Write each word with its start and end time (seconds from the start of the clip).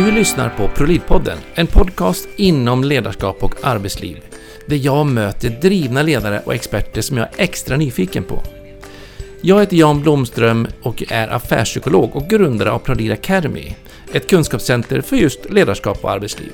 Du 0.00 0.10
lyssnar 0.10 0.48
på 0.48 0.68
ProLead-podden, 0.68 1.38
en 1.54 1.66
podcast 1.66 2.28
inom 2.36 2.84
ledarskap 2.84 3.42
och 3.42 3.54
arbetsliv. 3.62 4.18
Där 4.66 4.76
jag 4.76 5.06
möter 5.06 5.50
drivna 5.50 6.02
ledare 6.02 6.42
och 6.44 6.54
experter 6.54 7.00
som 7.02 7.16
jag 7.16 7.26
är 7.26 7.32
extra 7.36 7.76
nyfiken 7.76 8.24
på. 8.24 8.42
Jag 9.40 9.60
heter 9.60 9.76
Jan 9.76 10.02
Blomström 10.02 10.66
och 10.82 11.02
är 11.08 11.28
affärspsykolog 11.28 12.16
och 12.16 12.28
grundare 12.28 12.70
av 12.70 12.78
ProLead 12.78 13.12
Academy, 13.12 13.74
ett 14.12 14.30
kunskapscenter 14.30 15.00
för 15.00 15.16
just 15.16 15.50
ledarskap 15.50 16.04
och 16.04 16.10
arbetsliv. 16.10 16.52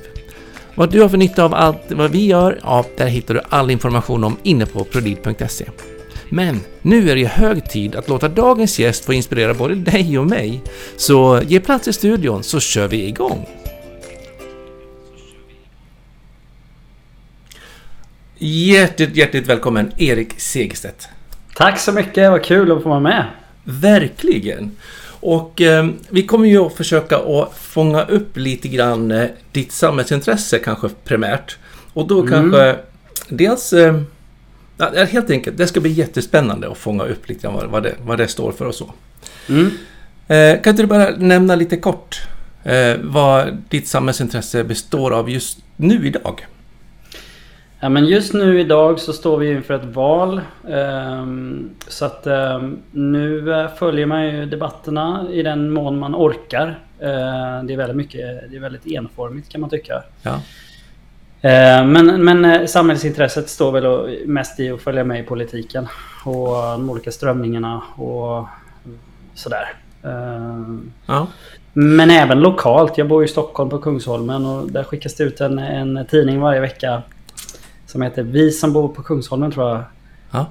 Vad 0.74 0.92
du 0.92 1.02
har 1.02 1.08
för 1.08 1.18
nytta 1.18 1.44
av 1.44 1.54
allt 1.54 1.92
vad 1.92 2.10
vi 2.10 2.26
gör, 2.26 2.60
ja, 2.62 2.84
där 2.96 3.06
hittar 3.06 3.34
du 3.34 3.40
all 3.48 3.70
information 3.70 4.24
om 4.24 4.36
inne 4.42 4.66
på 4.66 4.84
prolid.se. 4.84 5.64
Men 6.28 6.60
nu 6.82 7.10
är 7.10 7.16
det 7.16 7.24
hög 7.24 7.70
tid 7.70 7.96
att 7.96 8.08
låta 8.08 8.28
dagens 8.28 8.78
gäst 8.78 9.04
få 9.04 9.12
inspirera 9.12 9.54
både 9.54 9.74
dig 9.74 10.18
och 10.18 10.26
mig. 10.26 10.62
Så 10.96 11.40
ge 11.46 11.60
plats 11.60 11.88
i 11.88 11.92
studion 11.92 12.42
så 12.42 12.60
kör 12.60 12.88
vi 12.88 13.06
igång! 13.06 13.46
Hjärtligt, 18.38 19.16
hjärtligt 19.16 19.46
välkommen 19.46 19.92
Erik 19.98 20.40
Segerstedt. 20.40 21.08
Tack 21.54 21.78
så 21.78 21.92
mycket, 21.92 22.30
vad 22.30 22.44
kul 22.44 22.72
att 22.72 22.82
få 22.82 22.88
vara 22.88 23.00
med. 23.00 23.24
Verkligen! 23.64 24.76
Och 25.20 25.60
eh, 25.60 25.86
vi 26.08 26.22
kommer 26.22 26.48
ju 26.48 26.58
att 26.58 26.74
försöka 26.74 27.16
att 27.16 27.54
fånga 27.58 28.02
upp 28.02 28.36
lite 28.36 28.68
grann 28.68 29.10
eh, 29.10 29.26
ditt 29.52 29.72
samhällsintresse 29.72 30.58
kanske 30.58 30.88
primärt. 31.04 31.58
Och 31.92 32.06
då 32.06 32.20
mm. 32.20 32.30
kanske 32.32 32.76
dels 33.28 33.72
eh, 33.72 34.00
Ja, 34.78 35.04
helt 35.04 35.30
enkelt, 35.30 35.56
det 35.58 35.66
ska 35.66 35.80
bli 35.80 35.90
jättespännande 35.90 36.70
att 36.70 36.78
fånga 36.78 37.04
upp 37.04 37.28
lite 37.28 37.48
vad, 37.48 37.66
vad, 37.66 37.82
det, 37.82 37.94
vad 38.02 38.18
det 38.18 38.28
står 38.28 38.52
för 38.52 38.64
och 38.64 38.74
så. 38.74 38.92
Mm. 39.48 39.70
Eh, 40.28 40.62
kan 40.62 40.70
inte 40.70 40.82
du 40.82 40.86
bara 40.86 41.10
nämna 41.16 41.54
lite 41.54 41.76
kort 41.76 42.22
eh, 42.64 42.96
vad 43.00 43.62
ditt 43.68 43.88
samhällsintresse 43.88 44.64
består 44.64 45.10
av 45.10 45.30
just 45.30 45.58
nu 45.76 46.06
idag? 46.06 46.46
Ja, 47.80 47.88
men 47.88 48.06
just 48.06 48.34
nu 48.34 48.60
idag 48.60 49.00
så 49.00 49.12
står 49.12 49.38
vi 49.38 49.50
inför 49.50 49.74
ett 49.74 49.84
val. 49.84 50.40
Um, 50.62 51.70
så 51.88 52.04
att 52.04 52.26
um, 52.26 52.78
nu 52.90 53.48
uh, 53.48 53.68
följer 53.78 54.06
man 54.06 54.26
ju 54.26 54.46
debatterna 54.46 55.26
i 55.32 55.42
den 55.42 55.70
mån 55.70 55.98
man 55.98 56.14
orkar. 56.14 56.68
Uh, 57.02 57.64
det 57.64 57.72
är 57.72 57.76
väldigt 57.76 57.96
mycket, 57.96 58.50
det 58.50 58.56
är 58.56 58.60
väldigt 58.60 58.86
enformigt 58.86 59.48
kan 59.48 59.60
man 59.60 59.70
tycka. 59.70 60.02
Ja. 60.22 60.40
Eh, 61.46 61.84
men, 61.84 62.24
men 62.24 62.44
eh, 62.44 62.66
samhällsintresset 62.66 63.48
står 63.48 63.72
väl 63.72 64.26
mest 64.26 64.60
i 64.60 64.70
att 64.70 64.80
följa 64.80 65.04
med 65.04 65.20
i 65.20 65.22
politiken 65.22 65.88
och 66.24 66.46
de 66.46 66.90
olika 66.90 67.12
strömningarna 67.12 67.82
och 67.96 68.46
sådär. 69.34 69.72
Eh, 70.02 70.78
ja. 71.06 71.26
Men 71.72 72.10
även 72.10 72.40
lokalt. 72.40 72.98
Jag 72.98 73.08
bor 73.08 73.24
i 73.24 73.28
Stockholm 73.28 73.70
på 73.70 73.78
Kungsholmen 73.78 74.46
och 74.46 74.70
där 74.70 74.84
skickas 74.84 75.14
det 75.14 75.24
ut 75.24 75.40
en, 75.40 75.58
en 75.58 76.06
tidning 76.10 76.40
varje 76.40 76.60
vecka 76.60 77.02
som 77.86 78.02
heter 78.02 78.22
Vi 78.22 78.50
som 78.50 78.72
bor 78.72 78.88
på 78.88 79.02
Kungsholmen 79.02 79.50
tror 79.50 79.68
jag. 79.68 79.82
Ja. 80.30 80.46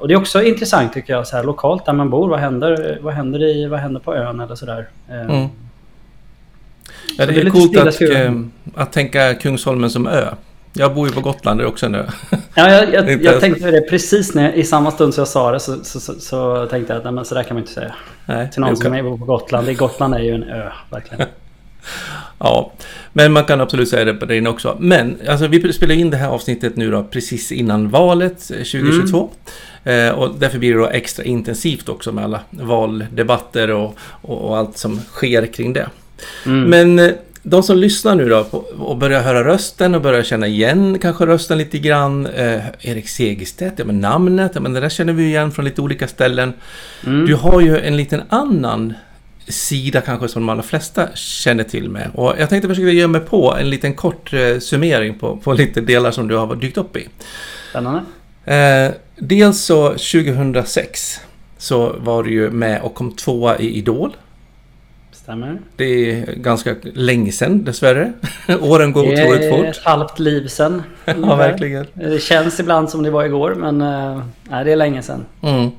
och 0.00 0.08
det 0.08 0.14
är 0.14 0.18
också 0.18 0.42
intressant 0.42 0.92
tycker 0.92 1.12
jag, 1.12 1.26
så 1.26 1.36
här, 1.36 1.44
lokalt 1.44 1.86
där 1.86 1.92
man 1.92 2.10
bor. 2.10 2.28
Vad 2.28 2.40
händer, 2.40 2.98
vad 3.02 3.14
händer, 3.14 3.42
i, 3.42 3.66
vad 3.66 3.80
händer 3.80 4.00
på 4.00 4.14
ön 4.14 4.40
eller 4.40 4.54
sådär. 4.54 4.88
Mm. 5.10 5.48
Ja, 7.16 7.26
det, 7.26 7.32
det 7.32 7.40
är, 7.40 7.46
är 7.46 7.50
coolt 7.50 7.76
att, 7.76 8.00
äh, 8.02 8.32
att 8.74 8.92
tänka 8.92 9.34
Kungsholmen 9.34 9.90
som 9.90 10.06
ö. 10.06 10.28
Jag 10.78 10.94
bor 10.94 11.08
ju 11.08 11.14
på 11.14 11.20
Gotland, 11.20 11.60
det 11.60 11.64
är 11.64 11.68
också 11.68 11.86
en 11.86 11.94
ö. 11.94 12.04
Ja, 12.54 12.70
jag, 12.70 12.94
jag, 12.94 13.22
jag 13.22 13.40
tänkte 13.40 13.70
det 13.70 13.80
precis 13.80 14.34
när, 14.34 14.52
i 14.52 14.64
samma 14.64 14.90
stund 14.90 15.14
som 15.14 15.20
jag 15.20 15.28
sa 15.28 15.52
det 15.52 15.60
så, 15.60 15.84
så, 15.84 16.00
så, 16.00 16.20
så 16.20 16.66
tänkte 16.66 16.92
jag 16.92 16.98
att 16.98 17.04
nej, 17.04 17.12
men 17.12 17.24
så 17.24 17.34
där 17.34 17.42
kan 17.42 17.54
man 17.54 17.62
inte 17.62 17.72
säga. 17.72 17.94
Nej, 18.26 18.50
Till 18.50 18.60
någon 18.60 18.76
som 18.76 18.92
bor 18.92 19.18
på 19.18 19.24
Gotland. 19.24 19.66
Det, 19.66 19.74
Gotland 19.74 20.14
är 20.14 20.18
ju 20.18 20.34
en 20.34 20.42
ö, 20.42 20.70
verkligen. 20.90 21.26
ja, 22.38 22.72
men 23.12 23.32
man 23.32 23.44
kan 23.44 23.60
absolut 23.60 23.88
säga 23.88 24.04
det 24.04 24.14
på 24.14 24.26
den 24.26 24.46
också. 24.46 24.76
Men 24.80 25.16
alltså, 25.28 25.46
vi 25.46 25.72
spelar 25.72 25.94
in 25.94 26.10
det 26.10 26.16
här 26.16 26.28
avsnittet 26.28 26.76
nu 26.76 26.90
då 26.90 27.04
precis 27.04 27.52
innan 27.52 27.88
valet 27.88 28.38
2022. 28.48 29.30
Mm. 29.84 30.08
Eh, 30.08 30.14
och 30.14 30.34
därför 30.38 30.58
blir 30.58 30.74
det 30.74 30.80
då 30.80 30.86
extra 30.86 31.24
intensivt 31.24 31.88
också 31.88 32.12
med 32.12 32.24
alla 32.24 32.40
valdebatter 32.50 33.70
och, 33.70 33.96
och, 34.22 34.48
och 34.48 34.58
allt 34.58 34.78
som 34.78 35.00
sker 35.00 35.46
kring 35.46 35.72
det. 35.72 35.88
Mm. 36.46 36.70
Men 36.70 36.98
eh, 36.98 37.14
de 37.42 37.62
som 37.62 37.78
lyssnar 37.78 38.14
nu 38.14 38.28
då 38.28 38.46
och 38.78 38.96
börjar 38.96 39.22
höra 39.22 39.44
rösten 39.44 39.94
och 39.94 40.00
börjar 40.00 40.22
känna 40.22 40.46
igen 40.46 40.98
kanske 40.98 41.26
rösten 41.26 41.58
lite 41.58 41.78
grann. 41.78 42.26
Eh, 42.26 42.62
Erik 42.80 43.08
Segerstedt, 43.08 43.78
ja 43.78 43.84
men 43.84 44.00
namnet, 44.00 44.52
ja 44.54 44.60
men 44.60 44.72
det 44.72 44.80
där 44.80 44.88
känner 44.88 45.12
vi 45.12 45.24
igen 45.24 45.52
från 45.52 45.64
lite 45.64 45.80
olika 45.80 46.08
ställen. 46.08 46.52
Mm. 47.06 47.26
Du 47.26 47.34
har 47.34 47.60
ju 47.60 47.78
en 47.78 47.96
liten 47.96 48.22
annan 48.28 48.94
sida 49.48 50.00
kanske 50.00 50.28
som 50.28 50.42
de 50.42 50.48
allra 50.48 50.62
flesta 50.62 51.08
känner 51.14 51.64
till 51.64 51.90
med. 51.90 52.10
Och 52.14 52.34
jag 52.38 52.48
tänkte 52.48 52.68
försöka 52.68 52.90
ge 52.90 53.06
mig 53.06 53.20
på 53.20 53.56
en 53.60 53.70
liten 53.70 53.94
kort 53.94 54.32
eh, 54.32 54.58
summering 54.58 55.18
på, 55.18 55.36
på 55.36 55.52
lite 55.52 55.80
delar 55.80 56.10
som 56.10 56.28
du 56.28 56.36
har 56.36 56.56
dykt 56.56 56.76
upp 56.76 56.96
i. 56.96 57.08
Spännande. 57.70 58.02
Eh, 58.44 58.92
dels 59.16 59.60
så 59.60 59.88
2006 59.88 61.20
så 61.58 61.96
var 61.98 62.22
du 62.22 62.30
ju 62.30 62.50
med 62.50 62.82
och 62.82 62.94
kom 62.94 63.12
tvåa 63.12 63.58
i 63.58 63.78
Idol. 63.78 64.16
Stämmer. 65.26 65.58
Det 65.76 66.10
är 66.10 66.34
ganska 66.36 66.74
länge 66.82 67.32
sedan 67.32 67.64
dessvärre. 67.64 68.12
Åren 68.60 68.92
går 68.92 69.02
otroligt 69.02 69.50
fort. 69.50 69.60
Det 69.60 69.66
är 69.66 69.70
ett 69.70 69.84
halvt 69.84 70.18
liv 70.18 70.48
sedan. 70.48 70.82
ja, 71.04 71.36
verkligen. 71.36 71.86
Det 71.94 72.22
känns 72.22 72.60
ibland 72.60 72.90
som 72.90 73.02
det 73.02 73.10
var 73.10 73.24
igår 73.24 73.54
men 73.54 73.82
uh, 73.82 74.22
nej, 74.50 74.64
det 74.64 74.72
är 74.72 74.76
länge 74.76 75.02
sedan. 75.02 75.26
Mm. 75.42 75.70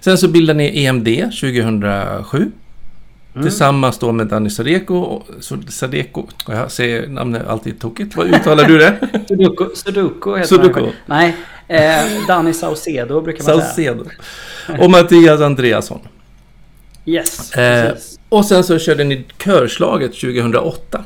Sen 0.00 0.18
så 0.18 0.28
bildade 0.28 0.56
ni 0.56 0.84
EMD 0.84 1.08
2007. 1.40 2.38
Mm. 2.38 3.42
Tillsammans 3.42 3.98
då 3.98 4.12
med 4.12 4.26
Danny 4.26 4.50
Sadeko. 4.50 5.22
Sadeko. 5.68 6.26
Jag 6.48 6.70
säger 6.70 7.08
namnet 7.08 7.46
alltid 7.46 7.80
tokigt. 7.80 8.16
Vad 8.16 8.26
uttalar 8.26 8.64
du 8.64 8.78
det? 8.78 9.08
Sudoku, 9.28 9.66
Sudoku 9.74 10.36
heter 10.36 10.48
Sudoku. 10.48 10.86
Nej, 11.06 11.36
eh, 11.68 12.26
Danny 12.28 12.52
Saucedo 12.52 13.20
brukar 13.20 13.44
man 13.44 13.60
Saucedo. 13.62 14.04
säga. 14.04 14.78
Och 14.78 14.90
Mattias 14.90 15.40
Andreasson. 15.40 16.00
Yes, 17.04 17.56
eh, 17.56 17.94
Och 18.28 18.44
sen 18.44 18.64
så 18.64 18.78
körde 18.78 19.04
ni 19.04 19.24
körslaget 19.38 20.12
2008. 20.20 21.04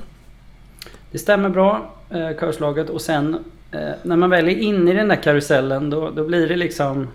Det 1.10 1.18
stämmer 1.18 1.48
bra, 1.48 1.94
eh, 2.10 2.38
körslaget. 2.40 2.90
Och 2.90 3.00
sen 3.00 3.44
eh, 3.72 3.90
när 4.02 4.16
man 4.16 4.30
väl 4.30 4.48
är 4.48 4.58
inne 4.58 4.90
i 4.90 4.94
den 4.94 5.08
där 5.08 5.22
karusellen 5.22 5.90
då, 5.90 6.10
då 6.10 6.24
blir 6.24 6.48
det 6.48 6.56
liksom... 6.56 7.08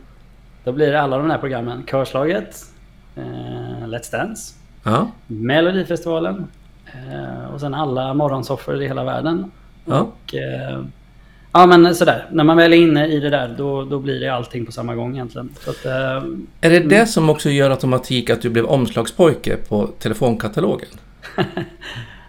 Då 0.64 0.72
blir 0.72 0.92
det 0.92 1.02
alla 1.02 1.18
de 1.18 1.30
här 1.30 1.38
programmen. 1.38 1.84
Körslaget, 1.88 2.66
eh, 3.16 3.88
Let's 3.88 4.12
Dance, 4.12 4.54
ja. 4.84 5.12
Melodifestivalen 5.28 6.48
eh, 6.86 7.54
och 7.54 7.60
sen 7.60 7.74
alla 7.74 8.14
morgonsoffor 8.14 8.82
i 8.84 8.88
hela 8.88 9.04
världen. 9.04 9.52
Ja. 9.86 10.00
Och, 10.00 10.36
eh, 10.36 10.84
Ja 11.54 11.66
men 11.66 11.96
sådär, 11.96 12.26
när 12.32 12.44
man 12.44 12.58
väl 12.58 12.74
är 12.74 12.78
inne 12.78 13.08
i 13.08 13.20
det 13.20 13.30
där 13.30 13.56
då, 13.58 13.84
då 13.84 14.00
blir 14.00 14.20
det 14.20 14.30
allting 14.30 14.66
på 14.66 14.72
samma 14.72 14.96
gång 14.96 15.14
egentligen. 15.14 15.50
Att, 15.68 15.86
äh, 15.86 15.92
är 16.62 16.70
det 16.70 16.80
det 16.80 17.06
som 17.06 17.30
också 17.30 17.50
gör 17.50 17.70
automatik 17.70 18.30
att 18.30 18.42
du 18.42 18.50
blev 18.50 18.66
omslagspojke 18.66 19.58
på 19.58 19.88
telefonkatalogen? 20.00 20.90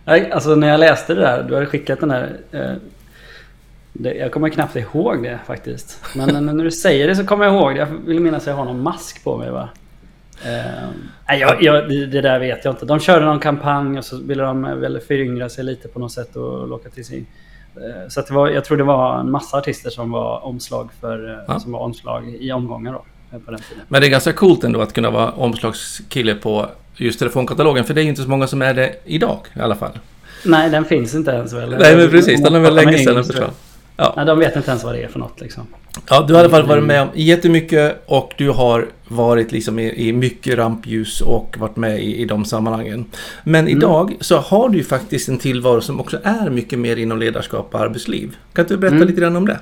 alltså 0.32 0.54
när 0.54 0.68
jag 0.68 0.80
läste 0.80 1.14
det 1.14 1.20
där, 1.20 1.42
du 1.42 1.54
hade 1.54 1.66
skickat 1.66 2.00
den 2.00 2.08
där 2.08 2.36
eh, 2.52 2.74
det, 3.92 4.14
jag 4.14 4.32
kommer 4.32 4.48
knappt 4.48 4.76
ihåg 4.76 5.22
det 5.22 5.38
faktiskt. 5.46 6.00
Men 6.16 6.46
när 6.46 6.64
du 6.64 6.70
säger 6.70 7.08
det 7.08 7.16
så 7.16 7.26
kommer 7.26 7.44
jag 7.44 7.54
ihåg 7.54 7.74
det. 7.74 7.78
Jag 7.78 7.86
vill 7.86 8.20
minnas 8.20 8.42
att 8.42 8.46
jag 8.46 8.54
har 8.54 8.64
någon 8.64 8.82
mask 8.82 9.24
på 9.24 9.36
mig 9.38 9.50
va? 9.50 9.68
Eh, 10.44 11.38
jag, 11.38 11.62
jag, 11.62 11.88
det, 11.88 12.20
där 12.20 12.38
vet 12.38 12.64
jag 12.64 12.72
inte. 12.72 12.86
De 12.86 13.00
körde 13.00 13.24
någon 13.24 13.40
kampanj 13.40 13.98
och 13.98 14.04
så 14.04 14.22
ville 14.22 14.42
de 14.42 14.80
väl 14.80 15.00
föryngra 15.00 15.48
sig 15.48 15.64
lite 15.64 15.88
på 15.88 15.98
något 15.98 16.12
sätt 16.12 16.36
och 16.36 16.68
locka 16.68 16.90
till 16.90 17.04
sig 17.04 17.24
Eh, 17.24 17.51
så 18.08 18.20
att 18.20 18.26
det 18.26 18.34
var, 18.34 18.48
jag 18.48 18.64
tror 18.64 18.76
det 18.76 18.84
var 18.84 19.20
en 19.20 19.30
massa 19.30 19.56
artister 19.56 19.90
som 19.90 20.10
var 20.10 20.44
omslag, 20.44 20.90
för, 21.00 21.30
eh, 21.30 21.38
ja. 21.48 21.60
som 21.60 21.72
var 21.72 21.80
omslag 21.80 22.34
i 22.40 22.52
omgångar 22.52 22.92
då. 22.92 23.04
Eh, 23.32 23.38
på 23.38 23.50
den 23.50 23.60
tiden. 23.60 23.84
Men 23.88 24.00
det 24.00 24.06
är 24.06 24.10
ganska 24.10 24.32
coolt 24.32 24.64
ändå 24.64 24.80
att 24.80 24.92
kunna 24.92 25.10
vara 25.10 25.30
omslagskille 25.30 26.34
på 26.34 26.66
just 26.96 27.18
telefonkatalogen. 27.18 27.84
För 27.84 27.94
det 27.94 28.00
är 28.00 28.02
ju 28.02 28.08
inte 28.08 28.22
så 28.22 28.28
många 28.28 28.46
som 28.46 28.62
är 28.62 28.74
det 28.74 28.94
idag 29.04 29.38
i 29.54 29.60
alla 29.60 29.74
fall. 29.74 29.98
Nej, 30.44 30.70
den 30.70 30.84
finns 30.84 31.14
inte 31.14 31.30
ens 31.30 31.52
väl. 31.52 31.76
Nej, 31.78 31.96
men 31.96 32.10
precis. 32.10 32.42
Den 32.42 32.54
är 32.54 32.60
väl 32.60 32.74
länge 32.74 32.98
sedan 32.98 33.14
den 33.14 33.24
försvann. 33.24 33.50
Ja. 33.96 34.12
Nej, 34.16 34.26
de 34.26 34.38
vet 34.38 34.56
inte 34.56 34.70
ens 34.70 34.84
vad 34.84 34.94
det 34.94 35.02
är 35.02 35.08
för 35.08 35.18
något 35.18 35.40
liksom. 35.40 35.66
Ja, 36.08 36.24
du 36.28 36.34
har 36.34 36.40
i 36.40 36.44
alla 36.44 36.50
fall 36.50 36.66
varit 36.66 36.84
med 36.84 37.02
om 37.02 37.08
jättemycket 37.14 38.02
och 38.06 38.34
du 38.38 38.50
har 38.50 38.88
varit 39.08 39.52
liksom 39.52 39.78
i, 39.78 40.08
i 40.08 40.12
mycket 40.12 40.58
rampljus 40.58 41.20
och 41.20 41.56
varit 41.58 41.76
med 41.76 42.02
i, 42.02 42.16
i 42.16 42.24
de 42.24 42.44
sammanhangen. 42.44 43.04
Men 43.44 43.66
mm. 43.66 43.78
idag 43.78 44.16
så 44.20 44.36
har 44.36 44.68
du 44.68 44.78
ju 44.78 44.84
faktiskt 44.84 45.28
en 45.28 45.38
tillvaro 45.38 45.80
som 45.80 46.00
också 46.00 46.18
är 46.22 46.50
mycket 46.50 46.78
mer 46.78 46.96
inom 46.96 47.18
ledarskap 47.18 47.74
och 47.74 47.80
arbetsliv. 47.80 48.36
Kan 48.52 48.66
du 48.68 48.76
berätta 48.76 48.96
mm. 48.96 49.08
lite 49.08 49.20
grann 49.20 49.36
om 49.36 49.46
det? 49.46 49.58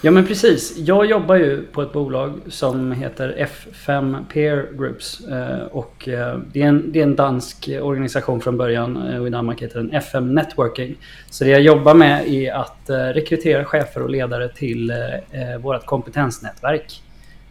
Ja 0.00 0.10
men 0.10 0.26
precis. 0.26 0.76
Jag 0.76 1.06
jobbar 1.06 1.34
ju 1.34 1.66
på 1.66 1.82
ett 1.82 1.92
bolag 1.92 2.40
som 2.48 2.92
heter 2.92 3.48
F5 3.48 4.24
Peer 4.32 4.68
Groups. 4.72 5.20
Eh, 5.20 5.62
och 5.62 6.08
eh, 6.08 6.38
det 6.52 6.62
är, 6.62 6.66
en, 6.66 6.92
det 6.92 6.98
är 6.98 7.02
en 7.02 7.16
dansk 7.16 7.68
organisation 7.82 8.40
från 8.40 8.56
början 8.56 8.96
eh, 8.96 9.20
och 9.20 9.26
i 9.26 9.30
Danmark 9.30 9.62
heter 9.62 9.78
den 9.78 9.92
FM 9.92 10.34
Networking. 10.34 10.96
Så 11.30 11.44
det 11.44 11.50
jag 11.50 11.60
jobbar 11.60 11.94
med 11.94 12.28
är 12.28 12.52
att 12.52 12.90
rekrytera 13.14 13.64
chefer 13.64 14.02
och 14.02 14.10
ledare 14.10 14.48
till 14.48 14.92
vårt 15.60 15.86
kompetensnätverk. 15.86 17.02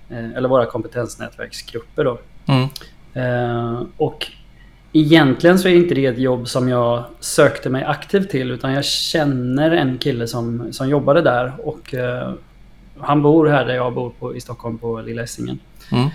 Eller 0.10 0.50
våra 0.50 0.66
kompetensnätverksgrupper 0.66 2.04
då. 2.04 2.20
Mm. 2.48 3.88
Och 3.98 4.28
Egentligen 4.94 5.60
så 5.60 5.68
är 5.68 5.76
inte 5.76 5.96
det 5.96 6.06
ett 6.06 6.20
jobb 6.20 6.48
som 6.48 6.70
jag 6.70 7.04
sökte 7.20 7.70
mig 7.70 7.84
aktivt 7.84 8.30
till 8.30 8.52
utan 8.52 8.74
jag 8.74 8.86
känner 8.86 9.72
en 9.72 9.98
kille 9.98 10.28
som, 10.28 10.74
som 10.74 10.90
jobbade 10.90 11.22
där 11.22 11.54
och 11.64 11.94
eh, 11.94 12.34
han 13.00 13.22
bor 13.22 13.48
här 13.48 13.66
där 13.66 13.76
jag 13.76 13.94
bor 13.94 14.12
på, 14.20 14.36
i 14.36 14.42
Stockholm 14.42 14.78
på 14.78 15.02
Lilla 15.02 15.24
Essingen. 15.24 15.60
Mm. 15.92 16.10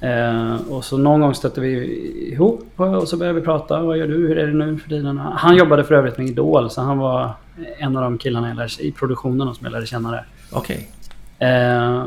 Eh, 0.00 0.56
och 0.68 0.84
så 0.84 0.98
någon 0.98 1.20
gång 1.20 1.34
stötte 1.34 1.60
vi 1.60 1.70
ihop 2.32 2.66
och 2.76 3.08
så 3.08 3.16
började 3.16 3.40
vi 3.40 3.44
prata. 3.44 3.82
Vad 3.82 3.98
gör 3.98 4.06
du? 4.06 4.14
Hur 4.14 4.38
är 4.38 4.46
det 4.46 4.52
nu 4.52 4.78
för 4.78 4.88
tiden? 4.88 5.18
Han 5.18 5.56
jobbade 5.56 5.84
för 5.84 5.94
övrigt 5.94 6.18
med 6.18 6.26
Idol 6.26 6.70
så 6.70 6.80
han 6.80 6.98
var 6.98 7.30
en 7.78 7.96
av 7.96 8.02
de 8.02 8.18
killarna 8.18 8.48
jag 8.48 8.56
lärde, 8.56 8.82
i 8.82 8.92
produktionen 8.92 9.54
som 9.54 9.64
jag 9.64 9.72
lärde 9.72 9.86
känna 9.86 10.10
där. 10.10 10.26
Okej. 10.52 10.88
Okay. 11.38 11.48
Eh, 11.48 12.04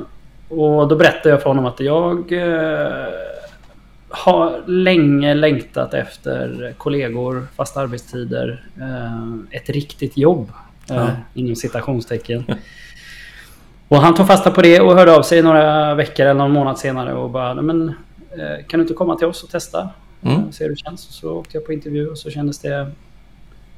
och 0.50 0.88
då 0.88 0.96
berättade 0.96 1.30
jag 1.30 1.42
för 1.42 1.50
honom 1.50 1.66
att 1.66 1.80
jag 1.80 2.32
eh, 2.32 3.08
har 4.10 4.64
länge 4.66 5.34
längtat 5.34 5.94
efter 5.94 6.74
kollegor, 6.78 7.48
fasta 7.56 7.80
arbetstider, 7.80 8.64
eh, 8.78 9.58
ett 9.58 9.70
riktigt 9.70 10.18
jobb. 10.18 10.52
Eh, 10.90 10.96
ja. 10.96 11.10
Inom 11.34 11.56
citationstecken. 11.56 12.44
Och 13.88 13.98
han 13.98 14.16
tog 14.16 14.28
fasta 14.28 14.52
på 14.52 14.62
det 14.62 14.80
och 14.80 14.96
hörde 14.96 15.16
av 15.16 15.22
sig 15.22 15.42
några 15.42 15.96
veckor 15.96 16.26
eller 16.26 16.40
någon 16.40 16.52
månad 16.52 16.78
senare 16.78 17.14
och 17.14 17.30
bara 17.30 17.62
men, 17.62 17.90
eh, 18.32 18.66
Kan 18.68 18.80
du 18.80 18.82
inte 18.82 18.94
komma 18.94 19.16
till 19.16 19.28
oss 19.28 19.44
och 19.44 19.50
testa? 19.50 19.90
Mm. 20.22 20.52
Se 20.52 20.64
hur 20.64 20.72
det 20.72 20.78
känns. 20.78 21.02
Så 21.02 21.32
åkte 21.32 21.58
jag 21.58 21.66
på 21.66 21.74
intervju 21.74 22.08
och 22.08 22.18
så 22.18 22.30
kändes 22.30 22.60
det 22.60 22.92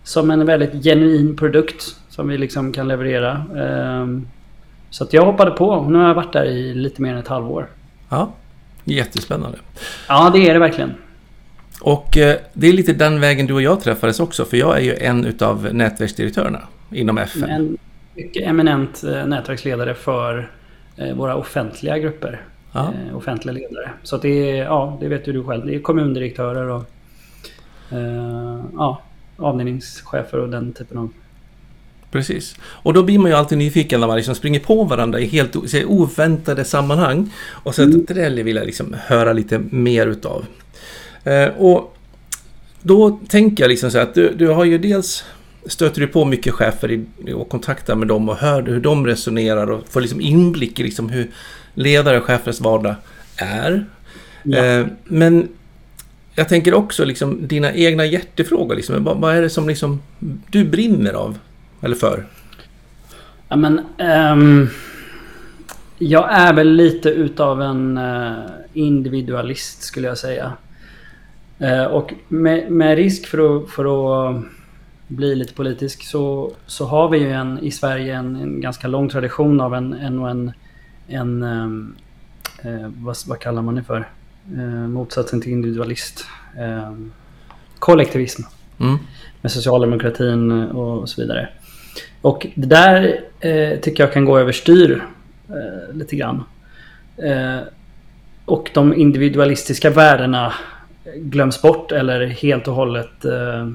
som 0.04 0.32
en 0.32 0.46
väldigt 0.46 0.84
genuin 0.84 1.38
produkt 1.38 1.96
som 2.10 2.28
vi 2.28 2.38
liksom 2.38 2.74
kan 2.74 2.88
leverera. 2.88 3.46
Så 4.90 5.04
att 5.04 5.14
jag 5.14 5.26
hoppade 5.26 5.52
på 5.52 5.82
nu 5.82 5.98
har 5.98 6.08
jag 6.08 6.14
varit 6.14 6.34
där 6.34 6.46
i 6.46 6.74
lite 6.74 7.02
mer 7.02 7.14
än 7.14 7.20
ett 7.20 7.28
halvår. 7.28 7.70
Ja, 8.10 8.32
jättespännande. 8.96 9.58
Ja, 10.08 10.30
det 10.34 10.50
är 10.50 10.54
det 10.54 10.60
verkligen. 10.60 10.94
Och 11.82 12.18
eh, 12.18 12.38
det 12.54 12.68
är 12.68 12.74
lite 12.74 12.94
den 12.94 13.20
vägen 13.20 13.46
du 13.46 13.54
och 13.54 13.62
jag 13.62 13.82
träffades 13.82 14.20
också, 14.20 14.46
för 14.46 14.58
jag 14.58 14.78
är 14.78 14.82
ju 14.82 14.96
en 14.96 15.26
utav 15.26 15.70
nätverksdirektörerna 15.74 16.62
inom 16.92 17.18
FN. 17.18 17.50
En 17.50 17.78
mycket 18.16 18.48
eminent 18.48 19.04
eh, 19.04 19.26
nätverksledare 19.26 19.94
för 19.94 20.52
eh, 20.98 21.16
våra 21.16 21.36
offentliga 21.36 21.98
grupper. 21.98 22.42
Ja. 22.72 22.94
Offentliga 23.14 23.54
ledare. 23.54 23.90
Så 24.04 24.18
det 24.18 24.60
är, 24.60 24.64
ja, 24.64 24.98
det 25.02 25.08
vet 25.08 25.28
ju 25.28 25.34
du 25.34 25.44
själv. 25.44 25.66
Det 25.66 25.76
är 25.76 25.80
kommundirektörer 25.80 26.70
och 26.70 26.84
ja, 28.74 29.02
avdelningschefer 29.38 30.38
och 30.38 30.50
den 30.50 30.74
typen 30.74 30.98
av 30.98 31.10
Precis. 32.12 32.56
Och 32.62 32.94
då 32.94 33.04
blir 33.04 33.20
man 33.20 33.32
ju 33.32 33.38
alltid 33.38 33.58
nyfiken 33.58 34.00
när 34.00 34.08
man 34.08 34.18
liksom 34.18 34.36
springer 34.36 34.60
på 34.60 34.84
varandra 34.84 35.20
i 35.20 35.26
helt 35.26 35.56
oväntade 35.86 36.66
sammanhang. 36.66 37.34
Och 37.50 37.76
så 37.76 37.84
mm. 37.84 38.06
det 38.08 38.14
där 38.14 38.44
vill 38.44 38.56
jag 38.56 38.66
liksom 38.66 38.96
höra 39.06 39.34
lite 39.34 39.60
mer 39.70 40.08
utav. 40.08 40.46
Eh, 41.24 41.48
och 41.48 41.96
då 42.82 43.20
tänker 43.30 43.64
jag 43.64 43.70
liksom 43.70 43.92
så 43.92 44.00
att 44.00 44.14
du, 44.14 44.34
du 44.36 44.48
har 44.48 44.66
ju 44.66 44.78
dels 44.78 45.24
stöter 45.66 46.02
du 46.02 46.08
på 46.08 46.26
mycket 46.26 46.54
chefer 46.54 46.92
i, 46.92 47.06
och 47.34 47.50
kontaktar 47.50 47.96
med 47.96 48.08
dem 48.08 48.30
och 48.30 48.38
hör 48.38 48.62
hur 48.62 48.80
de 48.80 49.08
resonerar 49.08 49.72
och 49.72 49.84
får 49.90 50.02
liksom 50.02 50.22
inblick 50.22 50.80
i 50.80 50.84
liksom 50.84 51.10
hur 51.10 51.32
ledare 51.74 52.18
och 52.18 52.24
chefers 52.24 52.62
vardag 52.62 52.96
är. 53.36 53.86
Ja. 54.44 54.66
Eh, 54.66 54.88
men 55.04 55.48
jag 56.36 56.50
tänker 56.50 56.74
också 56.74 57.06
liksom 57.06 57.48
dina 57.48 57.74
egna 57.74 58.06
hjärtefrågor. 58.06 58.76
Liksom, 58.76 59.04
vad, 59.04 59.18
vad, 59.18 59.36
är 59.36 59.42
det 59.42 59.50
som 59.50 59.68
liksom 59.68 60.02
du 60.50 60.66
brinner 60.66 61.14
av? 61.14 61.38
Eller 61.82 61.96
för? 61.96 62.26
Ja, 63.50 63.56
men, 63.56 63.80
um, 64.32 64.70
jag 65.98 66.32
är 66.32 66.54
väl 66.54 66.72
lite 66.72 67.10
utav 67.10 67.62
en 67.62 67.98
uh, 67.98 68.46
individualist 68.74 69.84
skulle 69.84 70.08
jag 70.08 70.18
säga. 70.18 70.54
Uh, 71.62 71.84
och 71.84 72.14
med, 72.28 72.72
med, 72.72 72.96
risk 72.96 73.26
för 73.26 73.58
att, 73.58 73.70
för 73.70 73.86
att 74.30 74.44
bli 75.08 75.36
lite 75.36 75.54
politisk 75.54 76.04
så, 76.04 76.54
så 76.66 76.86
har 76.86 77.10
vi 77.10 77.18
ju 77.18 77.32
en, 77.32 77.60
i 77.60 77.72
Sverige 77.72 78.16
en, 78.16 78.36
en 78.36 78.62
ganska 78.62 78.88
lång 78.88 79.10
tradition 79.10 79.62
av 79.62 79.76
en, 79.76 79.94
en, 79.94 80.26
en, 80.26 80.52
en 81.08 81.44
um, 81.44 81.96
uh, 82.66 82.88
vad, 82.98 83.16
vad, 83.28 83.40
kallar 83.40 83.62
man 83.62 83.76
det 83.76 83.84
för? 83.84 84.10
motsatsen 84.88 85.42
till 85.42 85.52
individualist. 85.52 86.26
kollektivism. 87.80 88.42
Mm. 88.80 88.98
Med 89.42 89.52
socialdemokratin 89.52 90.52
och 90.52 91.10
så 91.10 91.22
vidare. 91.22 91.50
Och 92.22 92.48
det 92.56 92.68
där 92.68 93.22
eh, 93.40 93.80
tycker 93.80 94.04
jag 94.04 94.14
kan 94.14 94.26
gå 94.26 94.40
överstyr 94.40 95.04
eh, 95.50 95.96
lite 95.96 96.16
grann. 96.16 96.44
Eh, 97.18 97.60
och 98.46 98.70
de 98.74 98.96
individualistiska 98.96 99.90
värdena 99.90 100.54
glöms 101.16 101.62
bort 101.62 101.92
eller 101.92 102.28
helt 102.28 102.68
och 102.68 102.74
hållet. 102.74 103.26
Eh, 103.26 103.68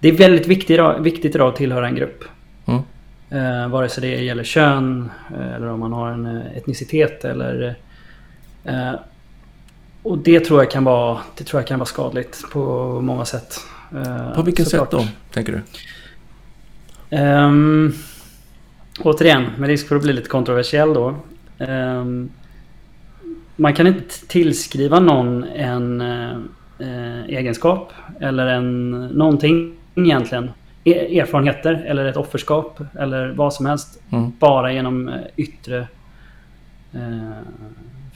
det 0.00 0.08
är 0.08 0.12
väldigt 0.12 0.46
viktigt, 0.46 0.80
viktigt 1.00 1.34
idag 1.34 1.48
att 1.48 1.56
tillhöra 1.56 1.86
en 1.86 1.94
grupp. 1.94 2.24
Mm. 2.66 2.82
Eh, 3.30 3.68
vare 3.68 3.88
sig 3.88 4.00
det 4.00 4.24
gäller 4.24 4.44
kön 4.44 5.10
eh, 5.34 5.54
eller 5.54 5.66
om 5.66 5.80
man 5.80 5.92
har 5.92 6.10
en 6.10 6.26
eh, 6.26 6.56
etnicitet 6.56 7.24
eller 7.24 7.74
eh, 8.64 8.92
och 10.02 10.18
det 10.18 10.40
tror 10.40 10.60
jag 10.60 10.70
kan 10.70 10.84
vara, 10.84 11.18
det 11.38 11.44
tror 11.44 11.60
jag 11.60 11.68
kan 11.68 11.78
vara 11.78 11.86
skadligt 11.86 12.42
på 12.52 12.60
många 13.00 13.24
sätt. 13.24 13.60
På 14.34 14.42
vilket 14.42 14.68
sätt 14.68 14.90
då, 14.90 15.06
tänker 15.32 15.52
du? 15.52 15.60
Um, 17.10 17.92
återigen, 19.00 19.44
med 19.58 19.68
risk 19.68 19.88
för 19.88 19.96
att 19.96 20.02
bli 20.02 20.12
lite 20.12 20.28
kontroversiell 20.28 20.94
då. 20.94 21.14
Um, 21.58 22.30
man 23.56 23.74
kan 23.74 23.86
inte 23.86 24.26
tillskriva 24.26 25.00
någon 25.00 25.44
en 25.44 26.00
uh, 26.00 27.24
egenskap 27.28 27.92
eller 28.20 28.46
en 28.46 28.90
någonting 29.06 29.74
egentligen. 29.94 30.50
E-, 30.84 31.20
erfarenheter 31.20 31.84
eller 31.86 32.04
ett 32.04 32.16
offerskap 32.16 32.80
eller 32.98 33.28
vad 33.28 33.54
som 33.54 33.66
helst. 33.66 34.02
Mm. 34.10 34.32
Bara 34.38 34.72
genom 34.72 35.08
eh, 35.08 35.14
yttre 35.36 35.88
uh, 36.94 37.30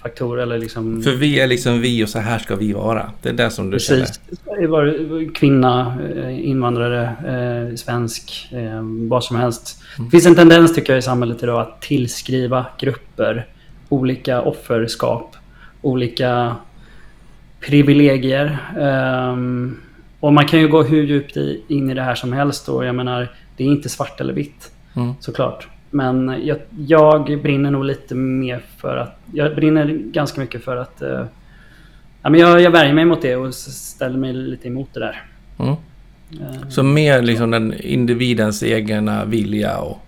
faktorer 0.02 0.42
eller 0.42 0.58
liksom... 0.58 1.02
För 1.02 1.10
vi 1.10 1.40
är 1.40 1.46
liksom 1.46 1.80
vi 1.80 2.04
och 2.04 2.08
så 2.08 2.18
här 2.18 2.38
ska 2.38 2.56
vi 2.56 2.72
vara. 2.72 3.10
Det 3.22 3.28
är 3.28 3.32
det 3.32 3.50
som 3.50 3.70
du 3.70 3.76
Precis. 3.76 4.20
känner? 4.46 5.34
Kvinna, 5.34 5.96
eh, 6.16 6.48
invandrare, 6.48 7.02
eh, 7.04 7.76
svensk, 7.76 8.48
eh, 8.52 8.82
vad 9.08 9.24
som 9.24 9.36
helst. 9.36 9.82
Mm. 9.98 10.06
Det 10.06 10.10
finns 10.10 10.26
en 10.26 10.34
tendens 10.34 10.74
tycker 10.74 10.92
jag 10.92 10.98
i 10.98 11.02
samhället 11.02 11.42
idag 11.42 11.60
att 11.60 11.82
tillskriva 11.82 12.66
grupper 12.78 13.46
olika 13.88 14.42
offerskap, 14.42 15.36
olika 15.82 16.56
privilegier. 17.60 18.58
Um, 18.78 19.80
och 20.20 20.32
man 20.32 20.46
kan 20.46 20.60
ju 20.60 20.68
gå 20.68 20.82
hur 20.82 21.02
djupt 21.02 21.36
in 21.68 21.90
i 21.90 21.94
det 21.94 22.02
här 22.02 22.14
som 22.14 22.32
helst 22.32 22.68
och 22.68 22.84
jag 22.84 22.94
menar, 22.94 23.28
det 23.56 23.64
är 23.64 23.68
inte 23.68 23.88
svart 23.88 24.20
eller 24.20 24.32
vitt. 24.32 24.70
Mm. 24.96 25.14
Såklart. 25.20 25.68
Men 25.90 26.40
jag, 26.44 26.58
jag, 26.86 27.40
brinner 27.42 27.70
nog 27.70 27.84
lite 27.84 28.14
mer 28.14 28.60
för 28.76 28.96
att... 28.96 29.20
Jag 29.32 29.54
brinner 29.54 29.86
ganska 29.86 30.40
mycket 30.40 30.64
för 30.64 30.76
att... 30.76 31.02
Uh, 31.02 31.24
ja, 32.22 32.30
men 32.30 32.40
jag, 32.40 32.60
jag 32.60 32.70
värjer 32.70 32.94
mig 32.94 33.04
mot 33.04 33.22
det 33.22 33.36
och 33.36 33.54
ställer 33.54 34.18
mig 34.18 34.32
lite 34.32 34.68
emot 34.68 34.88
det 34.94 35.00
där. 35.00 35.22
Mm. 35.58 35.70
Uh, 35.70 36.68
så 36.68 36.82
mer 36.82 37.22
liksom 37.22 37.50
den 37.50 37.74
individens 37.80 38.62
egna 38.62 39.24
vilja 39.24 39.78
och... 39.78 39.98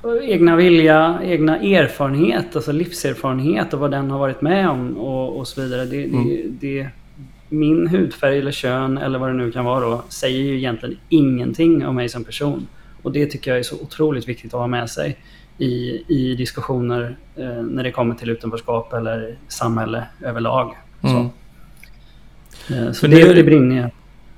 och... 0.00 0.24
Egna 0.24 0.56
vilja, 0.56 1.18
egna 1.24 1.58
erfarenhet, 1.58 2.56
alltså 2.56 2.72
livserfarenhet 2.72 3.74
och 3.74 3.80
vad 3.80 3.90
den 3.90 4.10
har 4.10 4.18
varit 4.18 4.42
med 4.42 4.68
om 4.68 4.96
och, 4.96 5.38
och 5.38 5.48
så 5.48 5.62
vidare. 5.62 5.84
Det, 5.84 6.04
mm. 6.04 6.28
det, 6.28 6.42
det, 6.60 6.88
min 7.48 7.88
hudfärg 7.88 8.38
eller 8.38 8.52
kön 8.52 8.98
eller 8.98 9.18
vad 9.18 9.28
det 9.28 9.34
nu 9.34 9.52
kan 9.52 9.64
vara 9.64 9.80
då 9.80 10.02
säger 10.08 10.38
ju 10.40 10.56
egentligen 10.56 10.96
ingenting 11.08 11.86
om 11.86 11.94
mig 11.94 12.08
som 12.08 12.24
person. 12.24 12.66
Och 13.02 13.12
det 13.12 13.26
tycker 13.26 13.50
jag 13.50 13.58
är 13.58 13.62
så 13.62 13.76
otroligt 13.76 14.28
viktigt 14.28 14.54
att 14.54 14.60
ha 14.60 14.66
med 14.66 14.90
sig 14.90 15.18
i, 15.58 16.04
i 16.08 16.34
diskussioner 16.34 17.16
eh, 17.36 17.62
när 17.62 17.82
det 17.82 17.92
kommer 17.92 18.14
till 18.14 18.30
utanförskap 18.30 18.92
eller 18.92 19.36
samhälle 19.48 20.04
överlag. 20.22 20.76
Mm. 21.02 21.28
Så, 22.66 22.74
eh, 22.74 22.92
så 22.92 23.06
det, 23.06 23.34
det 23.34 23.44
brinner 23.44 23.76
jag. 23.76 23.90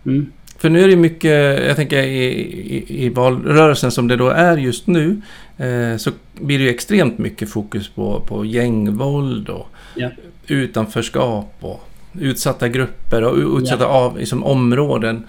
Mm. 0.06 0.32
För 0.58 0.70
nu 0.70 0.84
är 0.84 0.88
det 0.88 0.96
mycket, 0.96 1.64
jag 1.66 1.76
tänker 1.76 2.02
i, 2.02 2.24
i, 2.24 3.04
i 3.04 3.08
valrörelsen 3.08 3.90
som 3.90 4.08
det 4.08 4.16
då 4.16 4.28
är 4.28 4.56
just 4.56 4.86
nu, 4.86 5.22
eh, 5.56 5.96
så 5.96 6.10
blir 6.40 6.58
det 6.58 6.70
extremt 6.70 7.18
mycket 7.18 7.50
fokus 7.50 7.88
på, 7.88 8.20
på 8.20 8.44
gängvåld 8.44 9.48
och 9.48 9.68
ja. 9.94 10.10
utanförskap 10.46 11.54
och 11.60 11.88
utsatta 12.20 12.68
grupper 12.68 13.24
och 13.24 13.58
utsatta 13.58 13.84
ja. 13.84 13.88
av, 13.88 14.18
liksom, 14.18 14.44
områden. 14.44 15.26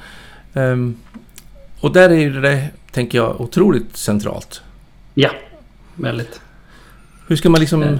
Um, 0.54 0.98
och 1.84 1.94
där 1.94 2.10
är 2.12 2.30
det 2.30 2.70
tänker 2.92 3.18
jag, 3.18 3.42
otroligt 3.42 3.98
centralt. 3.98 4.62
Ja, 5.13 5.30
väldigt. 5.96 6.42
Hur 7.28 7.36
ska 7.36 7.50
man 7.50 7.60
liksom 7.60 7.84
eh. 7.84 7.96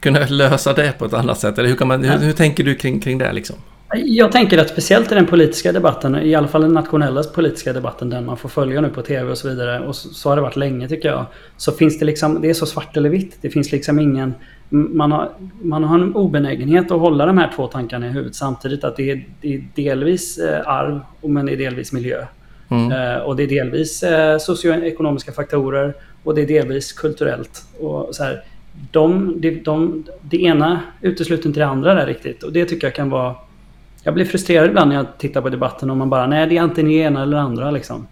kunna 0.00 0.26
lösa 0.26 0.72
det 0.72 0.98
på 0.98 1.04
ett 1.04 1.12
annat 1.12 1.38
sätt? 1.38 1.58
Eller 1.58 1.68
hur, 1.68 1.86
man, 1.86 2.04
hur, 2.04 2.18
hur 2.18 2.32
tänker 2.32 2.64
du 2.64 2.74
kring, 2.74 3.00
kring 3.00 3.18
det? 3.18 3.32
Liksom? 3.32 3.56
Jag 3.94 4.32
tänker 4.32 4.58
att 4.58 4.68
speciellt 4.68 5.12
i 5.12 5.14
den 5.14 5.26
politiska 5.26 5.72
debatten, 5.72 6.16
i 6.16 6.34
alla 6.34 6.48
fall 6.48 6.62
den 6.62 6.72
nationella 6.72 7.22
politiska 7.22 7.72
debatten, 7.72 8.10
den 8.10 8.26
man 8.26 8.36
får 8.36 8.48
följa 8.48 8.80
nu 8.80 8.88
på 8.88 9.02
tv 9.02 9.30
och 9.30 9.38
så 9.38 9.48
vidare, 9.48 9.80
och 9.80 9.96
så, 9.96 10.08
så 10.08 10.28
har 10.28 10.36
det 10.36 10.42
varit 10.42 10.56
länge 10.56 10.88
tycker 10.88 11.08
jag. 11.08 11.26
Så 11.56 11.72
finns 11.72 11.98
det 11.98 12.04
liksom, 12.04 12.40
det 12.40 12.50
är 12.50 12.54
så 12.54 12.66
svart 12.66 12.96
eller 12.96 13.10
vitt. 13.10 13.38
Det 13.40 13.50
finns 13.50 13.72
liksom 13.72 13.98
ingen 13.98 14.34
man 14.70 15.12
har, 15.12 15.30
man 15.62 15.84
har 15.84 15.98
en 15.98 16.14
obenägenhet 16.14 16.90
att 16.90 17.00
hålla 17.00 17.26
de 17.26 17.38
här 17.38 17.52
två 17.56 17.66
tankarna 17.66 18.06
i 18.06 18.10
huvudet 18.10 18.34
samtidigt. 18.34 18.84
Att 18.84 18.96
det 18.96 19.10
är, 19.10 19.26
det 19.40 19.54
är 19.54 19.64
delvis 19.74 20.38
eh, 20.38 20.68
arv, 20.68 21.00
men 21.20 21.46
det 21.46 21.52
är 21.52 21.56
delvis 21.56 21.92
miljö. 21.92 22.26
Mm. 22.68 22.92
Eh, 22.92 23.18
och 23.18 23.36
det 23.36 23.42
är 23.42 23.46
delvis 23.46 24.02
eh, 24.02 24.38
socioekonomiska 24.38 25.32
faktorer 25.32 25.94
och 26.24 26.34
det 26.34 26.42
är 26.42 26.46
delvis 26.46 26.92
kulturellt. 26.92 27.64
Och 27.80 28.14
så 28.14 28.24
här, 28.24 28.44
de, 28.90 29.34
de, 29.40 29.50
de, 29.50 30.04
det 30.22 30.42
ena 30.42 30.80
utesluter 31.00 31.46
inte 31.46 31.60
det 31.60 31.66
andra 31.66 31.94
där 31.94 32.06
riktigt. 32.06 32.42
Och 32.42 32.52
det 32.52 32.64
tycker 32.64 32.86
jag 32.86 32.94
kan 32.94 33.10
vara... 33.10 33.34
Jag 34.02 34.14
blir 34.14 34.24
frustrerad 34.24 34.68
ibland 34.68 34.88
när 34.88 34.96
jag 34.96 35.06
tittar 35.18 35.40
på 35.40 35.48
debatten 35.48 35.90
och 35.90 35.96
man 35.96 36.10
bara, 36.10 36.26
nej 36.26 36.46
det 36.46 36.56
är 36.56 36.62
antingen 36.62 36.92
det 36.92 36.98
ena 36.98 37.22
eller 37.22 37.36
det 37.36 37.42
andra 37.42 37.70
liksom. 37.70 38.06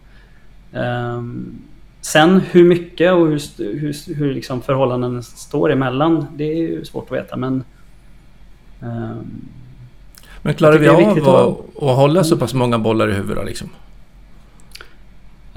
Um, 0.73 1.63
sen 2.01 2.41
hur 2.41 2.65
mycket 2.65 3.13
och 3.13 3.27
hur, 3.27 3.41
hur, 3.79 4.15
hur 4.15 4.35
liksom 4.35 4.63
förhållanden 4.63 5.23
står 5.23 5.73
emellan, 5.73 6.27
det 6.37 6.45
är 6.45 6.57
ju 6.57 6.85
svårt 6.85 7.11
att 7.11 7.19
veta 7.19 7.37
men... 7.37 7.65
Um, 8.83 9.49
men 10.43 10.55
klarar 10.55 10.79
vi 10.79 10.89
av 10.89 10.99
att, 10.99 11.83
att 11.83 11.97
hålla 11.97 12.25
så 12.25 12.37
pass 12.37 12.55
många 12.55 12.79
bollar 12.79 13.09
i 13.09 13.13
huvudet 13.13 13.45
liksom? 13.47 13.69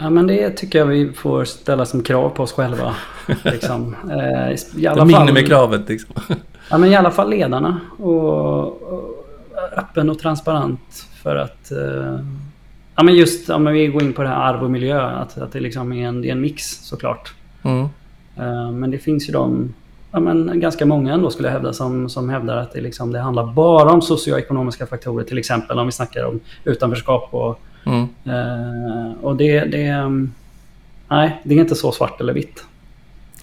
Ja 0.02 0.10
men 0.10 0.28
det 0.28 0.50
tycker 0.50 0.80
jag 0.80 0.86
vi 0.86 1.12
får 1.12 1.46
ställa 1.46 1.86
som 1.86 2.04
krav 2.04 2.30
på 2.30 2.44
oss 2.44 2.52
själva. 2.52 2.96
Liksom. 3.44 3.96
Eh, 4.12 4.82
I 4.82 4.88
alla 4.88 5.06
det 5.06 5.20
minimikravet 5.20 5.90
liksom. 5.90 6.16
Ja 6.70 6.78
men 6.78 6.92
i 6.92 6.96
alla 6.96 7.12
fall 7.12 7.30
ledarna. 7.30 7.80
Och, 7.98 8.82
och 8.82 9.26
öppen 9.78 10.10
och 10.10 10.20
transparent 10.20 11.08
för 11.24 11.36
att... 11.36 11.72
Eh, 11.72 12.20
ja 12.96 13.04
men 13.04 13.16
just 13.16 13.50
om 13.50 13.66
vi 13.66 13.88
går 13.88 14.04
in 14.04 14.14
på 14.14 14.22
det 14.22 14.28
här 14.28 14.54
arv 14.54 14.64
och 14.64 14.72
miljö. 14.72 15.02
Att, 15.02 15.38
att 15.38 15.52
det 15.52 15.60
liksom 15.60 15.94
är 15.94 16.08
en, 16.08 16.22
det 16.22 16.28
är 16.28 16.32
en 16.32 16.42
mix 16.42 16.64
såklart. 16.66 17.34
Mm. 17.64 17.82
Eh, 18.38 18.72
men 18.72 18.92
det 18.92 18.98
finns 18.98 19.30
ju 19.30 19.34
de... 19.34 19.74
Ja, 20.12 20.20
men 20.20 20.60
ganska 20.60 20.86
många 20.86 21.14
ändå 21.14 21.30
skulle 21.30 21.48
jag 21.48 21.54
hävda 21.54 21.74
som, 21.74 22.10
som 22.10 22.30
hävdar 22.30 22.58
att 22.58 22.74
det, 22.74 22.82
liksom, 22.82 23.12
det 23.12 23.20
handlar 23.20 23.46
bara 23.46 23.92
om 23.92 24.02
socioekonomiska 24.02 24.86
faktorer. 24.86 25.24
Till 25.26 25.38
exempel 25.38 25.80
om 25.80 25.86
vi 25.86 25.92
snackar 25.92 26.26
om 26.26 26.40
utanförskap 26.64 27.28
och 27.32 27.60
Mm. 27.86 28.08
Uh, 28.28 29.12
och 29.22 29.36
det, 29.36 29.60
det, 29.60 30.10
nej, 31.10 31.42
det 31.44 31.56
är 31.56 31.60
inte 31.60 31.76
så 31.76 31.92
svart 31.92 32.22
eller 32.22 32.34
vitt. 32.34 32.64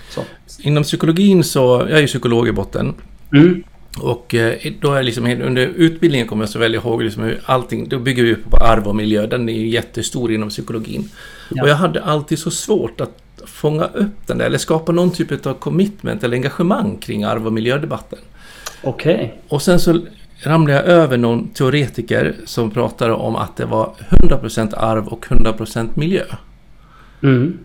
Så. 0.08 0.20
Inom 0.60 0.82
psykologin 0.82 1.44
så, 1.44 1.86
jag 1.88 1.98
är 1.98 2.00
ju 2.00 2.06
psykolog 2.06 2.48
i 2.48 2.52
botten. 2.52 2.94
Mm. 3.32 3.62
Och 4.00 4.34
eh, 4.34 4.72
då 4.80 4.92
är 4.92 5.02
liksom, 5.02 5.26
under 5.26 5.66
utbildningen 5.66 6.26
kommer 6.26 6.42
jag 6.42 6.50
så 6.50 6.58
väl 6.58 6.74
ihåg 6.74 7.02
liksom 7.02 7.22
hur 7.22 7.40
allting, 7.44 7.88
då 7.88 7.98
bygger 7.98 8.22
vi 8.22 8.32
upp 8.32 8.50
på 8.50 8.56
arv 8.56 8.88
och 8.88 8.96
miljö, 8.96 9.26
den 9.26 9.48
är 9.48 9.52
ju 9.52 9.68
jättestor 9.68 10.32
inom 10.32 10.48
psykologin. 10.48 11.08
Ja. 11.48 11.62
Och 11.62 11.68
jag 11.68 11.76
hade 11.76 12.02
alltid 12.02 12.38
så 12.38 12.50
svårt 12.50 13.00
att 13.00 13.22
fånga 13.46 13.84
upp 13.84 14.26
den 14.26 14.38
där, 14.38 14.46
eller 14.46 14.58
skapa 14.58 14.92
någon 14.92 15.10
typ 15.10 15.46
av 15.46 15.54
commitment 15.54 16.24
eller 16.24 16.36
engagemang 16.36 16.96
kring 16.96 17.24
arv 17.24 17.46
och 17.46 17.52
miljödebatten. 17.52 18.18
Okej. 18.82 19.14
Okay. 19.14 19.28
Och 19.48 19.62
sen 19.62 19.80
så 19.80 20.00
ramlade 20.38 20.78
jag 20.78 20.86
över 20.86 21.16
någon 21.16 21.48
teoretiker 21.48 22.34
som 22.44 22.70
pratade 22.70 23.12
om 23.12 23.36
att 23.36 23.56
det 23.56 23.66
var 23.66 23.92
100% 24.10 24.74
arv 24.76 25.06
och 25.06 25.26
100% 25.26 25.88
miljö. 25.94 26.24
Mm. 27.22 27.58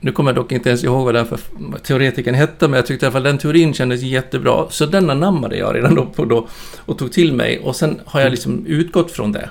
Nu 0.00 0.12
kommer 0.12 0.30
jag 0.30 0.36
dock 0.36 0.52
inte 0.52 0.68
ens 0.68 0.84
ihåg 0.84 1.04
vad 1.04 1.14
den 1.14 1.26
för 1.26 1.38
teoretikern 1.82 2.34
hette, 2.34 2.68
men 2.68 2.76
jag 2.76 2.86
tyckte 2.86 3.06
i 3.06 3.06
alla 3.06 3.12
fall 3.12 3.22
den 3.22 3.38
teorin 3.38 3.74
kändes 3.74 4.02
jättebra. 4.02 4.66
Så 4.70 4.86
den 4.86 5.10
anammade 5.10 5.56
jag 5.56 5.74
redan 5.74 5.94
då, 5.94 6.06
på 6.06 6.24
då 6.24 6.48
och 6.78 6.98
tog 6.98 7.12
till 7.12 7.32
mig. 7.32 7.58
Och 7.58 7.76
sen 7.76 8.00
har 8.04 8.20
jag 8.20 8.30
liksom 8.30 8.66
utgått 8.66 9.10
från 9.10 9.32
det. 9.32 9.48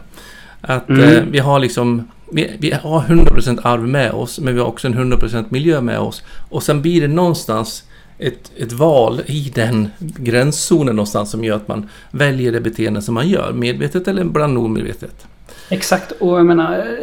Att 0.62 0.90
mm. 0.90 1.04
eh, 1.04 1.24
vi 1.32 1.40
har 1.40 1.60
liksom 1.60 2.08
vi, 2.32 2.52
vi 2.60 2.72
har 2.72 3.02
100% 3.02 3.60
arv 3.64 3.88
med 3.88 4.12
oss, 4.12 4.40
men 4.40 4.54
vi 4.54 4.60
har 4.60 4.68
också 4.68 4.88
en 4.88 5.14
100% 5.14 5.46
miljö 5.50 5.82
med 5.82 6.00
oss. 6.00 6.24
Och 6.50 6.64
sen 6.64 6.82
blir 6.82 7.02
det 7.02 7.08
någonstans 7.08 7.84
ett, 8.22 8.52
ett 8.58 8.72
val 8.72 9.22
i 9.26 9.52
den 9.56 9.90
gränszonen 10.00 10.96
någonstans 10.96 11.32
som 11.32 11.44
gör 11.44 11.56
att 11.56 11.68
man 11.68 11.90
väljer 12.12 12.52
det 12.52 12.62
beteende 12.62 13.02
som 13.02 13.14
man 13.14 13.30
gör, 13.30 13.54
medvetet 13.54 14.08
eller 14.08 14.22
ibland 14.22 14.58
omedvetet. 14.58 15.28
Exakt, 15.70 16.12
och 16.12 16.40
jag 16.40 16.46
menar 16.46 16.98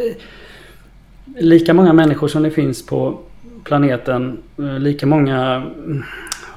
lika 1.37 1.73
många 1.73 1.93
människor 1.93 2.27
som 2.27 2.43
det 2.43 2.51
finns 2.51 2.85
på 2.85 3.19
planeten, 3.63 4.37
lika 4.79 5.05
många, 5.05 5.65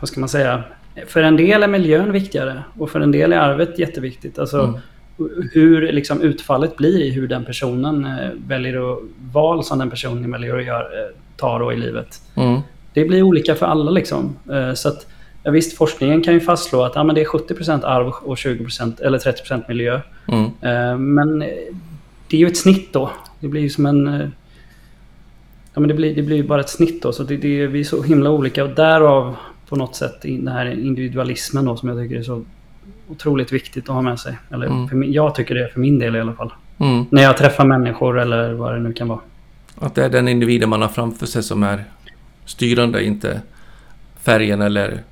vad 0.00 0.08
ska 0.08 0.20
man 0.20 0.28
säga, 0.28 0.62
för 1.06 1.22
en 1.22 1.36
del 1.36 1.62
är 1.62 1.68
miljön 1.68 2.12
viktigare 2.12 2.62
och 2.78 2.90
för 2.90 3.00
en 3.00 3.12
del 3.12 3.32
är 3.32 3.38
arvet 3.38 3.78
jätteviktigt. 3.78 4.38
Alltså 4.38 4.60
mm. 4.60 4.80
hur 5.52 5.92
liksom 5.92 6.20
utfallet 6.20 6.76
blir 6.76 7.02
i 7.02 7.10
hur 7.10 7.28
den 7.28 7.44
personen 7.44 8.04
eh, 8.04 8.30
väljer 8.46 8.92
att, 8.92 8.98
val 9.32 9.64
som 9.64 9.78
den 9.78 9.90
personen 9.90 10.30
väljer 10.30 10.58
att 10.58 10.64
göra, 10.64 10.82
eh, 10.82 11.14
ta 11.36 11.58
då 11.58 11.72
i 11.72 11.76
livet. 11.76 12.20
Mm 12.34 12.60
det 12.92 13.04
blir 13.04 13.22
olika 13.22 13.54
för 13.54 13.66
alla 13.66 13.90
liksom. 13.90 14.36
Eh, 14.52 14.74
så 14.74 14.88
att, 14.88 15.06
ja, 15.42 15.50
visst, 15.50 15.76
forskningen 15.76 16.22
kan 16.22 16.34
ju 16.34 16.40
fastslå 16.40 16.82
att 16.82 16.94
ja, 16.94 17.04
men 17.04 17.14
det 17.14 17.20
är 17.20 17.24
70% 17.24 17.84
arv 17.84 18.08
och 18.08 18.36
20% 18.36 19.02
eller 19.02 19.18
30% 19.18 19.62
miljö. 19.68 20.00
Mm. 20.28 20.44
Eh, 20.44 20.98
men 20.98 21.38
det 22.28 22.36
är 22.36 22.40
ju 22.40 22.46
ett 22.46 22.56
snitt 22.56 22.92
då. 22.92 23.10
Det 23.40 23.48
blir 23.48 23.60
ju 23.60 23.70
som 23.70 23.86
en... 23.86 24.06
Eh, 24.06 24.28
ja, 25.74 25.80
men 25.80 25.88
det 25.88 25.94
blir, 25.94 26.14
det 26.14 26.22
blir 26.22 26.42
bara 26.42 26.60
ett 26.60 26.68
snitt 26.68 27.02
då. 27.02 27.12
Så 27.12 27.22
det, 27.22 27.36
det, 27.36 27.66
vi 27.66 27.80
är 27.80 27.84
så 27.84 28.02
himla 28.02 28.30
olika 28.30 28.64
och 28.64 28.70
därav 28.70 29.36
på 29.68 29.76
något 29.76 29.96
sätt 29.96 30.22
den 30.22 30.48
här 30.48 30.66
individualismen 30.66 31.64
då 31.64 31.76
som 31.76 31.88
jag 31.88 31.98
tycker 31.98 32.16
är 32.16 32.22
så 32.22 32.44
otroligt 33.08 33.52
viktigt 33.52 33.88
att 33.88 33.94
ha 33.94 34.02
med 34.02 34.20
sig. 34.20 34.38
Eller 34.50 34.66
mm. 34.66 35.12
jag 35.12 35.34
tycker 35.34 35.54
det 35.54 35.68
för 35.72 35.80
min 35.80 35.98
del 35.98 36.16
i 36.16 36.20
alla 36.20 36.32
fall. 36.32 36.52
Mm. 36.78 37.04
När 37.10 37.22
jag 37.22 37.36
träffar 37.36 37.64
människor 37.64 38.20
eller 38.20 38.52
vad 38.52 38.74
det 38.74 38.80
nu 38.80 38.92
kan 38.92 39.08
vara. 39.08 39.20
Att 39.78 39.94
det 39.94 40.04
är 40.04 40.08
den 40.08 40.28
individen 40.28 40.68
man 40.68 40.82
har 40.82 40.88
framför 40.88 41.26
sig 41.26 41.42
som 41.42 41.62
är 41.62 41.84
styrande, 42.44 43.04
inte 43.04 43.40
färgen 44.20 44.62
eller... 44.62 45.02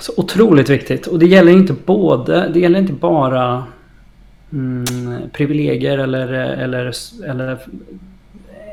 Så 0.00 0.12
otroligt 0.16 0.68
viktigt. 0.68 1.06
Och 1.06 1.18
det 1.18 1.26
gäller 1.26 1.52
inte 1.52 1.72
både, 1.72 2.48
det 2.48 2.60
gäller 2.60 2.78
inte 2.78 2.92
bara 2.92 3.64
mm, 4.52 5.30
privilegier 5.32 5.98
eller, 5.98 6.28
eller, 6.32 6.92
eller 7.26 7.58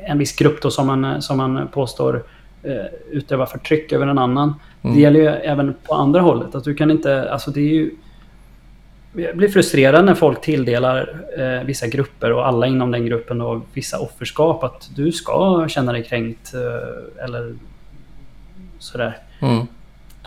en 0.08 0.18
viss 0.18 0.36
grupp 0.36 0.62
då 0.62 0.72
som 0.72 0.88
man, 0.88 1.22
som 1.22 1.38
man 1.38 1.68
påstår 1.68 2.24
eh, 2.64 2.86
utövar 3.12 3.46
förtryck 3.46 3.92
över 3.92 4.08
en 4.08 4.18
annan. 4.18 4.54
Mm. 4.82 4.96
Det 4.96 5.02
gäller 5.02 5.20
ju 5.20 5.28
även 5.28 5.76
på 5.88 5.94
andra 5.94 6.22
hållet. 6.22 6.56
Att 6.56 6.64
du 6.64 6.76
kan 6.76 6.92
inte, 6.92 7.32
alltså 7.32 7.52
det 7.52 7.60
är 7.60 7.74
ju... 7.74 7.92
Jag 9.18 9.38
blir 9.38 9.48
frustrerad 9.48 10.06
när 10.06 10.16
folk 10.16 10.42
tilldelar 10.42 11.24
eh, 11.38 11.66
vissa 11.66 11.88
grupper 11.88 12.32
och 12.32 12.48
alla 12.48 12.68
inom 12.68 12.92
den 12.92 13.06
gruppen 13.06 13.38
då 13.38 13.62
vissa 13.74 14.00
offerskap. 14.00 14.64
Att 14.64 14.90
du 14.96 15.12
ska 15.12 15.68
känna 15.68 15.92
dig 15.92 16.04
kränkt 16.04 16.54
eh, 16.54 17.24
eller 17.24 17.56
sådär. 18.80 19.18
Mm. 19.42 19.68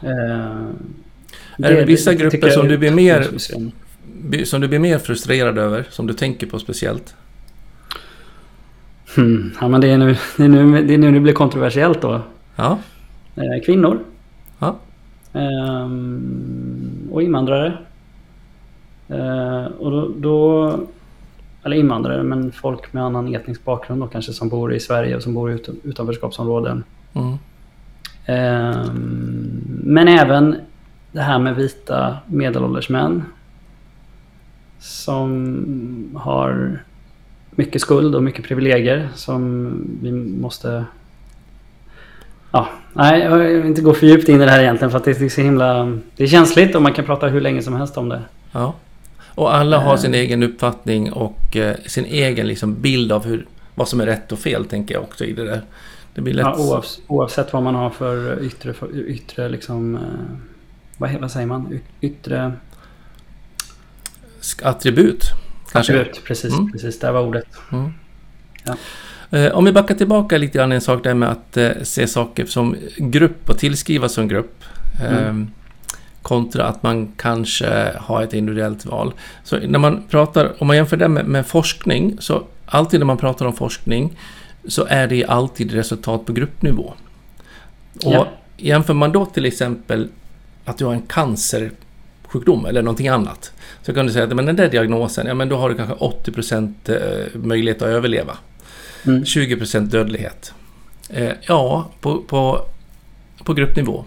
Eh, 0.03 1.69
är 1.69 1.77
det 1.77 1.85
vissa 1.85 2.11
det, 2.11 2.17
grupper 2.17 2.51
som 2.51 2.69
du 2.69 2.79
blir 2.79 2.91
mer 2.91 3.27
som 4.45 4.61
du 4.61 4.69
blir 4.69 4.79
mer 4.79 4.99
frustrerad 4.99 5.59
över? 5.59 5.87
Som 5.91 6.07
du 6.07 6.15
tänker 6.15 6.47
på 6.47 6.59
speciellt? 6.59 7.15
Hmm. 9.17 9.53
Ja, 9.61 9.69
men 9.69 9.81
det 9.81 9.89
är, 9.89 9.99
nu, 9.99 10.17
det, 10.37 10.45
är 10.45 10.49
nu, 10.49 10.85
det 10.85 10.95
är 10.95 10.99
nu 10.99 11.13
det 11.13 11.21
blir 11.21 11.33
kontroversiellt 11.33 12.03
då. 12.03 12.21
Ja. 12.57 12.79
Eh, 13.37 13.65
kvinnor. 13.67 13.99
Ja. 14.59 14.77
Eh, 15.33 15.89
och 17.11 17.23
invandrare. 17.23 17.79
Eh, 19.09 19.65
och 19.65 19.91
då, 19.91 20.13
då, 20.17 20.81
Eller 21.65 21.77
invandrare, 21.77 22.23
men 22.23 22.53
folk 22.53 22.93
med 22.93 23.05
annan 23.05 23.35
etnisk 23.35 23.65
bakgrund 23.65 24.01
då 24.01 24.07
kanske 24.07 24.33
som 24.33 24.49
bor 24.49 24.75
i 24.75 24.81
Sverige 24.81 25.17
och 25.17 25.23
som 25.23 25.35
bor 25.35 25.53
i 25.53 25.59
utanförskapsområden. 25.85 26.85
Mm. 27.13 27.39
Ehm, 28.27 29.63
men 29.85 30.09
även 30.09 30.57
det 31.13 31.21
här 31.21 31.39
med 31.39 31.57
vita 31.57 32.17
medelålders 32.27 32.89
män. 32.89 33.25
Som 34.79 36.17
har 36.17 36.79
mycket 37.51 37.81
skuld 37.81 38.15
och 38.15 38.23
mycket 38.23 38.45
privilegier 38.45 39.09
som 39.15 39.73
vi 40.03 40.13
måste... 40.13 40.85
Ja, 42.53 42.69
nej, 42.93 43.21
jag 43.21 43.39
vill 43.39 43.67
inte 43.67 43.83
gå 43.83 43.95
för 43.95 44.07
djupt 44.07 44.29
in 44.29 44.41
i 44.41 44.45
det 44.45 44.51
här 44.51 44.61
egentligen 44.61 44.91
för 44.91 44.99
att 44.99 45.05
det 45.05 45.21
är 45.21 45.29
så 45.29 45.41
himla... 45.41 45.99
Det 46.17 46.25
är 46.25 46.29
känsligt 46.29 46.75
och 46.75 46.83
man 46.83 46.93
kan 46.93 47.05
prata 47.05 47.27
hur 47.27 47.41
länge 47.41 47.63
som 47.63 47.75
helst 47.75 47.99
om 47.99 48.09
det. 48.09 48.23
Ja. 48.53 48.75
Och 49.39 49.55
alla 49.55 49.79
har 49.79 49.97
sin 49.97 50.15
ehm. 50.15 50.21
egen 50.21 50.43
uppfattning 50.43 51.13
och 51.13 51.57
eh, 51.57 51.77
sin 51.87 52.05
egen 52.05 52.47
liksom, 52.47 52.81
bild 52.81 53.13
av 53.13 53.25
hur, 53.25 53.47
vad 53.75 53.89
som 53.89 54.01
är 54.01 54.07
rätt 54.07 54.33
och 54.33 54.39
fel, 54.39 54.65
tänker 54.65 54.95
jag 54.95 55.03
också 55.03 55.25
i 55.25 55.33
det 55.33 55.45
där. 55.45 55.63
Det 56.15 56.21
blir 56.21 56.35
lätt... 56.35 56.47
Ja, 56.47 56.57
oavsett, 56.59 57.05
oavsett 57.07 57.53
vad 57.53 57.63
man 57.63 57.75
har 57.75 57.91
för 57.91 58.43
yttre, 58.43 58.73
för 58.73 58.97
yttre 58.97 59.49
liksom... 59.49 59.95
Eh, 59.95 60.01
vad, 60.97 61.13
vad 61.21 61.31
säger 61.31 61.47
man? 61.47 61.81
Yttre... 62.01 62.53
Attribut. 64.63 65.25
Kanske. 65.73 66.01
Attribut, 66.01 66.25
precis. 66.25 66.53
Mm. 66.53 66.73
precis 66.73 66.99
där 66.99 67.13
var 67.13 67.21
ordet. 67.21 67.47
Mm. 67.73 67.93
Ja. 68.65 68.77
Eh, 69.39 69.53
om 69.53 69.65
vi 69.65 69.73
backar 69.73 69.95
tillbaka 69.95 70.39
lite 70.39 70.59
grann 70.59 70.73
en 70.73 70.81
sak 70.81 71.05
där 71.05 71.15
med 71.15 71.29
att 71.29 71.87
se 71.89 72.07
saker 72.07 72.47
som 72.47 72.77
grupp 72.97 73.51
och 73.51 73.59
tillskriva 73.59 74.09
som 74.09 74.29
grupp. 74.29 74.65
Mm. 75.01 75.51
Kontra 76.23 76.65
att 76.65 76.83
man 76.83 77.13
kanske 77.17 77.93
har 77.97 78.23
ett 78.23 78.33
individuellt 78.33 78.87
val. 78.87 79.13
Så 79.45 79.59
när 79.59 79.79
man 79.79 80.03
pratar, 80.09 80.55
om 80.59 80.67
man 80.67 80.77
jämför 80.77 80.97
det 80.97 81.09
med, 81.09 81.27
med 81.27 81.47
forskning, 81.47 82.17
så 82.21 82.43
alltid 82.67 83.01
när 83.01 83.05
man 83.05 83.17
pratar 83.17 83.47
om 83.47 83.53
forskning 83.53 84.19
så 84.69 84.87
är 84.89 85.07
det 85.07 85.25
alltid 85.25 85.73
resultat 85.73 86.27
på 86.27 86.33
gruppnivå. 86.33 86.93
Och 88.05 88.13
ja. 88.13 88.29
jämför 88.57 88.95
man 88.95 89.13
då 89.13 89.27
till 89.27 89.45
exempel 89.47 90.09
att 90.65 90.79
du 90.79 90.85
har 90.85 90.93
en 90.93 91.03
cancersjukdom 91.03 92.67
eller 92.67 92.83
någonting 92.83 93.09
annat. 93.09 93.53
Så 93.83 93.95
kan 93.95 94.07
du 94.07 94.13
säga 94.13 94.25
att 94.25 94.37
men 94.37 94.47
den 94.47 94.57
där 94.57 94.69
diagnosen, 94.69 95.27
ja 95.27 95.35
men 95.35 95.49
då 95.49 95.57
har 95.57 95.69
du 95.69 95.75
kanske 95.75 95.95
80% 95.95 96.75
eh, 96.85 97.41
möjlighet 97.41 97.83
att 97.83 97.89
överleva. 97.89 98.37
Mm. 99.07 99.23
20% 99.23 99.81
dödlighet. 99.81 100.55
Eh, 101.09 101.33
ja, 101.43 101.91
på, 102.01 102.23
på, 102.23 102.65
på 103.45 103.55
gruppnivå. 103.55 104.05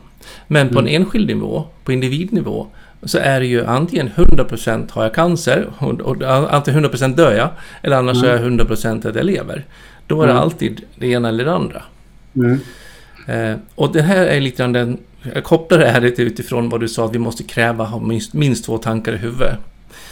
Men 0.47 0.69
på 0.69 0.79
Mm. 0.79 0.87
en 0.95 1.01
enskild 1.01 1.27
nivå, 1.27 1.63
på 1.83 1.91
individnivå, 1.91 2.67
så 3.03 3.17
är 3.17 3.39
det 3.39 3.45
ju 3.45 3.65
antingen 3.65 4.09
100% 4.15 4.91
har 4.91 5.03
jag 5.03 5.13
cancer, 5.13 5.67
och, 5.77 6.01
och, 6.01 6.15
antingen 6.55 6.85
100% 6.85 7.15
dör 7.15 7.33
jag, 7.33 7.49
eller 7.81 7.97
annars 7.97 8.17
Mm. 8.17 8.29
är 8.29 8.33
jag 8.33 8.41
100% 8.41 9.05
att 9.05 9.15
jag 9.15 9.25
lever. 9.25 9.65
Då 10.07 10.21
är 10.21 10.25
det 10.27 10.31
Mm. 10.33 10.43
alltid 10.43 10.81
det 10.95 11.07
ena 11.07 11.29
eller 11.29 11.45
det 11.45 11.53
andra. 11.53 11.81
Mm. 12.35 12.59
Eh, 13.27 13.55
och 13.75 13.93
det 13.93 14.01
här 14.01 14.25
är 14.25 14.41
lite 14.41 14.57
grann 14.57 14.73
den... 14.73 14.97
Jag 15.33 15.43
kopplar 15.43 15.77
det 15.79 15.87
här 15.89 16.01
lite 16.01 16.21
utifrån 16.23 16.69
vad 16.69 16.79
du 16.79 16.87
sa 16.87 17.05
att 17.05 17.15
vi 17.15 17.19
måste 17.19 17.43
kräva 17.43 17.83
ha 17.83 17.99
minst, 17.99 18.33
minst 18.33 18.65
två 18.65 18.77
tankar 18.77 19.13
i 19.13 19.17
huvudet. 19.17 19.57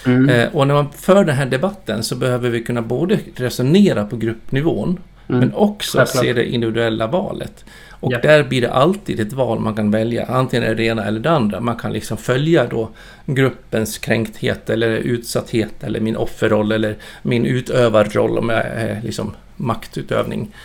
Mm. 0.06 0.30
Eh, 0.30 0.48
och 0.56 0.68
när 0.68 0.74
man 0.76 0.88
för 0.98 1.24
den 1.26 1.36
här 1.36 1.46
debatten 1.46 2.04
så 2.04 2.16
behöver 2.16 2.50
vi 2.50 2.64
kunna 2.64 2.82
både 2.82 3.20
resonera 3.36 4.06
på 4.06 4.18
gruppnivån 4.18 5.00
Mm. 5.30 5.40
men 5.40 5.54
också 5.54 5.98
Självklart. 5.98 6.24
se 6.26 6.34
det 6.34 6.46
individuella 6.54 7.08
valet. 7.08 7.66
Och 8.00 8.12
Japp. 8.12 8.22
där 8.22 8.44
blir 8.44 8.62
det 8.62 8.72
alltid 8.72 9.20
ett 9.20 9.34
val 9.34 9.60
man 9.60 9.76
kan 9.76 9.92
välja. 9.92 10.26
Antingen 10.26 10.70
är 10.70 10.76
det 10.76 10.84
ena 10.84 11.04
eller 11.06 11.20
det 11.20 11.32
andra. 11.32 11.60
Man 11.60 11.76
kan 11.76 11.94
liksom 11.94 12.18
följa 12.18 12.66
då 12.68 12.90
gruppens 13.26 13.98
kränkthet 13.98 14.70
eller 14.70 14.90
utsatthet 14.90 15.84
eller 15.84 16.00
min 16.00 16.16
offerroll 16.16 16.72
eller 16.72 16.96
min 17.22 17.46
utövarroll 17.46 18.38
om 18.38 18.50
jag 18.50 18.66
är 18.66 19.02
liksom 19.04 19.32
maktutövning. 19.56 20.56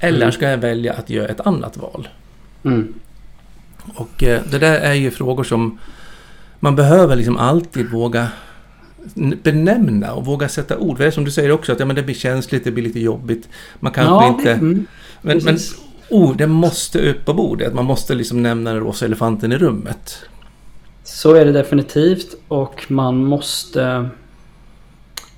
Eller 0.00 0.16
Mm. 0.22 0.32
ska 0.32 0.50
jag 0.50 0.58
välja 0.58 0.92
att 0.92 1.10
göra 1.10 1.28
ett 1.28 1.40
annat 1.46 1.76
val? 1.76 2.08
Mm. 2.64 2.94
Och 3.94 4.22
eh, 4.22 4.40
det 4.50 4.58
där 4.58 4.80
är 4.80 4.94
ju 4.94 5.10
frågor 5.10 5.44
som 5.44 5.78
man 6.60 6.76
behöver 6.76 7.16
liksom 7.16 7.36
alltid 7.36 7.90
våga 7.90 8.28
benämna 9.42 10.12
och 10.12 10.24
våga 10.26 10.48
sätta 10.48 10.78
ord. 10.78 10.98
Det 10.98 11.06
är 11.06 11.10
som 11.10 11.24
du 11.24 11.30
säger 11.30 11.50
också 11.52 11.72
att 11.72 11.80
ja, 11.80 11.86
men 11.86 11.96
det 11.96 12.02
blir 12.02 12.14
känsligt, 12.14 12.64
det 12.64 12.70
blir 12.70 12.84
lite 12.84 13.00
jobbigt. 13.00 13.48
Man 13.80 13.92
kanske 13.92 14.12
Ja, 14.14 14.28
inte... 14.28 14.52
mm. 14.52 14.86
men, 15.22 15.40
men 15.44 15.58
ord, 16.10 16.36
det 16.36 16.46
måste 16.46 17.10
upp 17.10 17.24
på 17.24 17.34
bordet. 17.34 17.74
Man 17.74 17.84
måste 17.84 18.14
liksom 18.14 18.42
nämna 18.42 18.72
den 18.72 18.80
rosa 18.80 19.04
elefanten 19.04 19.52
i 19.52 19.58
rummet. 19.58 20.16
Så 21.04 21.34
är 21.34 21.44
det 21.44 21.52
definitivt 21.52 22.34
och 22.48 22.86
man 22.88 23.24
måste 23.24 24.08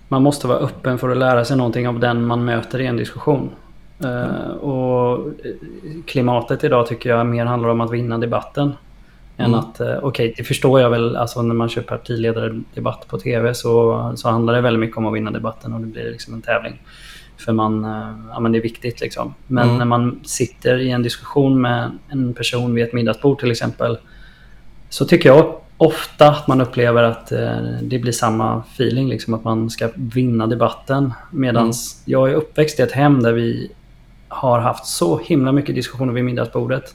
Man 0.09 0.23
måste 0.23 0.47
vara 0.47 0.59
öppen 0.59 0.99
för 0.99 1.11
att 1.11 1.17
lära 1.17 1.45
sig 1.45 1.57
någonting 1.57 1.89
av 1.89 2.01
den 2.01 2.25
man 2.27 2.45
möter 2.45 2.81
i 2.81 2.87
en 2.87 2.97
diskussion. 2.97 3.51
Eh, 4.05 4.51
och 4.57 5.33
klimatet 6.07 6.65
idag 6.65 6.87
tycker 6.87 7.11
jag 7.11 7.27
mer 7.27 7.45
handlar 7.45 7.69
om 7.69 7.81
att 7.81 7.91
vinna 7.93 8.19
debatten. 8.19 8.73
Än 9.37 9.47
Mm. 9.47 9.61
att, 9.61 9.81
eh, 9.81 9.99
okej 10.03 10.35
det 10.37 10.45
förstår 10.45 10.81
jag 10.81 10.91
väl, 10.91 11.17
alltså 11.17 11.43
när 11.43 11.55
man 11.55 11.69
kör 11.69 11.83
partiledardebatt 11.83 13.09
på 13.09 13.19
TV 13.19 13.55
så, 13.55 14.13
så 14.17 14.29
handlar 14.29 14.55
det 14.55 14.61
väldigt 14.61 14.81
mycket 14.81 14.97
om 14.97 15.07
att 15.07 15.15
vinna 15.15 15.31
debatten 15.31 15.73
och 15.73 15.81
det 15.81 15.87
blir 15.87 16.11
liksom 16.11 16.35
en 16.35 16.43
tävling. 16.43 16.81
För 17.45 17.53
man, 17.53 17.85
eh, 17.85 18.13
ja 18.33 18.41
men 18.41 18.53
det 18.53 18.59
är 18.59 18.63
viktigt 18.63 19.01
liksom. 19.01 19.35
Men 19.47 19.65
Mm. 19.65 19.79
när 19.79 19.85
man 19.85 20.21
sitter 20.25 20.79
i 20.79 20.91
en 20.91 21.03
diskussion 21.03 21.61
med 21.61 21.91
en 22.09 22.35
person 22.35 22.75
vid 22.75 22.85
ett 22.85 22.93
middagsbord 22.93 23.39
till 23.41 23.51
exempel 23.51 23.99
så 24.89 25.05
tycker 25.05 25.29
jag 25.29 25.55
ofta 25.77 26.29
att 26.31 26.47
man 26.49 26.61
upplever 26.61 27.03
att 27.03 27.33
eh, 27.33 27.57
det 27.83 27.99
blir 27.99 28.13
samma 28.13 28.63
feeling, 28.75 29.09
liksom 29.09 29.35
att 29.35 29.45
man 29.45 29.71
ska 29.71 29.89
vinna 29.95 30.47
debatten. 30.47 31.13
Medan 31.31 31.63
Mm. 31.63 31.73
jag 32.05 32.31
är 32.31 32.35
uppväxt 32.35 32.79
i 32.79 32.83
ett 32.83 32.93
hem 32.93 33.23
där 33.23 33.33
vi 33.33 33.71
har 34.29 34.59
haft 34.61 34.87
så 34.87 35.19
himla 35.19 35.53
mycket 35.53 35.75
diskussioner 35.75 36.13
vid 36.13 36.25
middagsbordet. 36.25 36.95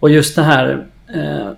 Och 0.00 0.10
just 0.10 0.36
det 0.36 0.42
här, 0.42 0.86
eh, 1.14 1.50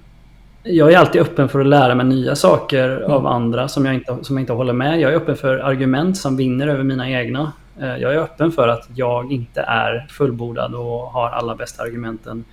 jag 0.62 0.92
är 0.92 0.98
alltid 0.98 1.20
öppen 1.20 1.48
för 1.48 1.60
att 1.60 1.66
lära 1.66 1.94
mig 1.94 2.06
nya 2.06 2.34
saker 2.34 3.00
av 3.00 3.26
andra 3.26 3.68
som 3.68 3.84
jag, 3.86 3.94
inte, 3.94 4.18
som 4.22 4.36
jag 4.36 4.42
inte 4.42 4.52
håller 4.52 4.72
med. 4.72 5.00
Jag 5.00 5.12
är 5.12 5.16
öppen 5.16 5.36
för 5.36 5.58
argument 5.58 6.16
som 6.16 6.36
vinner 6.36 6.68
över 6.68 6.84
mina 6.84 7.10
egna. 7.10 7.52
Eh, 7.80 7.97
jag 7.97 8.15
är 8.15 8.19
öppen 8.19 8.52
för 8.52 8.69
att 8.69 8.89
jag 8.95 9.32
inte 9.32 9.60
är 9.60 10.06
fullbordad 10.10 10.75
och 10.75 11.00
har 11.10 11.30
alla 11.30 11.54
bästa 11.56 11.82
argumenten. 11.82 12.45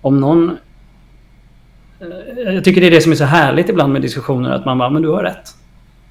Om 0.00 0.20
någon 0.20 0.56
Eh, 2.00 2.52
jag 2.54 2.64
tycker 2.64 2.80
det 2.80 2.86
är 2.86 2.90
det 2.90 3.00
som 3.00 3.12
är 3.12 3.16
så 3.16 3.24
härligt 3.24 3.68
ibland 3.68 3.92
med 3.92 4.02
diskussioner, 4.02 4.50
att 4.50 4.64
man 4.64 4.78
bara, 4.78 4.90
men 4.90 5.02
du 5.02 5.08
har 5.08 5.22
rätt. 5.22 5.48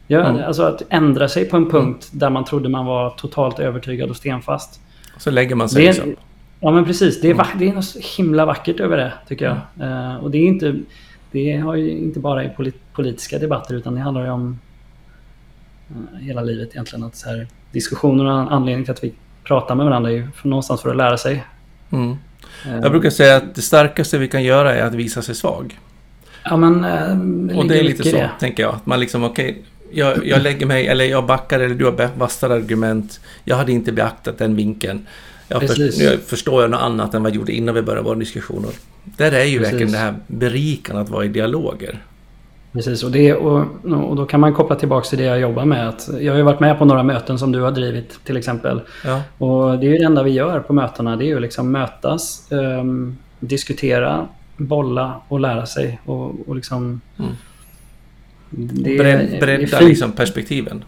Ja, 0.08 0.20
Mm. 0.26 0.44
Alltså 0.44 0.64
att 0.64 0.82
ändra 0.90 1.28
sig 1.28 1.46
på 1.50 1.58
en 1.58 1.70
punkt 1.70 2.10
där 2.12 2.30
man 2.30 2.46
trodde 2.46 2.70
man 2.70 2.86
var 2.86 3.10
totalt 3.10 3.60
övertygad 3.60 4.10
och 4.10 4.16
stenfast. 4.16 4.82
Så 5.18 5.32
lägger 5.32 5.56
man 5.56 5.70
sig 5.70 5.82
Det 5.82 5.88
liksom. 5.92 6.16
ja 6.60 6.72
men 6.72 6.86
precis, 6.86 7.22
det 7.22 7.30
är, 7.30 7.34
Mm. 7.34 7.46
det 7.60 7.68
är 7.70 7.74
något 7.74 7.86
så 7.86 8.00
himla 8.18 8.46
vackert 8.46 8.80
över 8.80 8.98
det 8.98 9.14
tycker 9.28 9.46
jag. 9.46 9.88
Eh, 9.90 10.16
och 10.16 10.32
det 10.32 10.38
är 10.38 10.46
inte, 10.48 10.80
det 11.32 11.58
har 11.58 11.76
ju 11.76 11.90
inte 11.90 12.20
bara 12.20 12.44
i 12.44 12.50
polit, 12.50 12.94
politiska 12.94 13.40
debatter 13.40 13.76
utan 13.76 13.96
det 13.96 14.02
handlar 14.02 14.24
ju 14.26 14.30
om 14.32 14.60
hela 16.20 16.42
livet 16.42 16.70
egentligen. 16.70 17.04
Att 17.06 17.16
så 17.16 17.30
här, 17.30 17.48
diskussioner 17.72 18.26
och 18.26 18.54
anledningen 18.54 18.84
till 18.86 18.92
att 18.92 19.04
vi 19.04 19.14
pratar 19.44 19.76
med 19.76 19.86
varandra 19.86 20.10
är 20.12 20.16
ju 20.16 20.28
för, 20.36 20.48
någonstans 20.50 20.82
för 20.82 20.90
att 20.90 20.98
lära 20.98 21.18
sig. 21.18 21.44
Mm. 21.90 22.12
Eh, 22.66 22.80
Jag 22.82 22.92
brukar 22.92 23.10
säga 23.10 23.36
att 23.36 23.56
det 23.56 23.62
starkaste 23.62 24.18
vi 24.18 24.28
kan 24.28 24.44
göra 24.44 24.76
är 24.76 24.84
att 24.84 24.94
visa 24.96 25.22
sig 25.22 25.36
svag. 25.36 25.80
Ja 26.44 26.58
men 26.58 26.84
eh, 26.84 27.58
Och 27.58 27.68
det 27.68 27.80
är 27.80 27.84
lite 27.84 28.04
så, 28.04 28.16
det. 28.16 28.30
tänker 28.40 28.64
jag. 28.64 28.76
Att 28.76 28.86
man 28.86 29.00
liksom, 29.00 29.24
okej, 29.24 29.62
jag, 29.92 30.28
jag 30.28 30.42
lägger 30.42 30.66
mig, 30.66 30.88
eller 30.88 31.06
jag 31.06 31.26
backar, 31.26 31.60
eller 31.60 31.76
du 31.76 31.86
har 31.86 32.10
vassare 32.18 32.54
argument. 32.54 33.20
Jag 33.44 33.56
hade 33.56 33.72
inte 33.72 33.92
beaktat 33.92 34.38
den 34.38 34.56
vinkeln. 34.56 35.08
Jag, 35.48 35.62
för, 35.68 35.80
nu 35.80 36.18
förstår 36.28 36.62
jag 36.62 36.72
något 36.72 36.82
annat 36.82 37.14
än 37.14 37.24
vad 37.24 37.32
jag 37.32 37.36
gjorde 37.36 37.52
innan 37.52 37.76
vi 37.76 37.82
började 37.82 38.06
vår 38.06 38.16
diskussion. 38.16 38.66
Och 38.66 38.74
där 39.04 39.32
är 39.32 39.44
ju 39.44 39.58
Precis. 39.58 39.74
verkligen 39.74 39.92
det 39.92 39.98
här 39.98 40.16
berikande 40.28 41.02
att 41.02 41.10
vara 41.10 41.26
i 41.26 41.28
dialoger. 41.28 42.00
Precis, 42.74 43.04
och, 43.04 43.12
det, 43.12 43.34
och, 43.34 43.66
och 44.10 44.16
då 44.16 44.26
kan 44.26 44.40
man 44.40 44.54
koppla 44.54 44.76
tillbaka 44.76 45.06
till 45.10 45.18
det 45.18 45.24
jag 45.24 45.40
jobbar 45.40 45.66
med. 45.66 45.90
Att 45.90 46.10
jag 46.20 46.34
har 46.34 46.38
ju 46.38 46.44
varit 46.44 46.60
med 46.60 46.78
på 46.80 46.86
några 46.86 47.04
möten 47.04 47.40
som 47.40 47.52
du 47.52 47.62
har 47.62 47.72
drivit 47.72 48.20
till 48.24 48.38
exempel. 48.38 48.82
Ja, 49.06 49.22
Och 49.38 49.80
det 49.80 49.88
är 49.88 49.92
ju 49.92 49.98
det 49.98 50.04
enda 50.04 50.24
vi 50.24 50.32
gör 50.32 50.60
på 50.60 50.74
mötena. 50.74 51.16
Det 51.16 51.24
är 51.26 51.28
ju 51.28 51.40
liksom 51.40 51.72
mötas, 51.72 52.52
ehm, 52.52 53.18
diskutera, 53.40 54.28
bolla 54.58 55.22
och 55.28 55.40
lära 55.40 55.66
sig. 55.66 56.00
Och, 56.06 56.50
och 56.50 56.56
liksom... 56.56 57.02
Mm. 57.20 57.32
Det, 58.50 58.98
Bred, 58.98 59.28
det 59.32 59.40
bredda 59.40 59.68
fint. 59.78 59.90
liksom 59.90 60.12
perspektiven. 60.12 60.84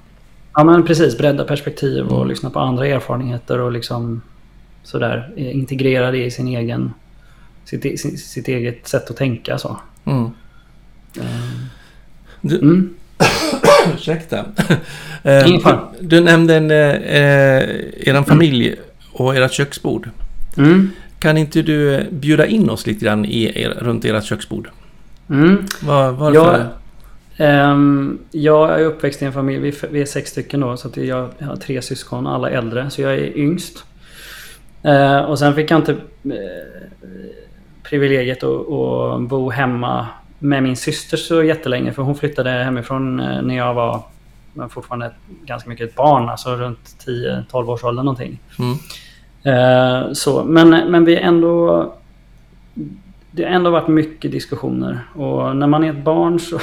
Ja 0.54 0.64
men 0.64 0.86
precis, 0.86 1.18
bredda 1.18 1.44
perspektiv 1.44 2.06
och 2.06 2.16
Mm. 2.18 2.28
lyssna 2.28 2.50
på 2.50 2.60
andra 2.60 2.88
erfarenheter 2.88 3.60
och 3.60 3.72
liksom 3.72 4.22
sådär 4.84 5.34
eh, 5.38 5.56
integrera 5.58 6.12
det 6.12 6.26
i 6.26 6.32
sin 6.32 6.48
egen, 6.48 6.94
sitt, 7.66 8.00
sitt, 8.00 8.20
sitt 8.20 8.48
eget 8.48 8.88
sätt 8.88 9.10
att 9.10 9.18
tänka 9.18 9.58
så. 9.58 9.78
Mm. 10.06 10.30
Ehm, 12.44 12.50
Du, 12.50 12.58
Mm. 12.58 12.90
Ursäkta. 13.96 14.46
Eh, 15.24 15.46
du, 15.46 15.60
du 16.02 16.22
nämnde 16.22 16.56
en, 16.56 16.72
eh, 16.72 18.08
er 18.08 18.24
familj 18.24 18.76
och 19.14 19.36
ert 19.36 19.52
köksbord. 19.52 20.10
Mm. 20.58 20.90
Kan 21.20 21.38
inte 21.38 21.62
du 21.62 22.04
bjuda 22.12 22.46
in 22.46 22.70
oss 22.70 22.88
lite 22.88 23.06
grann 23.06 23.26
i 23.26 23.62
er, 23.64 23.70
runt 23.82 24.06
ert 24.06 24.24
köksbord? 24.26 24.70
Mm. 25.30 25.66
Var, 25.82 26.12
varför? 26.12 26.36
Jag, 27.38 27.50
ehm, 27.72 28.18
jag 28.32 28.80
är 28.82 28.86
uppväxt 28.86 29.22
i 29.22 29.26
en 29.26 29.34
familj, 29.34 29.60
vi, 29.60 29.68
är- 29.70 29.88
vi 29.92 30.02
är 30.02 30.06
sex 30.06 30.30
stycken 30.30 30.60
då, 30.60 30.78
så 30.78 30.88
att 30.88 30.98
jag, 30.98 31.30
jag 31.38 31.48
har 31.48 31.56
tre 31.56 31.82
syskon, 31.82 32.28
alla 32.28 32.50
äldre, 32.50 32.90
så 32.90 33.02
jag 33.02 33.14
är 33.14 33.38
yngst. 33.38 33.84
Eh, 34.84 35.18
och 35.20 35.40
sen 35.40 35.56
fick 35.56 35.72
jag 35.72 35.80
inte 35.80 35.92
eh, 35.92 36.38
privilegiet 37.84 38.44
att, 38.44 38.50
att 38.72 39.22
bo 39.22 39.50
hemma 39.50 40.08
med 40.44 40.64
min 40.64 40.76
syster 40.76 41.18
så 41.18 41.44
jättelänge, 41.44 41.94
för 41.94 42.02
hon 42.02 42.16
flyttade 42.16 42.50
hemifrån 42.50 43.20
eh, 43.20 43.42
när 43.42 43.58
jag 43.58 43.74
var 43.74 44.04
men 44.54 44.70
fortfarande 44.70 45.12
ganska 45.46 45.70
mycket 45.70 45.90
ett 45.90 45.96
barn, 45.96 46.30
alltså 46.30 46.56
runt 46.56 47.06
10-12 47.06 47.70
års 47.70 47.84
ålder 47.84 48.04
någonting. 48.04 48.40
Mm. 48.60 48.78
Eh, 49.44 50.14
så, 50.14 50.44
men, 50.44 50.70
men 50.70 51.06
vi 51.06 51.18
ändå... 51.18 51.94
Det 53.32 53.44
har 53.44 53.52
ändå 53.52 53.70
varit 53.70 53.88
mycket 53.88 54.32
diskussioner. 54.32 55.00
Och 55.16 55.56
när 55.56 55.68
man 55.68 55.84
är 55.84 55.90
ett 55.90 56.04
barn 56.04 56.40
så 56.40 56.60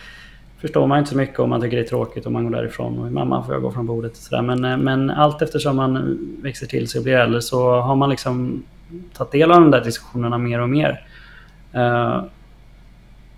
förstår 0.60 0.86
man 0.86 0.98
inte 0.98 1.10
så 1.10 1.16
mycket 1.16 1.38
om 1.38 1.50
man 1.50 1.60
tycker 1.60 1.76
det 1.76 1.82
är 1.82 1.88
tråkigt 1.88 2.26
och 2.26 2.32
man 2.32 2.44
går 2.44 2.50
därifrån. 2.50 2.98
Och 2.98 3.12
mamma 3.12 3.42
får 3.42 3.54
jag 3.54 3.62
gå 3.62 3.72
från 3.72 3.86
bordet 3.86 4.12
och 4.12 4.18
sådär. 4.18 4.42
Men, 4.42 4.64
eh, 4.64 4.76
men 4.76 5.10
allt 5.10 5.42
eftersom 5.42 5.76
man 5.76 6.18
växer 6.42 6.66
till 6.66 6.88
sig 6.88 6.98
och 6.98 7.04
blir 7.04 7.14
äldre 7.14 7.42
så 7.42 7.80
har 7.80 7.96
man 7.96 8.10
liksom 8.10 8.62
tagit 9.16 9.32
del 9.32 9.52
av 9.52 9.60
de 9.60 9.70
där 9.70 9.84
diskussionerna 9.84 10.38
mer 10.38 10.60
och 10.60 10.68
mer. 10.68 11.00
Eh, 11.72 12.22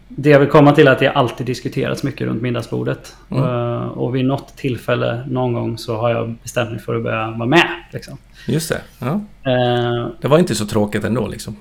det 0.08 0.30
jag 0.30 0.40
vill 0.40 0.48
komma 0.48 0.72
till 0.72 0.86
är 0.86 0.92
att 0.92 0.98
det 0.98 1.10
alltid 1.10 1.46
diskuterats 1.46 2.02
mycket 2.02 2.26
runt 2.26 2.42
middagsbordet. 2.42 3.16
Mm. 3.30 3.44
Eh, 3.44 3.86
och 3.86 4.14
vid 4.14 4.24
något 4.24 4.56
tillfälle 4.56 5.24
någon 5.28 5.52
gång 5.52 5.78
så 5.78 5.96
har 5.96 6.10
jag 6.10 6.34
bestämt 6.42 6.70
mig 6.70 6.80
för 6.80 6.94
att 6.96 7.02
börja 7.02 7.30
vara 7.30 7.48
med. 7.48 7.68
Liksom. 7.92 8.18
Just 8.46 8.68
det. 8.68 8.80
Ja. 8.98 9.20
Eh, 9.52 10.08
Det 10.20 10.28
var 10.28 10.38
inte 10.38 10.54
så 10.54 10.66
tråkigt 10.66 11.04
ändå 11.04 11.28
liksom. 11.28 11.56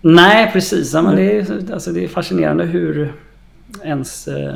nej, 0.00 0.50
precis. 0.52 0.94
Ja, 0.94 1.02
men 1.02 1.16
det, 1.16 1.32
är, 1.38 1.72
alltså, 1.72 1.92
det 1.92 2.04
är 2.04 2.08
fascinerande 2.08 2.64
hur 2.64 3.12
ens 3.84 4.28
eh, 4.28 4.54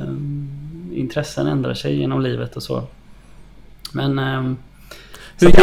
intressen 0.92 1.46
ändrar 1.46 1.74
sig 1.74 1.96
genom 1.96 2.20
livet 2.22 2.56
och 2.56 2.62
så. 2.62 2.82
Men... 3.92 4.18
Hur 5.38 5.48
gick, 5.48 5.58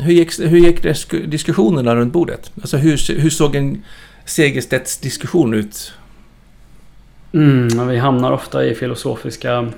hur 0.00 0.12
gick, 0.12 0.40
hur 0.40 0.58
gick 0.58 0.84
disku- 0.84 1.26
diskussionerna 1.26 1.94
runt 1.96 2.12
bordet? 2.12 2.52
Alltså 2.60 2.76
hur, 2.76 3.20
hur 3.20 3.30
såg 3.30 3.54
en 3.56 3.82
Segerstedts 4.24 4.98
diskussion 4.98 5.54
ut? 5.54 5.92
Mm, 7.34 7.88
vi 7.88 7.98
hamnar 7.98 8.32
ofta 8.32 8.64
i 8.64 8.74
filosofiska... 8.74 9.68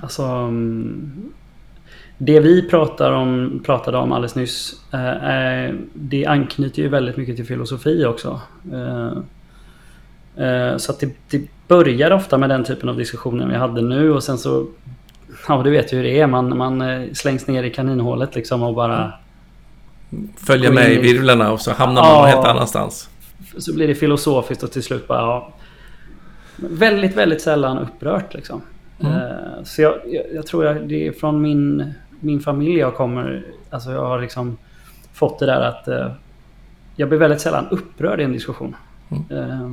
Alltså... 0.00 0.22
mm, 0.22 1.12
Det 2.18 2.40
vi 2.40 2.68
pratar 2.68 3.12
om, 3.12 3.60
pratade 3.66 3.98
om 3.98 4.12
alldeles 4.12 4.34
nyss, 4.34 4.74
eh, 4.92 5.00
är- 5.00 5.76
det 5.94 6.26
anknyter 6.26 6.82
ju 6.82 6.88
väldigt 6.88 7.16
mycket 7.16 7.36
till 7.36 7.44
filosofi 7.46 8.04
också. 8.04 8.40
Eh, 8.72 9.12
eh, 10.46 10.76
Så 10.76 10.92
att 10.92 11.00
det, 11.00 11.16
det 11.30 11.42
börjar 11.68 12.10
ofta 12.10 12.38
med 12.38 12.48
den 12.48 12.64
typen 12.64 12.88
av 12.88 12.96
diskussioner 12.96 13.46
vi 13.48 13.54
hade 13.54 13.82
nu 13.82 14.12
och 14.12 14.22
sen 14.22 14.38
så... 14.38 14.66
Ja, 15.48 15.62
du 15.62 15.70
vet 15.70 15.92
ju 15.92 15.96
hur 15.96 16.04
det 16.04 16.20
är. 16.20 16.26
Man, 16.26 16.56
man 16.58 16.80
eh, 16.82 17.12
slängs 17.12 17.46
ner 17.46 17.62
i 17.64 17.70
kaninhålet 17.70 18.34
liksom 18.34 18.62
och 18.62 18.74
bara... 18.74 19.12
Följa 20.36 20.68
Gå 20.68 20.74
med 20.74 20.92
i- 20.92 20.98
virvlarna 20.98 21.52
och 21.52 21.60
så 21.60 21.72
hamnar 21.72 22.02
man 22.02 22.10
Ja. 22.10 22.18
någon 22.20 22.26
helt 22.28 22.46
annanstans. 22.46 23.08
Så 23.58 23.74
blir 23.74 23.88
det 23.88 23.94
filosofiskt 23.94 24.62
och 24.62 24.72
till 24.72 24.82
slut 24.82 25.08
bara... 25.08 25.20
Ja, 25.20 25.52
väldigt, 26.56 27.16
väldigt 27.16 27.42
sällan 27.42 27.78
upprört 27.78 28.34
liksom. 28.34 28.60
Mm. 29.00 29.12
Eh, 29.12 29.62
Så 29.64 29.82
jag, 29.82 29.94
jag, 30.06 30.24
jag 30.34 30.46
tror 30.46 30.66
att 30.66 30.88
det 30.88 31.06
är 31.06 31.12
från 31.12 31.42
min, 31.42 31.92
min 32.20 32.40
familj 32.40 32.78
jag 32.78 32.94
kommer... 32.94 33.44
Alltså 33.70 33.90
jag 33.92 34.06
har 34.06 34.20
liksom 34.20 34.56
fått 35.12 35.38
det 35.38 35.46
där 35.46 35.60
att... 35.60 35.88
eh, 35.88 36.12
Jag 36.96 37.08
blir 37.08 37.18
väldigt 37.18 37.40
sällan 37.40 37.66
upprörd 37.70 38.20
i 38.20 38.24
en 38.24 38.32
diskussion. 38.32 38.76
Mm. 39.10 39.50
Eh, 39.50 39.68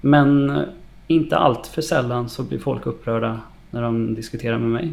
Men 0.00 0.60
inte 1.06 1.36
allt 1.36 1.66
för 1.66 1.82
sällan 1.82 2.28
så 2.28 2.42
blir 2.42 2.58
folk 2.58 2.86
upprörda 2.86 3.40
när 3.70 3.82
de 3.82 4.14
diskuterar 4.14 4.58
med 4.58 4.70
mig. 4.70 4.92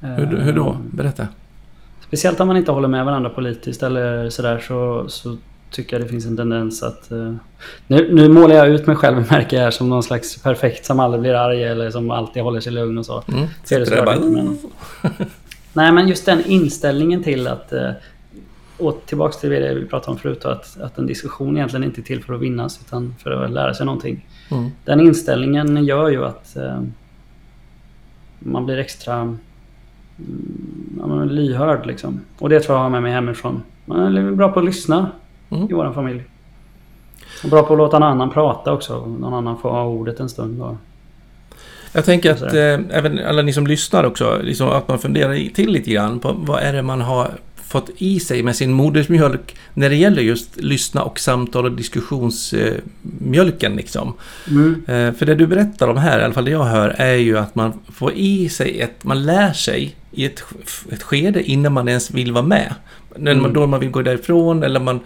Hur, 0.00 0.26
hur 0.26 0.52
då? 0.52 0.68
Eh, 0.68 0.76
Berätta. 0.90 1.28
Speciellt 2.00 2.40
om 2.40 2.48
man 2.48 2.56
inte 2.56 2.72
håller 2.72 2.88
med 2.88 3.04
varandra 3.04 3.30
politiskt 3.30 3.82
eller 3.82 4.30
sådär 4.30 4.58
så, 4.58 5.08
så 5.08 5.36
tycker 5.74 5.96
jag 5.98 6.06
det 6.06 6.10
finns 6.10 6.26
en 6.26 6.36
tendens 6.36 6.82
att... 6.82 7.10
eh, 7.10 7.34
nu, 7.86 8.14
nu 8.14 8.28
målar 8.28 8.54
jag 8.54 8.68
ut 8.68 8.86
mig 8.86 8.96
själv 8.96 9.26
märker 9.30 9.62
jag 9.62 9.74
som 9.74 9.88
någon 9.88 10.02
slags 10.02 10.42
perfekt 10.42 10.84
som 10.84 11.00
aldrig 11.00 11.20
blir 11.20 11.34
arg 11.34 11.64
eller 11.64 11.90
som 11.90 12.10
alltid 12.10 12.42
håller 12.42 12.60
sig 12.60 12.72
lugn 12.72 12.98
och 12.98 13.06
så. 13.06 13.22
Mm. 13.28 13.46
Så 13.64 13.74
är 13.74 13.80
det 13.80 13.86
såklart 13.86 14.16
inte, 14.16 14.28
men- 14.28 14.58
Nej 15.72 15.92
men 15.92 16.08
just 16.08 16.26
den 16.26 16.44
inställningen 16.44 17.22
till 17.22 17.46
att... 17.46 17.72
Och 18.78 19.02
tillbaks 19.06 19.36
till 19.36 19.50
det 19.50 19.74
vi 19.74 19.84
pratade 19.84 20.12
om 20.12 20.18
förut 20.18 20.44
att, 20.44 20.80
att 20.80 20.98
en 20.98 21.06
diskussion 21.06 21.56
egentligen 21.56 21.84
inte 21.84 22.00
är 22.00 22.02
till 22.02 22.24
för 22.24 22.34
att 22.34 22.40
vinnas 22.40 22.80
utan 22.86 23.14
för 23.22 23.30
att 23.30 23.50
lära 23.50 23.74
sig 23.74 23.86
någonting. 23.86 24.26
Mm. 24.50 24.70
Den 24.84 25.00
inställningen 25.00 25.84
gör 25.84 26.08
ju 26.08 26.24
att 26.24 26.56
eh, 26.56 26.80
man 28.38 28.66
blir 28.66 28.78
extra 28.78 29.14
mm, 29.14 29.38
ja, 30.98 31.24
lyhörd 31.24 31.86
liksom. 31.86 32.20
Och 32.38 32.48
det 32.48 32.60
tror 32.60 32.76
jag 32.76 32.82
har 32.82 32.90
med 32.90 33.02
mig 33.02 33.12
hemifrån. 33.12 33.62
Man 33.84 34.16
är 34.16 34.30
bra 34.30 34.52
på 34.52 34.58
att 34.58 34.66
lyssna 34.66 35.10
Mm. 35.54 35.70
i 35.70 35.72
vår 35.72 35.92
familj. 35.92 36.22
Och 37.44 37.50
bra 37.50 37.62
på 37.62 37.72
att 37.72 37.78
låta 37.78 37.98
någon 37.98 38.08
annan 38.08 38.30
prata 38.30 38.72
också. 38.72 39.06
Någon 39.06 39.34
annan 39.34 39.58
få 39.58 39.70
ha 39.70 39.84
ordet 39.84 40.20
en 40.20 40.28
stund. 40.28 40.62
Och, 40.62 40.76
Jag 41.92 42.04
tänker 42.04 42.30
att 42.32 42.42
eh, 42.42 42.96
även 42.98 43.20
alla 43.26 43.42
ni 43.42 43.52
som 43.52 43.66
lyssnar 43.66 44.04
också, 44.04 44.38
liksom 44.42 44.68
att 44.68 44.88
man 44.88 44.98
funderar 44.98 45.54
till 45.54 45.70
lite 45.70 45.90
grann 45.90 46.18
på 46.18 46.32
vad 46.38 46.62
är 46.62 46.72
det 46.72 46.82
man 46.82 47.00
har 47.00 47.30
fått 47.56 47.90
i 47.96 48.20
sig 48.20 48.42
med 48.42 48.56
sin 48.56 48.72
modersmjölk 48.72 49.56
när 49.74 49.88
det 49.90 49.96
gäller 49.96 50.22
just 50.22 50.56
lyssna 50.56 51.02
och 51.02 51.18
samtal 51.20 51.64
och 51.64 51.72
diskussionsmjölken 51.72 53.76
liksom. 53.76 54.14
mm, 54.50 54.74
Eh, 54.88 55.12
för 55.12 55.26
det 55.26 55.34
du 55.34 55.46
berättar 55.46 55.88
om 55.88 55.96
här, 55.96 56.20
i 56.20 56.24
alla 56.24 56.34
fall 56.34 56.44
det 56.44 56.50
jag 56.50 56.64
hör, 56.64 56.94
är 56.98 57.14
ju 57.14 57.38
att 57.38 57.54
man 57.54 57.72
får 57.92 58.12
i 58.12 58.48
sig 58.48 58.80
ett, 58.80 59.04
man 59.04 59.22
lär 59.22 59.52
sig 59.52 59.94
i 60.10 60.24
ett, 60.24 60.44
ett 60.92 61.02
skede 61.02 61.42
innan 61.42 61.72
man 61.72 61.88
ens 61.88 62.10
vill 62.10 62.32
vara 62.32 62.44
med. 62.44 62.74
När 63.16 63.34
man, 63.34 63.40
Mm. 63.44 63.52
då 63.52 63.66
man 63.66 63.80
vill 63.80 63.90
gå 63.90 64.02
därifrån 64.02 64.62
eller 64.62 64.80
man, 64.80 65.00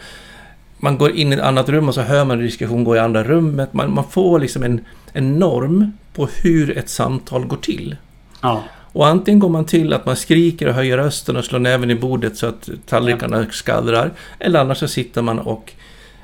man 0.78 0.98
går 0.98 1.10
in 1.10 1.32
i 1.32 1.36
ett 1.36 1.42
annat 1.42 1.68
rum 1.68 1.88
och 1.88 1.94
så 1.94 2.00
hör 2.02 2.24
man 2.24 2.38
en 2.38 2.44
diskussion 2.44 2.84
gå 2.84 2.96
i 2.96 2.98
andra 2.98 3.24
rummet. 3.24 3.72
Man, 3.72 3.94
man 3.94 4.04
får 4.10 4.38
liksom 4.38 4.62
en, 4.62 4.80
en 5.12 5.38
norm 5.38 5.92
på 6.14 6.28
hur 6.42 6.78
ett 6.78 6.88
samtal 6.88 7.46
går 7.46 7.56
till. 7.56 7.96
ja, 8.42 8.64
Och 8.92 9.06
antingen 9.06 9.38
går 9.40 9.48
man 9.48 9.64
till 9.64 9.92
att 9.92 10.06
man 10.06 10.16
skriker 10.16 10.68
och 10.68 10.74
höjer 10.74 10.96
rösten 10.96 11.36
och 11.36 11.44
slår 11.44 11.58
näven 11.58 11.90
i 11.90 11.94
bordet 11.94 12.36
så 12.36 12.46
att 12.46 12.68
tallrikarna 12.86 13.46
skallrar. 13.50 14.12
Eller 14.38 14.60
annars 14.60 14.78
så 14.78 14.88
sitter 14.88 15.22
man 15.22 15.38
och 15.38 15.72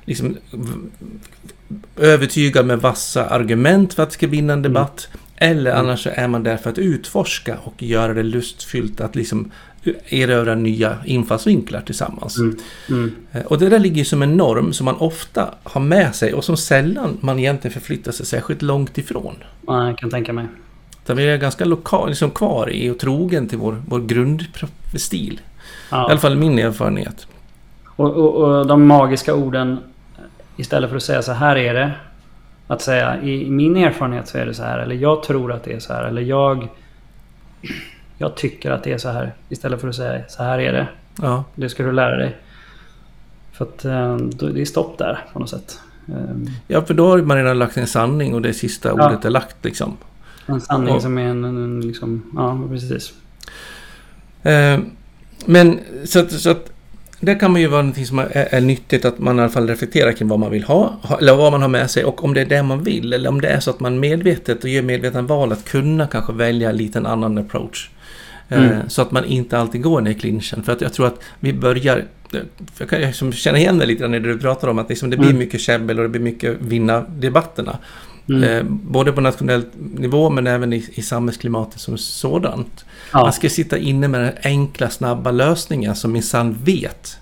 liksom 0.05 0.37
övertygar 1.97 2.63
med 2.63 2.79
vassa 2.81 3.27
argument 3.27 3.95
för 3.95 4.03
att 4.03 4.09
det 4.11 4.15
ska 4.15 4.27
vinna 4.27 4.53
en 4.53 4.63
debatt. 4.63 5.09
Eller 5.37 5.71
Mm. 5.71 5.85
annars 5.87 6.03
så 6.03 6.11
är 6.15 6.29
man 6.29 6.43
där 6.43 6.57
för 6.57 6.71
att 6.71 6.79
utforska 6.79 7.57
och 7.65 7.83
göra 7.83 8.15
det 8.15 8.23
lustfyllt 8.23 9.01
att 9.01 9.17
liksom 9.17 9.51
erövra 10.09 10.55
nya 10.55 10.97
infallsvinklar 11.05 11.81
tillsammans. 11.81 12.39
mm, 12.39 12.57
mm, 12.89 13.15
Eh, 13.33 13.43
Och 13.43 13.59
det 13.59 13.69
där 13.69 13.79
ligger 13.79 14.05
som 14.05 14.23
en 14.23 14.37
norm 14.37 14.73
som 14.73 14.85
man 14.85 14.97
ofta 14.97 15.55
har 15.63 15.81
med 15.81 16.15
sig 16.15 16.35
och 16.35 16.45
som 16.45 16.57
sällan 16.57 17.19
man 17.21 17.39
egentligen 17.39 17.73
förflyttar 17.73 18.13
sig 18.13 18.27
särskilt 18.27 18.63
långt 18.63 18.99
ifrån. 18.99 19.35
ja, 19.67 19.87
jag 19.87 19.99
kan 19.99 20.11
tänka 20.11 20.33
mig. 20.33 20.47
Utan 21.05 21.17
vi 21.17 21.25
är 21.29 21.37
ganska 21.37 21.65
lokal, 21.65 22.09
liksom 22.09 22.31
kvar 22.31 22.71
i 22.71 22.91
och 22.91 22.99
trogen 22.99 23.49
till 23.49 23.59
vår, 23.59 23.83
vår 23.89 24.01
grundstil. 24.01 25.33
I 25.35 25.41
Ja. 25.91 26.11
alla 26.11 26.19
fall 26.21 26.37
min 26.37 26.59
erfarenhet. 26.59 27.27
Och, 27.97 28.11
och, 28.17 28.35
och 28.35 28.67
de 28.67 28.87
magiska 28.87 29.35
orden 29.35 29.79
istället 30.57 30.91
för 30.91 30.97
att 30.97 31.03
säga 31.03 31.23
så 31.23 31.33
här 31.33 31.57
är 31.57 31.75
det. 31.75 31.93
Att 32.67 32.83
säga 32.83 33.23
i 33.23 33.51
min 33.51 33.77
erfarenhet 33.77 34.29
så 34.29 34.39
är 34.39 34.47
det 34.47 34.55
så 34.55 34.63
här. 34.63 34.79
Eller 34.79 34.95
jag 34.95 35.23
tror 35.23 35.53
att 35.53 35.65
det 35.65 35.73
är 35.73 35.81
så 35.81 35.93
här. 35.93 36.05
Eller 36.05 36.23
jag... 36.23 36.69
Jag 38.19 38.35
tycker 38.37 38.71
att 38.71 38.85
det 38.85 38.93
är 38.93 38.99
så 38.99 39.09
här. 39.09 39.35
Istället 39.49 39.81
för 39.81 39.89
att 39.89 39.95
säga 39.95 40.21
så 40.29 40.43
här 40.43 40.59
är 40.59 40.73
det. 40.73 40.89
Ja, 41.23 41.45
Det 41.55 41.69
ska 41.69 41.83
du 41.83 41.93
lära 41.93 42.17
dig. 42.17 42.37
För 43.53 43.65
att 43.65 43.85
eh, 43.85 44.17
då- 44.17 44.49
det 44.49 44.61
är 44.61 44.65
stopp 44.65 44.99
där 44.99 45.25
på 45.33 45.39
något 45.39 45.51
sätt. 45.51 45.79
Eh, 46.09 46.15
ja 46.67 46.83
för 46.83 46.95
då 46.95 47.09
har 47.09 47.19
man 47.19 47.37
redan 47.37 47.59
lagt 47.59 47.77
en 47.77 47.87
sanning 47.87 48.35
och 48.35 48.43
det 48.43 48.55
sista 48.55 48.89
Ja. 48.89 49.07
ordet 49.07 49.25
är 49.25 49.31
lagt 49.31 49.57
liksom. 49.65 49.97
En 50.47 50.61
sanning 50.61 50.95
Och- 50.95 51.03
som 51.03 51.19
är 51.19 51.23
en, 51.23 51.45
en 51.45 51.81
liksom... 51.81 52.23
Ja, 52.37 52.59
precis. 52.69 53.13
Eh, 54.43 54.79
men 55.47 55.79
så 56.05 56.19
att, 56.21 56.33
så 56.33 56.51
att 56.51 56.71
det 57.21 57.35
kan 57.35 57.53
man 57.53 57.61
ju 57.61 57.67
vara 57.67 57.83
någonting 57.83 58.07
som 58.07 58.19
är, 58.19 58.29
är 58.55 58.61
nyttigt 58.61 59.05
att 59.05 59.19
man 59.19 59.39
i 59.39 59.43
alla 59.43 59.49
fall 59.51 59.69
reflekterar 59.69 60.13
kring 60.13 60.29
vad 60.29 60.39
man 60.39 60.51
vill 60.51 60.65
ha. 60.65 60.95
ha- 61.03 61.19
Eller 61.19 61.35
vad 61.37 61.53
man 61.53 61.63
har 61.63 61.69
med 61.69 61.91
sig 61.91 62.05
och 62.05 62.25
om 62.25 62.35
det 62.35 62.41
är 62.41 62.47
det 62.47 62.63
man 62.63 62.83
vill. 62.83 63.13
Eller 63.13 63.29
om 63.29 63.41
det 63.41 63.49
är 63.49 63.61
så 63.61 63.71
att 63.71 63.81
man 63.81 64.01
medvetet 64.01 64.65
och 64.65 64.71
gör 64.71 64.83
medvetna 64.83 65.23
val 65.23 65.53
att 65.53 65.65
kunna 65.65 66.07
kanske 66.07 66.33
välja 66.33 66.73
lite 66.73 66.99
en 66.99 67.07
annan 67.07 67.39
approach. 67.39 67.91
Eh, 68.49 68.65
Mm. 68.65 68.89
Så 68.89 69.03
att 69.03 69.11
man 69.11 69.25
inte 69.25 69.59
alltid 69.59 69.83
går 69.83 70.01
ner 70.01 70.11
i 70.11 70.15
clinchen. 70.15 70.63
För 70.63 70.73
att 70.73 70.81
jag 70.81 70.93
tror 70.93 71.07
att 71.07 71.21
vi 71.41 71.53
börjar... 71.53 72.05
Jag 72.79 72.89
kan 72.89 73.01
liksom 73.01 73.33
känna 73.33 73.59
igen 73.59 73.79
det 73.79 73.87
lite 73.87 74.01
grann 74.01 74.11
när 74.11 74.21
du 74.21 74.39
pratar 74.39 74.69
om 74.69 74.79
att 74.79 74.89
liksom 74.89 75.11
det 75.11 75.17
blir 75.17 75.29
Mm. 75.29 75.39
mycket 75.39 75.61
käbbel 75.61 75.99
och 75.99 76.03
det 76.03 76.09
blir 76.09 76.21
mycket 76.21 76.57
vinna 76.61 77.01
debatterna. 77.01 77.79
Mm. 78.29 78.43
Eh, 78.45 78.63
både 78.69 79.13
på 79.13 79.21
nationell 79.21 79.63
nivå 79.95 80.31
men 80.31 80.47
även 80.47 80.73
i, 80.73 80.89
i 80.95 81.03
samhällsklimatet 81.03 81.81
som 81.81 81.99
sådant. 81.99 82.85
Ja. 83.13 83.21
Man 83.21 83.33
ska 83.33 83.49
sitta 83.49 83.79
inne 83.79 84.09
med 84.09 84.21
den 84.21 84.33
enkla, 84.43 84.91
snabba 84.91 85.31
lösningen 85.31 85.95
som 85.95 86.13
minsann 86.13 86.57
vet. 86.65 87.17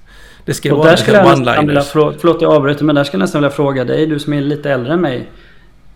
Det 0.44 0.54
ska 0.54 0.72
Och 0.72 0.78
vara 0.78 0.90
där 0.90 0.96
skulle 0.96 1.16
jag 1.16 1.38
nästan 1.38 1.66
vilja 1.66 1.82
fråga, 1.82 2.16
förlåt 2.20 2.42
jag 2.42 2.52
avbryter, 2.52 2.84
men 2.84 2.94
där 2.94 3.04
skulle 3.04 3.20
jag 3.20 3.24
nästan 3.24 3.40
vilja 3.42 3.56
fråga 3.56 3.84
dig, 3.84 4.06
du 4.06 4.18
som 4.18 4.32
är 4.32 4.40
lite 4.40 4.70
äldre 4.70 4.92
än 4.92 5.00
mig. 5.00 5.28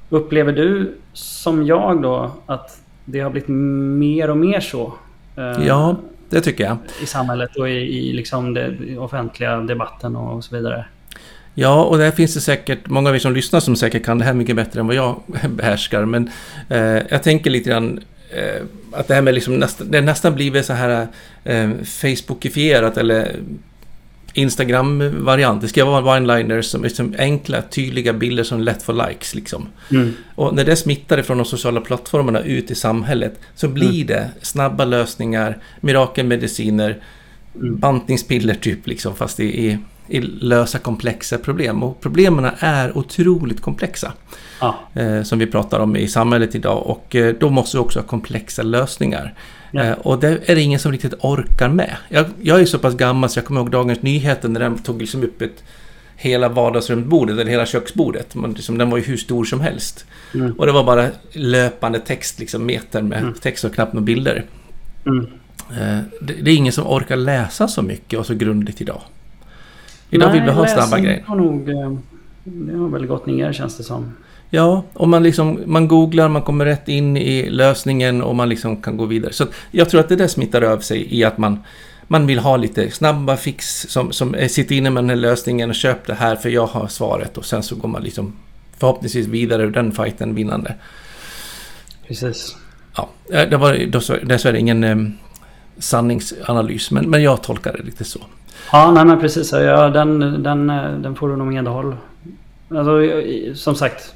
Upplever 0.09 0.53
du 0.53 0.95
som 1.13 1.67
jag 1.67 2.03
då 2.03 2.33
att 2.47 2.81
det 3.05 3.21
har 3.21 3.31
blivit 3.31 3.49
mer 3.49 4.31
och 4.31 4.37
mer 4.37 4.61
så? 4.61 4.95
Eh, 5.37 5.67
Ja, 5.67 5.97
det 6.31 6.41
tycker 6.41 6.65
jag. 6.65 6.77
I 7.03 7.07
samhället 7.07 7.57
och 7.57 7.69
i, 7.69 7.73
i 7.73 8.13
liksom 8.13 8.55
det, 8.55 8.77
i 8.87 8.97
offentliga 8.97 9.57
debatten 9.57 10.17
och 10.17 10.45
så 10.45 10.57
vidare. 10.57 10.85
Ja, 11.59 11.85
och 11.85 11.99
där 11.99 12.11
finns 12.11 12.35
det 12.35 12.41
säkert 12.41 12.89
många 12.89 13.09
av 13.09 13.15
er 13.15 13.19
som 13.19 13.33
lyssnar 13.33 13.61
som 13.61 13.77
säkert 13.77 14.05
kan 14.05 14.19
det 14.19 14.25
här 14.25 14.35
mycket 14.35 14.57
bättre 14.57 14.81
än 14.81 14.87
vad 14.87 14.97
jag 14.97 15.21
behärskar. 15.51 16.05
Men 16.05 16.31
eh, 16.69 17.03
jag 17.11 17.23
tänker 17.23 17.51
lite 17.51 17.71
grann 17.71 18.01
eh, 18.31 18.63
att 18.93 19.09
det 19.09 19.15
här 19.15 19.23
med 19.23 19.35
liksom 19.35 19.55
nästan, 19.55 19.91
det 19.91 20.01
nästan 20.01 20.35
blivit 20.35 20.67
så 20.67 20.73
här 20.73 21.07
eh, 21.45 21.71
Facebookifierat 21.85 22.97
eller 22.97 23.37
Instagram-variant. 24.39 25.61
Det 25.63 25.69
ska 25.69 25.85
vara 25.85 26.19
one-liners 26.19 26.63
som 26.63 26.85
är 26.85 26.89
som 26.89 27.15
enkla, 27.19 27.63
tydliga 27.63 28.13
bilder 28.13 28.43
som 28.45 28.61
lätt 28.61 28.83
får 28.83 29.09
likes 29.09 29.35
liksom. 29.35 29.69
Mm. 29.91 30.13
Och 30.35 30.55
när 30.55 30.65
det 30.65 30.77
smittar 30.77 31.23
från 31.23 31.37
de 31.39 31.45
sociala 31.47 31.81
plattformarna 31.81 32.41
ut 32.41 32.71
i 32.71 32.75
samhället 32.75 33.41
så 33.55 33.69
blir 33.69 34.05
det 34.05 34.31
snabba 34.43 34.85
lösningar, 34.85 35.59
mirakelmediciner, 35.81 36.99
Mm. 37.61 37.77
bantningspiller 37.79 38.55
typ 38.55 38.87
liksom 38.87 39.15
fast 39.15 39.41
i, 39.41 39.67
i, 39.67 39.79
i 40.09 40.21
lösa 40.21 40.79
komplexa 40.79 41.39
problem. 41.39 41.83
Och 41.83 42.01
problemen 42.01 42.51
är 42.59 42.99
otroligt 42.99 43.61
komplexa 43.61 44.13
Ja. 44.61 44.79
eh, 44.95 45.23
som 45.23 45.39
vi 45.39 45.47
pratar 45.47 45.81
om 45.81 45.97
i 45.97 46.09
samhället 46.09 46.55
idag 46.55 46.87
och 46.87 47.17
eh, 47.17 47.35
då 47.41 47.51
måste 47.51 47.77
vi 47.77 47.81
också 47.83 47.99
ha 47.99 48.07
komplexa 48.07 48.63
lösningar. 48.63 49.35
Eh, 49.73 49.93
och 49.93 50.19
det 50.21 50.51
är 50.51 50.55
det 50.55 50.61
ingen 50.61 50.79
som 50.79 50.93
riktigt 50.93 51.15
orkar 51.21 51.69
med. 51.69 51.97
Jag, 52.09 52.27
jag 52.43 52.61
är 52.61 52.65
så 52.65 52.79
pass 52.79 52.95
gammal 52.95 53.31
så 53.31 53.39
jag 53.39 53.45
kommer 53.45 53.61
ihåg 53.61 53.71
Dagens 53.71 54.03
Nyheter 54.03 54.49
när 54.49 54.61
den 54.61 54.79
tog 54.79 55.01
liksom 55.01 55.23
upp 55.23 55.43
ett 55.43 55.65
hela 56.17 56.49
vardagsrumsbordet 56.49 57.39
eller 57.39 57.51
hela 57.51 57.67
köksbordet. 57.67 58.35
Man, 58.35 58.53
liksom, 58.53 58.79
den 58.79 58.91
var 58.91 58.99
ju 58.99 59.05
hur 59.05 59.17
stor 59.17 59.45
som 59.45 59.61
helst. 59.61 60.05
Mm. 60.35 60.53
Och 60.53 60.67
det 60.67 60.73
var 60.73 60.85
bara 60.85 61.09
löpande 61.33 61.99
text, 61.99 62.39
liksom 62.39 62.67
meter 62.67 63.03
med 63.03 63.19
Mm. 63.19 63.35
text 63.35 63.65
och 63.65 63.75
knappt 63.75 63.93
några 63.93 64.05
bilder. 64.05 64.45
Mm. 65.07 65.27
Eh, 65.71 65.99
det, 66.21 66.33
det 66.43 66.51
är 66.51 66.57
ingen 66.57 66.73
som 66.73 66.87
orkar 66.87 67.17
läsa 67.17 67.69
så 67.69 67.83
mycket 67.83 68.19
och 68.19 68.27
så 68.27 68.35
grundligt 68.35 68.81
idag. 68.81 69.01
Idag 70.11 70.33
vill 70.33 70.43
vi 70.43 70.51
ha 70.51 70.67
snabba 70.67 70.99
grejer. 70.99 71.23
Har 71.27 71.37
nog, 71.37 71.69
eh, 71.69 71.99
det 72.45 72.77
har 72.77 72.89
väl 72.89 73.07
gått 73.07 73.27
ner 73.27 73.53
känns 73.53 73.77
det 73.77 73.83
som. 73.85 74.13
Ja, 74.51 74.85
och 74.93 75.09
man, 75.09 75.23
liksom, 75.23 75.61
man 75.67 75.89
googlar, 75.89 76.29
man 76.29 76.43
kommer 76.43 76.65
rätt 76.65 76.89
in 76.89 77.17
i 77.17 77.51
lösningen 77.51 78.23
och 78.23 78.37
man 78.37 78.49
liksom 78.49 78.83
kan 78.83 78.97
gå 78.97 79.05
vidare. 79.05 79.33
Så 79.33 79.47
jag 79.71 79.91
tror 79.91 80.01
att 80.01 80.09
det 80.09 80.17
där 80.17 80.29
smittar 80.29 80.63
av 80.63 80.79
sig 80.79 81.15
i 81.15 81.25
att 81.25 81.39
man, 81.39 81.59
man 82.03 82.27
vill 82.27 82.39
ha 82.39 82.57
lite 82.57 82.91
snabba 82.91 83.37
fix 83.37 83.87
som, 83.89 84.13
som 84.13 84.37
sitter 84.49 84.75
inne 84.75 84.91
med 84.91 85.05
den 85.05 85.11
här 85.11 85.17
lösningen 85.17 85.71
och 85.71 85.77
köp 85.77 86.07
det 86.07 86.15
här 86.15 86.37
för 86.37 86.49
jag 86.49 86.67
har 86.67 86.89
svaret 86.89 87.39
och 87.39 87.45
sen 87.45 87.63
så 87.63 87.77
går 87.77 87.89
man 87.89 88.03
liksom 88.03 88.33
förhoppningsvis 88.79 89.27
vidare 89.27 89.63
ur 89.63 89.71
den 89.71 89.93
fighten 89.93 90.35
vinnande. 90.35 90.75
Precis. 92.09 92.57
Ja, 92.97 93.09
det 93.29 93.57
var 93.57 93.75
dessvärre 94.27 94.59
ingen 94.59 94.85
eh, 94.85 94.97
sanningsanalys 95.79 96.91
men, 96.91 97.11
men 97.11 97.23
jag 97.23 97.43
tolkar 97.43 97.73
det 97.73 97.83
lite 97.83 98.05
så. 98.05 98.21
Ja, 98.73 98.91
nej 98.91 99.05
men 99.05 99.21
precis. 99.21 99.53
Ja, 99.53 99.89
den, 99.89 100.43
den, 100.43 100.67
den 101.03 101.15
får 101.17 101.29
du 101.29 101.37
nog 101.37 101.47
medhåll. 101.47 101.97
Alltså, 102.71 103.01
som 103.55 103.75
sagt. 103.75 104.13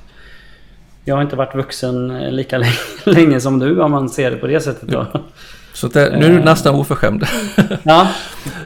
Jag 1.10 1.16
har 1.16 1.22
inte 1.22 1.36
varit 1.36 1.54
vuxen 1.54 2.18
lika 2.36 2.58
länge 3.04 3.40
som 3.40 3.58
du 3.58 3.80
om 3.80 3.90
man 3.90 4.08
ser 4.08 4.30
det 4.30 4.36
på 4.36 4.46
det 4.46 4.60
sättet. 4.60 4.88
Då. 4.88 5.06
Så 5.72 5.88
det, 5.88 6.18
nu 6.18 6.26
är 6.26 6.30
du 6.30 6.38
eh. 6.38 6.44
nästan 6.44 6.74
oförskämd. 6.74 7.24
ja, 7.82 8.08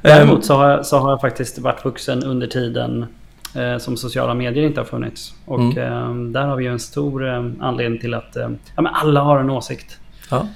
däremot 0.03 0.45
så 0.45 0.55
har, 0.55 0.71
jag, 0.71 0.87
så 0.87 0.99
har 0.99 1.11
jag 1.11 1.21
faktiskt 1.21 1.59
varit 1.59 1.85
vuxen 1.85 2.25
under 2.25 2.47
tiden 2.47 3.07
eh, 3.55 3.79
som 3.79 3.97
sociala 3.97 4.35
medier 4.35 4.65
inte 4.65 4.81
har 4.81 4.85
funnits. 4.85 5.35
Och 5.45 5.61
mm. 5.61 5.79
eh, 5.79 6.33
där 6.33 6.47
har 6.47 6.57
vi 6.57 6.65
ju 6.65 6.71
en 6.71 6.79
stor 6.79 7.29
eh, 7.29 7.45
anledning 7.61 8.01
till 8.01 8.15
att 8.15 8.37
eh, 8.37 8.49
ja, 8.77 8.83
men 8.83 8.95
alla 8.95 9.21
har 9.21 9.39
en 9.39 9.51
åsikt. 9.51 9.99
Ja. 10.31 10.47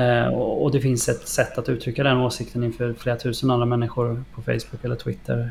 Eh, 0.00 0.26
och, 0.26 0.64
och, 0.64 0.72
det 0.72 0.80
finns 0.80 1.08
ett 1.08 1.28
sätt 1.28 1.58
att 1.58 1.68
uttrycka 1.68 2.02
den 2.02 2.16
åsikten 2.16 2.64
inför 2.64 2.94
flera 2.98 3.16
tusen 3.16 3.50
andra 3.50 3.66
människor 3.66 4.24
på 4.34 4.42
Facebook 4.42 4.84
eller 4.84 4.96
Twitter. 4.96 5.50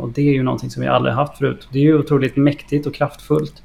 och 0.00 0.08
det 0.08 0.22
är 0.22 0.32
ju 0.32 0.42
någonting 0.42 0.70
som 0.70 0.82
vi 0.82 0.88
aldrig 0.88 1.14
haft 1.14 1.38
förut. 1.38 1.68
Det 1.72 1.78
är 1.78 1.82
ju 1.82 1.98
otroligt 1.98 2.36
mäktigt 2.36 2.86
och 2.86 2.94
kraftfullt. 2.94 3.62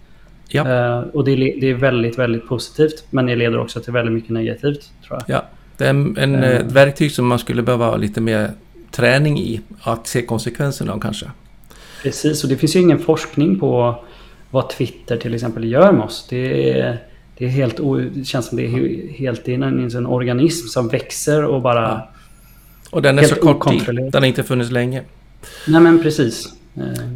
Ja. 0.52 1.04
och 1.14 1.24
det 1.24 1.32
är, 1.32 1.62
det 1.62 1.70
är 1.70 1.74
väldigt, 1.74 2.20
väldigt 2.20 2.48
positivt. 2.48 3.04
Men 3.10 3.26
det 3.26 3.36
leder 3.36 3.60
också 3.60 3.80
till 3.80 3.94
väldigt 3.94 4.14
mycket 4.14 4.30
negativt, 4.30 4.92
tror 5.08 5.20
jag. 5.28 5.36
Ja. 5.36 5.46
Det 5.78 5.86
är 5.86 5.90
en, 5.90 6.18
en 6.18 6.36
uh, 6.36 6.50
ett 6.50 6.72
verktyg 6.72 7.12
som 7.12 7.28
man 7.28 7.40
skulle 7.40 7.62
behöva 7.62 7.86
ha 7.86 7.98
lite 7.98 8.22
mer 8.22 8.52
träning 8.92 9.40
i. 9.40 9.62
Att 9.82 10.08
se 10.08 10.22
konsekvenserna 10.22 10.94
av 10.94 11.00
kanske. 11.00 11.26
Precis, 12.04 12.44
och 12.44 12.50
det 12.50 12.56
finns 12.56 12.76
ju 12.76 12.80
ingen 12.80 13.00
forskning 13.00 13.60
på 13.60 14.04
vad 14.50 14.70
Twitter 14.70 15.18
till 15.18 15.34
exempel 15.34 15.72
gör 15.72 15.92
med 15.92 16.02
oss. 16.02 16.28
Det, 16.30 16.72
är, 16.80 16.98
det, 17.38 17.46
är 17.46 17.50
helt, 17.50 17.78
det 18.14 18.26
känns 18.26 18.46
som 18.46 18.58
det 18.58 18.66
är 18.66 19.14
helt 19.14 19.48
en, 19.48 19.64
en 19.96 20.06
organism 20.06 20.68
som 20.68 20.88
växer 20.88 21.46
och 21.46 21.62
bara... 21.62 21.82
Ja. 21.82 22.12
Och 22.90 23.02
den 23.02 23.20
är 23.20 23.24
så 23.24 23.36
kort 23.36 23.70
tid. 23.70 23.82
Den 23.96 24.14
har 24.14 24.26
inte 24.26 24.44
funnits 24.44 24.72
länge. 24.72 25.04
Nej 25.68 25.82
men 25.82 26.04
precis. 26.04 26.54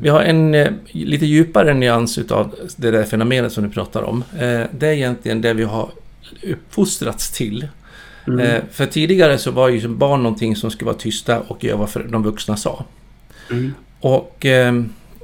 Vi 0.02 0.10
har 0.10 0.22
en 0.22 0.56
eh, 0.56 0.72
lite 0.92 1.26
djupare 1.26 1.74
nyans 1.74 2.18
utav 2.18 2.56
det 2.76 2.92
där 2.92 3.04
fenomenet 3.04 3.52
som 3.52 3.64
du 3.64 3.70
pratar 3.70 4.04
om. 4.04 4.24
Eh, 4.34 4.62
det 4.72 4.88
är 4.88 4.92
egentligen 4.92 5.42
det 5.42 5.54
vi 5.54 5.64
har 5.64 5.90
uppfostrats 6.44 7.32
till. 7.32 7.68
Mm. 8.28 8.40
Eh, 8.40 8.62
för 8.72 8.86
tidigare 8.86 9.38
så 9.38 9.52
var 9.52 9.70
ju 9.70 9.88
barn 9.88 10.24
någonting 10.24 10.56
som 10.56 10.72
skulle 10.72 10.86
vara 10.86 10.98
tysta 10.98 11.40
och 11.40 11.64
göra 11.64 11.78
vad 11.78 11.90
de 12.10 12.24
vuxna 12.24 12.58
sa. 12.58 12.86
Mm. 13.52 13.74
Och 14.00 14.46
eh, 14.46 14.74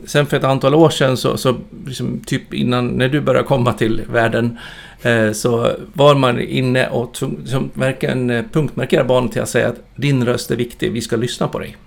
sen 0.06 0.25
för 0.25 0.38
ett 0.38 0.43
antal 0.43 0.75
år 0.75 0.89
sedan 0.89 1.17
så, 1.17 1.38
så 1.38 1.56
liksom, 1.86 2.19
typ 2.25 2.54
innan 2.54 2.88
när 2.88 3.10
du 3.10 3.21
började 3.21 3.47
komma 3.47 3.73
till 3.73 4.02
världen 4.10 4.58
eh, 5.02 5.32
så 5.32 5.71
var 5.93 6.15
man 6.15 6.41
inne 6.41 6.88
och 6.88 7.17
som 7.45 7.69
verkligen 7.73 8.30
eh, 8.30 8.45
punktmarkera 8.52 9.04
barnen 9.04 9.30
till 9.30 9.41
att 9.41 9.49
säga 9.49 9.67
att 9.67 9.82
din 9.95 10.25
röst 10.25 10.52
är 10.52 10.56
viktig, 10.56 10.91
vi 10.91 11.02
ska 11.02 11.15
lyssna 11.15 11.47
på 11.47 11.60
dig. 11.60 11.78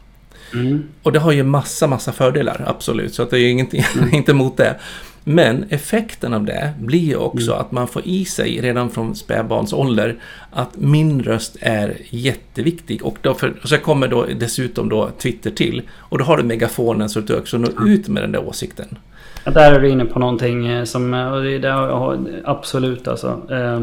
Mm. 0.55 0.85
Och 1.03 1.13
det 1.13 1.19
har 1.19 1.33
ju 1.33 1.43
massa, 1.43 1.87
massa 1.87 2.13
fördelar, 2.13 2.65
absolut, 2.67 3.15
så 3.15 3.23
att 3.23 3.31
det 3.31 3.41
är 3.41 3.51
ingenting, 3.51 3.85
mm. 3.97 4.15
inte 4.15 4.33
emot 4.33 4.57
det. 4.57 4.77
Men 5.25 5.65
effekten 5.69 6.35
av 6.35 6.45
det 6.45 6.73
blir 6.81 6.99
ju 6.99 7.17
också 7.17 7.51
mm. 7.51 7.61
att 7.61 7.73
man 7.73 7.89
får 7.89 8.03
i 8.05 8.25
sig 8.25 8.61
redan 8.61 8.91
från 8.91 9.15
spädbarns 9.15 9.73
ålder 9.73 10.17
att 10.51 10.77
min 10.77 11.23
röst 11.23 11.57
är 11.61 11.97
jätteviktig. 12.11 13.05
Och, 13.05 13.19
då 13.23 13.35
för, 13.35 13.55
och 13.63 13.69
så 13.69 13.79
kommer 13.79 14.09
då 14.09 14.27
dessutom 14.41 14.89
då 14.89 15.11
Twitter 15.19 15.51
till. 15.51 15.83
Och 15.99 16.19
då 16.19 16.25
har 16.25 16.37
du 16.37 16.43
megafonen 16.43 17.09
så 17.09 17.19
att 17.19 17.27
du 17.27 17.39
också 17.39 17.59
når 17.59 17.89
ut 17.89 18.09
med 18.09 18.23
den 18.23 18.33
där 18.33 18.49
åsikten. 18.49 18.99
Ja, 19.45 19.51
där 19.51 19.73
är 19.73 19.81
du 19.81 19.89
inne 19.89 20.05
på 20.05 20.19
någonting 20.19 20.67
eh, 20.67 20.85
som 20.85 21.15
eh, 21.15 21.33
och 21.33 21.43
det, 21.43 21.59
det, 21.59 22.19
absolut 22.45 23.09
alltså. 23.09 23.43
Eh, 23.51 23.83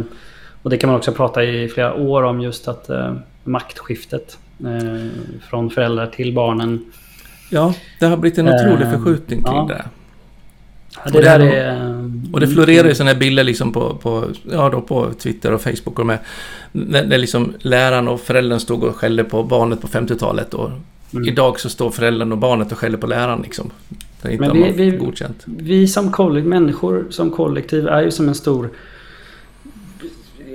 och 0.61 0.69
det 0.69 0.77
kan 0.77 0.89
man 0.89 0.97
också 0.97 1.11
prata 1.11 1.43
i 1.43 1.67
flera 1.67 1.93
år 1.93 2.23
om 2.23 2.41
just 2.41 2.67
att 2.67 2.89
maktskiftet 3.43 4.37
från 5.49 5.69
föräldrar 5.69 6.07
till 6.07 6.33
barnen. 6.33 6.85
Ja, 7.49 7.73
det 7.99 8.05
har 8.05 8.17
blivit 8.17 8.39
en 8.39 8.47
otrolig 8.47 8.87
förskjutning 8.91 9.43
kring 9.43 9.55
ja. 9.55 9.65
det. 9.69 9.85
Ja, 10.95 11.11
det, 11.11 11.17
och, 11.17 11.23
det 11.23 11.29
där 11.29 11.39
är... 11.39 12.09
och 12.33 12.39
det 12.39 12.47
florerar 12.47 12.87
ju 12.87 12.95
sådana 12.95 13.11
här 13.11 13.19
bilder 13.19 13.43
liksom 13.43 13.71
på, 13.71 13.95
på, 13.95 14.23
ja, 14.51 14.69
då 14.69 14.81
på 14.81 15.13
Twitter 15.13 15.53
och 15.53 15.61
Facebook. 15.61 15.99
Och 15.99 16.05
med, 16.05 16.19
där 16.71 17.17
liksom 17.17 17.53
läraren 17.59 18.07
och 18.07 18.19
föräldern 18.19 18.59
stod 18.59 18.83
och 18.83 18.95
skällde 18.95 19.23
på 19.23 19.43
barnet 19.43 19.81
på 19.81 19.87
50-talet. 19.87 20.53
Och 20.53 20.69
mm. 21.13 21.27
idag 21.27 21.59
så 21.59 21.69
står 21.69 21.91
föräldern 21.91 22.31
och 22.31 22.37
barnet 22.37 22.71
och 22.71 22.77
skäller 22.77 22.97
på 22.97 23.07
läraren. 23.07 23.41
Liksom. 23.41 23.71
Men 24.21 24.53
vi, 24.53 24.71
vi, 24.71 24.99
vi 25.45 25.87
som 25.87 26.11
kollektiv, 26.11 26.49
människor 26.49 27.07
som 27.09 27.31
kollektiv 27.31 27.87
är 27.87 28.01
ju 28.01 28.11
som 28.11 28.27
en 28.27 28.35
stor 28.35 28.69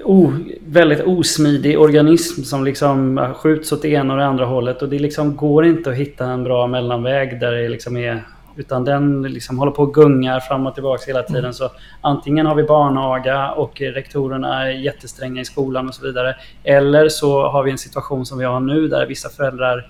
oh, 0.05 0.33
väldigt 0.67 1.01
osmidig 1.01 1.81
organism 1.81 2.43
som 2.43 2.65
liksom 2.65 3.21
skjuts 3.37 3.73
åt 3.73 3.83
det 3.83 3.89
ena 3.89 4.15
och 4.15 4.19
det 4.19 4.27
andra 4.27 4.45
hållet. 4.45 4.83
Och 4.83 4.89
det 4.89 4.99
liksom 4.99 5.37
går 5.37 5.67
inte 5.67 5.91
att 5.91 5.97
hitta 5.97 6.27
en 6.27 6.45
bra 6.45 6.67
mellanväg 6.67 7.41
där 7.41 7.53
det 7.53 7.69
liksom 7.69 7.97
är 7.97 8.25
utan 8.57 8.85
den 8.85 9.23
liksom 9.23 9.59
håller 9.59 9.73
på 9.73 9.83
och 9.83 9.95
gungar 9.95 10.41
fram 10.41 10.67
och 10.67 10.75
tillbaka 10.75 11.03
hela 11.07 11.23
tiden. 11.23 11.45
Mm. 11.45 11.53
Så 11.53 11.71
antingen 12.01 12.47
har 12.47 12.55
vi 12.55 12.63
barnaga 12.63 13.51
och 13.51 13.81
rektorerna 13.81 14.63
är 14.63 14.71
jättestränga 14.71 15.41
i 15.41 15.45
skolan 15.45 15.89
och 15.89 15.95
så 15.95 16.07
vidare. 16.07 16.37
Eller 16.65 17.09
så 17.09 17.49
har 17.49 17.63
vi 17.63 17.71
en 17.71 17.79
situation 17.79 18.27
som 18.27 18.39
vi 18.39 18.45
har 18.45 18.61
nu 18.61 18.89
där 18.89 19.07
vissa 19.07 19.29
föräldrar 19.29 19.87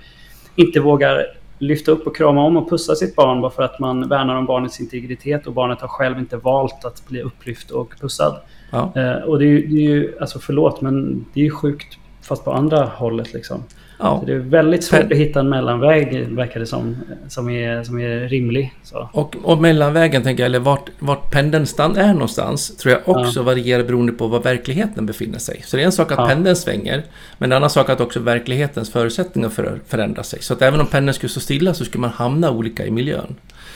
inte 0.57 0.81
vågar 0.81 1.27
lyfta 1.67 1.93
upp 1.93 2.07
och 2.07 2.17
krama 2.17 2.45
om 2.45 2.57
och 2.57 2.71
pussa 2.71 2.95
sitt 2.95 3.17
barn 3.17 3.41
bara 3.41 3.51
för 3.51 3.63
att 3.63 3.79
man 3.79 4.09
värnar 4.09 4.37
om 4.37 4.47
barnets 4.47 4.81
integritet 4.81 5.47
och 5.47 5.53
barnet 5.53 5.81
har 5.81 5.89
själv 5.89 6.19
inte 6.19 6.37
valt 6.37 6.85
att 6.85 7.09
bli 7.09 7.23
upplyft 7.23 7.71
och 7.71 7.95
pussad. 8.01 8.37
Ja. 8.71 8.93
Eh, 8.97 9.23
och 9.23 9.39
det 9.39 9.45
är, 9.45 9.49
ju, 9.49 9.67
det 9.67 9.77
är 9.77 9.95
ju, 9.95 10.19
alltså 10.21 10.39
förlåt, 10.39 10.81
men 10.81 11.25
det 11.35 11.41
är 11.41 11.45
ju 11.45 11.51
sjukt 11.51 11.99
fast 12.23 12.45
på 12.45 12.53
andra 12.53 12.85
hållet 12.85 13.33
liksom. 13.33 13.63
Ja. 13.99 14.21
Så 14.21 14.27
det 14.27 14.33
är 14.33 14.39
väldigt 14.39 14.85
svårt 14.85 15.13
att 15.13 15.19
hitta 15.19 15.41
en 15.41 15.49
mellanväg, 15.49 16.29
verkar 16.29 16.61
det 16.61 16.67
som, 16.67 16.97
som 17.29 17.51
är, 17.51 17.85
som 17.85 18.01
är 18.01 18.29
rimlig. 18.29 18.75
Så. 18.83 19.09
Och, 19.13 19.37
och 19.43 19.59
mellanvägen, 19.59 20.23
tänker 20.23 20.43
jag, 20.43 20.47
eller 20.47 20.59
vart, 20.59 20.91
vart 20.99 21.31
pendeln 21.31 21.67
är 21.97 22.13
någonstans, 22.13 22.77
tror 22.77 22.93
jag 22.93 23.17
också 23.17 23.41
ja. 23.41 23.45
varierar 23.45 23.83
beroende 23.83 24.13
på 24.13 24.27
var 24.27 24.41
verkligheten 24.41 25.07
befinner 25.07 25.39
sig. 25.39 25.63
Så 25.65 25.77
det 25.77 25.83
är 25.83 25.87
en 25.87 25.93
sak 25.93 26.13
att 26.13 26.19
ja. 26.19 26.27
pendeln 26.27 26.57
svänger, 26.57 27.03
men 27.39 27.53
en 27.53 27.57
annan 27.57 27.71
sak 27.71 27.89
att 27.89 28.01
också 28.01 28.21
verklighetens 28.21 28.91
förutsättningar 28.91 29.49
för, 29.49 29.81
förändrar 29.87 30.23
sig. 30.23 30.43
Så 30.43 30.53
att 30.53 30.63
även 30.63 30.81
om 30.81 30.87
pendeln 30.87 31.15
skulle 31.15 31.31
stå 31.31 31.41
stilla 31.41 31.75
så 31.75 31.85
skulle 31.85 32.01
man 32.01 32.11
hamna 32.11 32.51
olika 32.51 32.87
i 32.87 32.91
miljön. 32.91 33.35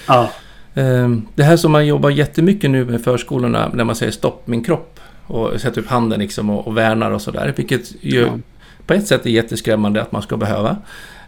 Ja. 0.08 0.30
Ehm, 0.74 1.26
det 1.34 1.42
här 1.42 1.56
som 1.56 1.72
man 1.72 1.86
jobbar 1.86 2.10
jättemycket 2.10 2.70
nu 2.70 2.84
med 2.84 3.04
förskolorna, 3.04 3.70
när 3.74 3.84
man 3.84 3.96
säger 3.96 4.12
stopp 4.12 4.46
min 4.46 4.64
kropp 4.64 5.00
och 5.26 5.60
sätter 5.60 5.80
upp 5.80 5.88
handen 5.88 6.20
liksom 6.20 6.50
och, 6.50 6.66
och 6.66 6.76
värnar 6.76 7.10
och 7.10 7.22
sådär, 7.22 7.54
vilket 7.56 8.04
ju 8.04 8.28
på 8.88 8.94
ett 8.94 9.06
sätt 9.06 9.26
är 9.26 9.30
jätteskrämmande 9.30 10.02
att 10.02 10.12
man 10.12 10.22
ska 10.22 10.36
behöva. 10.36 10.76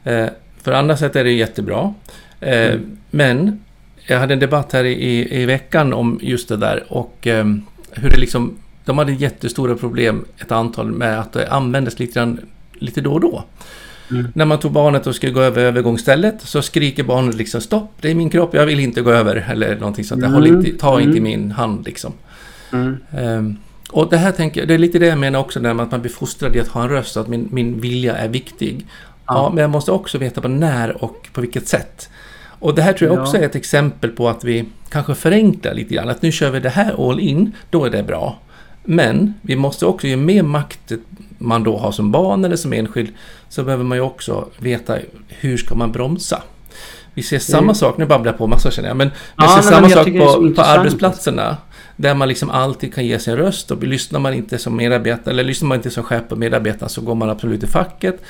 Eh, 0.04 0.26
för 0.62 0.72
andra 0.72 0.96
sätt 0.96 1.16
är 1.16 1.24
det 1.24 1.32
jättebra. 1.32 1.94
Eh, 2.40 2.72
mm. 2.72 2.96
Men 3.10 3.60
jag 4.06 4.18
hade 4.18 4.34
en 4.34 4.40
debatt 4.40 4.72
här 4.72 4.84
i, 4.84 5.42
i 5.42 5.46
veckan 5.46 5.92
om 5.92 6.18
just 6.22 6.48
det 6.48 6.56
där 6.56 6.84
och 6.88 7.26
eh, 7.26 7.44
hur 7.90 8.10
det 8.10 8.20
liksom... 8.20 8.56
De 8.84 8.98
hade 8.98 9.12
jättestora 9.12 9.74
problem, 9.74 10.24
ett 10.38 10.52
antal, 10.52 10.90
med 10.92 11.20
att 11.20 11.32
det 11.32 11.52
användes 11.52 11.98
lite, 11.98 12.36
lite 12.72 13.00
då 13.00 13.12
och 13.12 13.20
då. 13.20 13.44
Mm. 14.10 14.26
När 14.34 14.44
man 14.44 14.58
tog 14.58 14.72
barnet 14.72 15.06
och 15.06 15.14
skulle 15.14 15.32
gå 15.32 15.40
över 15.40 15.62
övergångsstället 15.62 16.42
så 16.42 16.62
skriker 16.62 17.02
barnet 17.02 17.34
liksom 17.34 17.60
stopp, 17.60 17.92
det 18.00 18.10
är 18.10 18.14
min 18.14 18.30
kropp, 18.30 18.54
jag 18.54 18.66
vill 18.66 18.80
inte 18.80 19.00
gå 19.00 19.10
över. 19.10 19.46
Eller 19.50 19.76
någonting 19.76 20.04
sånt. 20.04 20.24
Mm. 20.24 20.46
Inte, 20.46 20.72
ta 20.78 21.00
inte 21.00 21.18
mm. 21.18 21.22
min 21.22 21.50
hand 21.50 21.86
liksom. 21.86 22.12
Um, 22.70 23.56
och 23.92 24.10
det 24.10 24.16
här 24.16 24.32
tänker 24.32 24.60
jag, 24.60 24.68
det 24.68 24.74
är 24.74 24.78
lite 24.78 24.98
det 24.98 25.06
jag 25.06 25.18
menar 25.18 25.40
också 25.40 25.60
när 25.60 25.82
att 25.82 25.90
man 25.90 26.00
blir 26.00 26.12
fostrad 26.12 26.56
i 26.56 26.60
att 26.60 26.68
ha 26.68 26.82
en 26.82 26.88
röst, 26.88 27.16
att 27.16 27.28
min, 27.28 27.48
min 27.52 27.80
vilja 27.80 28.16
är 28.16 28.28
viktig. 28.28 28.86
Ja. 29.26 29.34
ja. 29.34 29.50
men 29.54 29.62
jag 29.62 29.70
måste 29.70 29.92
också 29.92 30.18
veta 30.18 30.40
på 30.40 30.48
när 30.48 31.04
och 31.04 31.28
på 31.32 31.40
vilket 31.40 31.68
sätt. 31.68 32.10
Och 32.60 32.74
det 32.74 32.82
här 32.82 32.92
tror 32.92 33.10
jag 33.10 33.22
också 33.22 33.36
ja. 33.36 33.42
är 33.42 33.46
ett 33.46 33.54
exempel 33.54 34.10
på 34.10 34.28
att 34.28 34.44
vi 34.44 34.64
kanske 34.88 35.14
förenklar 35.14 35.74
lite 35.74 35.94
grann. 35.94 36.08
Att 36.08 36.22
nu 36.22 36.32
kör 36.32 36.50
vi 36.50 36.60
det 36.60 36.68
här 36.68 37.10
all 37.10 37.20
in, 37.20 37.52
då 37.70 37.84
är 37.84 37.90
det 37.90 38.02
bra. 38.02 38.38
Men 38.84 39.34
vi 39.42 39.56
måste 39.56 39.86
också, 39.86 40.06
ju 40.06 40.16
mer 40.16 40.42
makt 40.42 40.92
man 41.38 41.64
då 41.64 41.78
har 41.78 41.92
som 41.92 42.10
barn 42.10 42.44
eller 42.44 42.56
som 42.56 42.72
enskild, 42.72 43.08
så 43.48 43.62
behöver 43.62 43.84
man 43.84 43.98
ju 43.98 44.02
också 44.02 44.48
veta 44.58 44.98
hur 45.28 45.56
ska 45.56 45.74
man 45.74 45.92
bromsa. 45.92 46.42
Vi 47.14 47.22
ser 47.22 47.38
samma 47.38 47.62
mm. 47.62 47.74
sak, 47.74 47.98
nu 47.98 48.06
babblar 48.06 48.32
jag 48.32 48.38
på 48.38 48.46
massa 48.46 48.70
känner 48.70 48.88
jag, 48.88 48.96
men 48.96 49.08
vi 49.08 49.14
ja, 49.36 49.48
ser 49.62 49.70
samma 49.70 49.88
sak 49.88 50.06
på, 50.06 50.52
på 50.56 50.62
arbetsplatserna. 50.62 51.56
Där 52.00 52.14
man 52.14 52.28
liksom 52.28 52.50
alltid 52.50 52.94
kan 52.94 53.06
ge 53.06 53.18
sin 53.18 53.36
röst 53.36 53.70
och 53.70 53.82
lyssnar 53.82 54.20
man 54.20 54.34
inte 54.34 54.58
som 54.58 54.76
medarbetare 54.76 55.34
eller 55.34 55.44
lyssnar 55.44 55.68
man 55.68 55.76
inte 55.76 55.90
som 55.90 56.04
chef 56.04 56.22
på 56.28 56.36
medarbetarna 56.36 56.88
så 56.88 57.00
går 57.00 57.14
man 57.14 57.30
absolut 57.30 57.62
i 57.62 57.66
facket. 57.66 58.22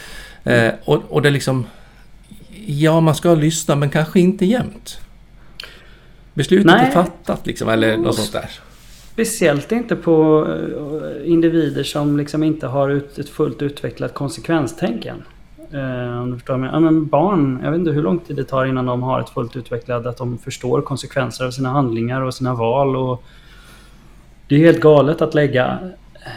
Mm. 0.44 0.66
Eh, 0.66 0.74
och, 0.85 1.02
och 1.09 1.22
det 1.22 1.28
är 1.28 1.33
liksom... 1.33 1.66
Ja, 2.66 3.00
man 3.00 3.14
ska 3.14 3.35
lyssna 3.35 3.76
men 3.76 3.90
kanske 3.90 4.20
inte 4.20 4.46
jämt. 4.46 5.00
Beslutet 6.35 6.66
Nej. 6.66 6.87
är 6.87 6.90
fattat 6.90 7.46
liksom, 7.46 7.68
eller 7.68 7.96
något 7.96 8.14
sånt 8.14 8.33
där. 8.33 8.50
Speciellt 9.12 9.72
inte 9.72 9.96
på 9.96 10.46
eh, 10.48 11.30
individer 11.30 11.83
som 11.83 12.16
liksom 12.16 12.42
inte 12.42 12.66
har 12.66 12.88
ut, 12.88 13.18
ett 13.18 13.28
fullt 13.28 13.62
utvecklat 13.62 14.14
konsekvenstänk 14.14 15.06
än. 15.06 15.22
Eh, 15.72 16.22
om 16.22 16.30
du 16.30 16.37
förstår 16.37 16.56
mig. 16.56 16.70
Ja, 16.72 16.80
men 16.80 17.06
barn, 17.06 17.61
jag 17.64 17.70
vet 17.70 17.78
inte 17.78 17.90
hur 17.90 18.02
lång 18.02 18.18
tid 18.18 18.37
det 18.37 18.44
tar 18.44 18.66
innan 18.66 18.87
de 18.87 19.02
har 19.02 19.20
ett 19.20 19.30
fullt 19.30 19.56
utvecklat, 19.56 20.06
att 20.06 20.16
de 20.16 20.38
förstår 20.38 20.83
konsekvenser 20.83 21.44
av 21.44 21.50
sina 21.50 21.68
handlingar 21.68 22.20
och 22.20 22.35
sina 22.35 22.54
val. 22.54 22.96
Och 22.96 23.24
det 24.50 24.56
är 24.56 24.58
helt 24.58 24.80
galet 24.80 25.22
att 25.22 25.34
lägga 25.34 25.78
eh, 26.14 26.32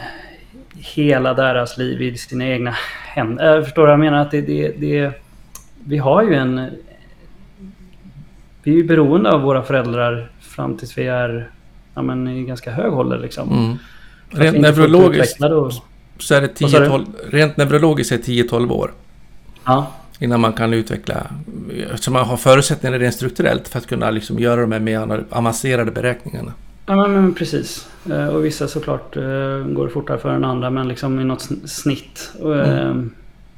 hela 0.76 1.34
deras 1.34 1.78
liv 1.78 2.02
i 2.02 2.18
sina 2.18 2.46
egna 2.48 2.74
händer. 3.04 3.54
Jag 3.54 3.64
förstår 3.64 3.82
vad 3.82 3.92
jag 3.92 4.00
menar? 4.00 4.18
Att 4.18 4.30
det, 4.30 4.40
det, 4.40 4.68
det, 4.68 5.12
vi 5.84 5.98
har 5.98 6.22
ju 6.22 6.34
en... 6.34 6.70
Vi 8.62 8.72
är 8.72 8.76
ju 8.76 8.84
beroende 8.84 9.30
av 9.30 9.40
våra 9.42 9.62
föräldrar 9.62 10.30
fram 10.40 10.76
tills 10.76 10.98
vi 10.98 11.06
är 11.06 11.50
ja, 11.94 12.02
men 12.02 12.28
i 12.28 12.44
ganska 12.44 12.70
hög 12.70 12.92
ålder. 12.92 13.18
Liksom. 13.18 13.52
Mm. 13.52 13.78
Rent 14.30 14.60
neurologiskt 14.60 15.44
och- 15.44 15.72
så 16.18 16.34
är 16.34 16.40
det 16.40 16.60
Vad 16.60 16.70
sa 16.70 16.78
du? 16.78 16.86
10-12, 16.86 17.04
rent 17.30 17.56
neurologiskt 17.56 18.12
är 18.12 18.16
det 18.16 18.22
10-12 18.22 18.70
år 18.72 18.90
Ja, 19.64 19.90
innan 20.18 20.40
man 20.40 20.52
kan 20.52 20.74
utveckla, 20.74 21.26
så 21.94 22.10
man 22.10 22.24
har 22.24 22.36
förutsättningar 22.36 22.98
rent 22.98 23.14
strukturellt 23.14 23.68
för 23.68 23.78
att 23.78 23.86
kunna 23.86 24.10
liksom 24.10 24.38
göra 24.38 24.60
de 24.60 24.72
här 24.72 24.80
mer 24.80 25.24
avancerade 25.30 25.90
beräkningarna. 25.90 26.52
Ja 26.86 27.08
men, 27.08 27.34
precis. 27.34 27.88
Eh, 28.10 28.26
Och 28.28 28.44
vissa 28.44 28.68
såklart 28.68 29.16
eh, 29.16 29.58
går 29.66 29.88
fortare 29.88 30.18
för 30.18 30.28
än 30.28 30.44
andra 30.44 30.70
men 30.70 30.88
liksom 30.88 31.20
i 31.20 31.24
något 31.24 31.38
sn- 31.50 31.66
snitt. 31.66 32.32
Och, 32.40 32.56
eh, 32.56 32.94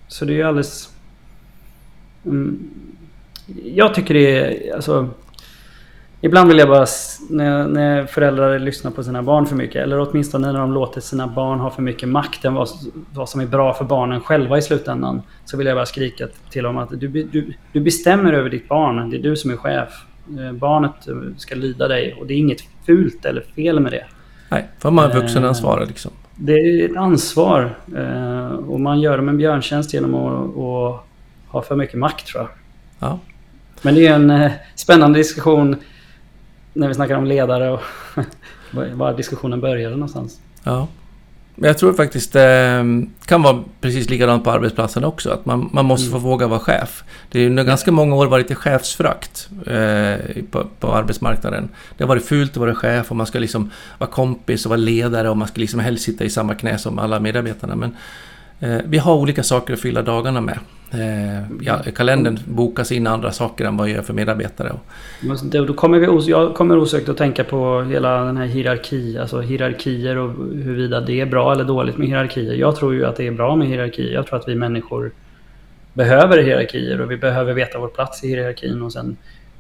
Så 0.09 0.25
det 0.25 0.33
är 0.33 0.37
ju 0.37 0.43
alldeles... 0.43 0.91
Mm, 2.27 2.71
jag 3.65 3.95
tycker 3.95 4.15
det 4.15 4.39
är... 4.39 4.75
Alltså, 4.75 5.09
ibland 6.21 6.49
vill 6.49 6.59
jag 6.59 6.69
bara... 6.69 6.87
När, 7.31 7.69
när 7.69 8.07
föräldrar 8.07 8.59
lyssnar 8.59 8.91
på 8.91 9.03
sina 9.05 9.23
barn 9.23 9.47
för 9.47 9.57
mycket 9.57 9.83
eller 9.83 10.01
åtminstone 10.01 10.53
när 10.53 10.61
de 10.61 10.73
låter 10.73 11.01
sina 11.01 11.27
barn 11.27 11.61
ha 11.61 11.71
för 11.71 11.83
mycket 11.83 12.09
makt 12.09 12.45
än 12.45 12.55
vad, 12.55 12.69
vad 13.15 13.29
som 13.29 13.41
är 13.41 13.47
bra 13.47 13.75
för 13.75 13.85
barnen 13.85 14.21
själva 14.21 14.59
i 14.59 14.63
slutändan. 14.63 15.23
Så 15.45 15.57
vill 15.57 15.67
jag 15.67 15.77
bara 15.77 15.87
skrika 15.87 16.29
till 16.51 16.63
dem 16.63 16.79
att 16.79 16.91
du, 17.01 17.09
du, 17.09 17.53
du 17.73 17.81
bestämmer 17.81 18.33
över 18.33 18.51
ditt 18.51 18.69
barn. 18.69 19.11
Det 19.11 19.17
är 19.17 19.23
du 19.23 19.37
som 19.37 19.51
är 19.51 19.57
chef. 19.57 19.89
Barnet 20.53 20.93
ska 21.37 21.55
lyda 21.55 21.89
dig 21.89 22.17
och 22.21 22.27
det 22.27 22.35
är 22.35 22.39
inget 22.39 22.61
fult 22.87 23.25
eller 23.25 23.41
fel 23.57 23.81
med 23.81 23.93
det. 23.93 24.05
Nej, 24.49 24.67
för 24.79 24.91
man 24.91 25.05
har 25.05 25.17
Eh. 25.17 25.21
vuxenansvar 25.23 25.87
liksom. 25.89 26.13
Det 26.37 26.53
är 26.53 26.85
ett 26.91 26.97
ansvar 26.97 27.79
eh, 27.97 28.47
och 28.47 28.81
man 28.81 29.01
gör 29.01 29.17
dem 29.17 29.29
en 29.29 29.37
björntjänst 29.37 29.95
genom 29.95 30.15
att, 30.15 30.57
att 30.57 31.07
ha 31.53 31.63
för 31.63 31.77
mycket 31.77 31.99
makt 31.99 32.27
tror 32.27 32.43
jag. 32.43 32.51
Ja. 33.11 33.19
Men 33.83 33.95
det 33.95 34.07
är 34.07 34.15
en 34.15 34.31
eh, 34.31 34.53
spännande 34.75 35.19
diskussion 35.19 35.77
när 36.73 36.89
vi 36.89 36.95
snackar 36.95 37.17
om 37.17 37.25
ledare 37.25 37.71
och 37.71 37.81
var 38.95 39.15
diskussionen 39.15 39.61
började 39.61 39.95
någonstans. 39.97 40.41
Ja. 40.63 40.89
Men 41.59 41.69
jag 41.69 41.79
tror 41.79 41.93
faktiskt 41.93 42.33
det 42.33 42.85
kan 43.25 43.43
vara 43.43 43.65
precis 43.81 44.11
likadant 44.11 44.45
på 44.45 44.51
arbetsplatsen 44.51 45.05
också. 45.05 45.31
Att 45.31 45.47
man, 45.47 45.71
man 45.73 45.85
måste 45.85 46.11
få 46.11 46.19
våga 46.19 46.47
vara 46.47 46.61
chef. 46.61 47.05
Det 47.29 47.41
är 47.41 47.47
under 47.47 47.65
ganska 47.65 47.93
många 47.93 48.17
år 48.17 48.27
varit 48.27 48.57
chefsfrakt 48.57 49.49
eh, 49.67 50.43
på, 50.51 50.67
på 50.81 50.93
arbetsmarknaden. 50.93 51.69
Det 51.97 52.05
har 52.05 52.09
varit 52.09 52.25
fult 52.25 52.51
att 52.51 52.57
vara 52.57 52.75
chef 52.75 53.11
och 53.11 53.17
man 53.17 53.27
ska 53.27 53.39
liksom 53.39 53.71
vara 53.99 54.11
kompis 54.11 54.67
och 54.67 54.71
vara 54.71 54.81
ledare 54.81 55.31
och 55.31 55.37
man 55.37 55.49
ska 55.49 55.61
liksom 55.61 55.81
helst 55.81 56.05
sitta 56.05 56.25
i 56.25 56.31
samma 56.31 56.55
knä 56.55 56.79
som 56.79 56.99
alla 56.99 57.21
medarbetarna. 57.21 57.77
Men 57.77 57.97
Eh, 58.61 58.79
vi 58.85 58.99
har 58.99 59.15
olika 59.15 59.43
saker 59.43 59.75
att 59.75 59.81
fylla 59.81 60.03
dagarna 60.03 60.41
med. 60.41 60.59
Eh, 60.91 61.43
ja, 61.61 61.79
kalendern 61.97 62.39
bokas 62.47 62.93
in 62.93 63.07
andra 63.07 63.33
saker 63.33 63.65
än 63.65 63.77
vad 63.77 63.89
jag 63.89 63.97
gör 63.97 64.03
för 64.03 64.15
medarbetare. 64.15 64.71
Och, 64.71 65.67
Då 65.67 65.75
kommer 65.75 65.99
vi, 65.99 66.07
os- 66.07 66.27
jag 66.29 66.55
kommer 66.55 66.79
osökt 66.79 67.09
att 67.09 67.17
tänka 67.17 67.45
på 67.45 67.83
hela 67.83 68.25
den 68.25 68.37
här 68.37 68.47
hierarki, 68.47 69.19
alltså 69.19 69.41
hierarkier 69.41 70.17
och 70.19 70.31
huruvida 70.55 71.01
det 71.01 71.21
är 71.21 71.27
bra 71.27 71.53
eller 71.53 71.65
dåligt 71.65 71.99
med 71.99 72.09
hierarkier. 72.09 72.55
Jag 72.55 72.77
tror 72.77 72.95
ju 72.95 73.07
att 73.07 73.17
det 73.17 73.27
är 73.27 73.31
bra 73.31 73.57
med 73.57 73.69
hierarkier. 73.69 74.13
Jag 74.15 74.27
tror 74.27 74.39
att 74.39 74.49
vi 74.49 74.55
människor 74.55 75.11
behöver 75.93 76.43
hierarkier 76.43 77.01
och 77.01 77.11
vi 77.11 77.17
behöver 77.17 77.53
veta 77.55 77.79
vår 77.79 77.89
plats 77.89 78.25
i 78.25 78.29
hierarkin 78.29 78.83
och 78.83 78.93
sen 78.93 79.17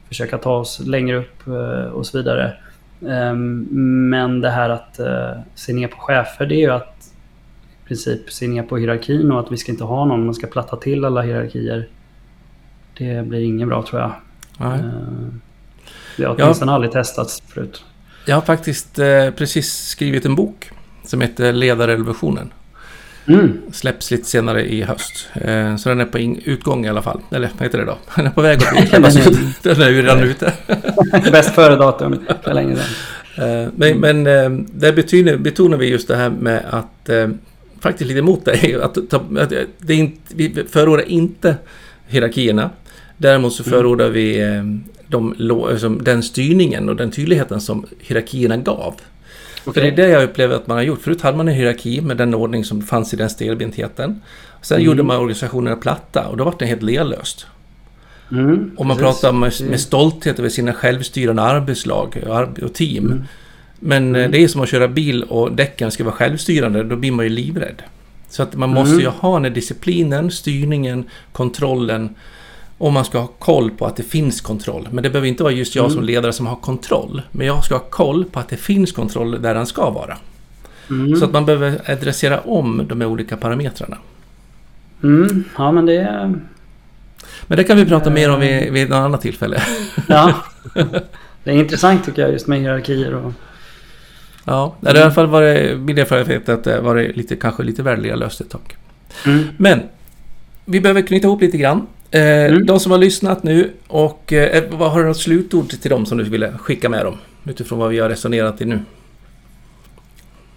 försöka 0.08 0.38
ta 0.38 0.56
oss 0.56 0.80
längre 0.86 1.16
upp 1.16 1.46
eh, 1.46 1.92
och 1.92 2.06
så 2.06 2.18
vidare. 2.18 2.52
Ehm, 3.08 3.66
men 4.10 4.40
det 4.40 4.50
här 4.50 4.70
att 4.70 4.98
eh, 4.98 5.30
se 5.54 5.72
ner 5.72 5.88
på 5.88 5.96
chefer, 5.96 6.46
det 6.46 6.54
är 6.54 6.60
ju 6.60 6.70
att 6.70 6.95
princip 7.88 8.32
se 8.32 8.48
ner 8.48 8.62
på 8.62 8.76
hierarkin 8.76 9.32
och 9.32 9.40
att 9.40 9.52
vi 9.52 9.56
ska 9.56 9.72
inte 9.72 9.84
ha 9.84 10.04
någon, 10.04 10.24
man 10.26 10.34
ska 10.34 10.46
platta 10.46 10.76
till 10.76 11.04
alla 11.04 11.22
hierarkier. 11.22 11.88
Det 12.98 13.26
blir 13.26 13.40
inget 13.40 13.68
bra 13.68 13.82
tror 13.82 14.00
jag. 14.00 14.12
nej. 14.58 14.78
Eh, 14.78 14.84
Det 16.16 16.24
har 16.24 16.36
åtminstone 16.42 16.72
aldrig 16.72 16.92
testats 16.92 17.42
förut. 17.48 17.84
Jag 18.26 18.36
har 18.36 18.42
faktiskt 18.42 18.98
eh, 18.98 19.30
precis 19.30 19.72
skrivit 19.88 20.24
en 20.24 20.34
bok 20.34 20.70
som 21.04 21.20
heter 21.20 21.52
Ledarrevolutionen. 21.52 22.52
Mm. 23.28 23.58
Släpps 23.72 24.10
lite 24.10 24.24
senare 24.28 24.64
i 24.72 24.82
höst. 24.82 25.28
Eh, 25.34 25.76
så 25.76 25.88
den 25.88 26.00
är 26.00 26.04
på 26.04 26.18
utgång 26.18 26.86
i 26.86 26.88
alla 26.88 27.02
fall. 27.02 27.20
Eller 27.30 27.50
vad 27.58 27.62
heter 27.62 27.78
det 27.78 27.84
då? 27.84 27.98
Den 28.16 28.26
är 28.26 28.30
på 28.30 28.40
väg 28.42 28.58
att 28.64 28.88
släppas 28.88 29.16
ut. 29.26 29.38
Den 29.62 29.80
är 29.82 29.90
ju 29.90 30.02
redan 30.02 30.20
ute. 30.22 30.52
Bäst 31.32 31.50
före-datum 31.54 32.18
för 32.42 32.54
länge 32.54 32.76
sedan. 32.76 32.84
Eh, 33.64 33.68
men 33.76 34.00
men 34.00 34.26
eh, 34.26 34.50
där 34.72 34.92
betonar, 34.92 35.36
betonar 35.36 35.78
vi 35.78 35.86
just 35.90 36.08
det 36.08 36.16
här 36.16 36.30
med 36.30 36.64
att 36.70 37.08
eh, 37.08 37.28
faktiskt 37.90 38.08
lite 38.08 38.18
emot 38.18 38.44
dig. 38.44 38.74
Att, 38.82 39.12
att 39.14 39.52
det 39.78 39.94
inte, 39.94 40.20
vi 40.34 40.64
förordar 40.68 41.08
inte 41.08 41.56
hierarkierna. 42.06 42.70
Däremot 43.16 43.52
så 43.52 43.64
förordar 43.64 44.08
vi 44.10 44.40
eh, 44.42 44.62
de, 45.08 45.98
den 46.02 46.22
styrningen 46.22 46.88
och 46.88 46.96
den 46.96 47.10
tydligheten 47.10 47.60
som 47.60 47.86
hierarkierna 48.00 48.56
gav. 48.56 48.94
För 49.64 49.80
det 49.80 49.86
är 49.88 49.96
det 49.96 50.08
jag 50.08 50.22
upplever 50.24 50.54
att 50.56 50.66
man 50.66 50.76
har 50.76 50.84
gjort. 50.84 51.00
Förut 51.02 51.20
hade 51.22 51.36
man 51.36 51.48
en 51.48 51.54
hierarki 51.54 52.00
med 52.00 52.16
den 52.16 52.34
ordning 52.34 52.64
som 52.64 52.82
fanns 52.82 53.14
i 53.14 53.16
den 53.16 53.30
stelbentheten. 53.30 54.20
Sen 54.62 54.74
Mm. 54.76 54.86
gjorde 54.86 55.02
man 55.02 55.16
organisationerna 55.16 55.76
platta 55.76 56.26
och 56.28 56.36
då 56.36 56.44
var 56.44 56.54
det 56.58 56.66
helt 56.66 56.82
lelöst. 56.82 57.46
Mm, 58.32 58.70
Och 58.76 58.86
man 58.86 58.96
precis. 58.96 59.20
pratar 59.20 59.32
med, 59.32 59.52
med 59.70 59.80
stolthet 59.80 60.38
över 60.38 60.48
sina 60.48 60.72
självstyrande 60.72 61.42
arbetslag 61.42 62.22
och 62.26 62.36
ar- 62.36 62.64
och 62.64 62.74
team. 62.74 63.06
Mm. 63.06 63.22
Men 63.80 64.14
eh, 64.16 64.30
det 64.30 64.38
är 64.44 64.48
som 64.48 64.60
att 64.60 64.68
köra 64.68 64.88
bil 64.88 65.22
och 65.22 65.52
däcken 65.52 65.90
ska 65.90 66.04
vara 66.04 66.14
självstyrande, 66.14 66.82
då 66.84 66.96
blir 66.96 67.12
man 67.12 67.24
ju 67.24 67.28
livrädd. 67.28 67.82
Så 68.28 68.42
att 68.42 68.54
man 68.54 68.70
måste 68.70 68.92
Mm. 68.94 69.00
ju 69.04 69.08
ha 69.08 69.40
den 69.40 69.52
disciplinen, 69.54 70.30
styrningen, 70.30 71.04
kontrollen 71.32 72.14
och 72.78 72.92
man 72.92 73.04
ska 73.04 73.18
ha 73.18 73.26
koll 73.26 73.70
på 73.70 73.86
att 73.86 73.96
det 73.96 74.02
finns 74.02 74.40
kontroll. 74.40 74.88
Men 74.90 75.02
det 75.02 75.10
behöver 75.10 75.28
inte 75.28 75.42
vara 75.42 75.52
just 75.52 75.74
jag 75.76 75.84
Mm. 75.84 75.94
som 75.96 76.04
ledare 76.04 76.32
som 76.32 76.46
har 76.46 76.56
kontroll. 76.56 77.22
Men 77.32 77.46
jag 77.46 77.64
ska 77.64 77.74
ha 77.74 77.82
koll 77.90 78.24
på 78.24 78.40
att 78.40 78.48
det 78.48 78.56
finns 78.56 78.92
kontroll 78.92 79.42
där 79.42 79.54
den 79.54 79.66
ska 79.66 79.90
vara. 79.90 80.16
Mm. 80.90 81.16
Så 81.16 81.24
att 81.24 81.32
man 81.32 81.46
behöver 81.46 81.90
adressera 81.90 82.40
om 82.40 82.86
de 82.88 83.00
här 83.00 83.08
olika 83.08 83.36
parametrarna. 83.36 83.98
Mm. 85.02 85.44
Ja, 85.58 85.72
men 85.72 85.86
det 85.86 85.94
är... 85.96 86.34
Men 87.46 87.56
det 87.58 87.64
kan 87.64 87.76
vi 87.76 87.86
prata 87.86 88.10
mer 88.10 88.30
om 88.30 88.42
Eh. 88.42 88.48
vid, 88.62 88.72
vid 88.72 88.88
något 88.90 88.96
annat 88.96 89.20
tillfälle. 89.20 89.62
Ja. 90.08 90.34
Det 91.44 91.50
är 91.52 91.54
intressant 91.54 92.04
tycker 92.04 92.22
jag 92.22 92.32
just 92.32 92.46
med 92.46 92.60
hierarkier 92.60 93.14
och... 93.14 93.32
Ja, 94.48 94.74
det 94.80 94.88
har 94.88 94.96
i 94.96 95.02
alla 95.02 95.10
fall 95.10 95.26
varit 95.26 95.78
min 95.78 95.98
erfarenhet 95.98 96.48
att 96.48 96.64
det 96.64 96.80
varit 96.80 97.16
lite, 97.16 97.36
kanske 97.36 97.62
lite 97.62 97.82
värdeligare 97.82 98.16
löst 98.16 98.40
ett 98.40 98.50
tag. 98.50 98.76
Mm. 99.26 99.44
Men 99.56 99.82
vi 100.64 100.80
behöver 100.80 101.02
knyta 101.02 101.26
ihop 101.26 101.40
lite 101.40 101.58
grann. 101.58 101.86
Eh, 102.10 102.20
Mm. 102.20 102.66
De 102.66 102.80
som 102.80 102.92
har 102.92 102.98
lyssnat 102.98 103.42
nu 103.42 103.70
och 103.86 104.32
eh, 104.32 104.64
vad 104.70 104.90
har 104.92 105.00
du 105.00 105.06
något 105.06 105.16
slutord 105.16 105.68
till 105.68 105.90
dem 105.90 106.06
som 106.06 106.18
du 106.18 106.24
ville 106.24 106.52
skicka 106.58 106.88
med 106.88 107.04
dem? 107.04 107.16
Utifrån 107.44 107.78
vad 107.78 107.90
vi 107.90 107.98
har 107.98 108.08
resonerat 108.08 108.60
i 108.60 108.64
nu. 108.64 108.80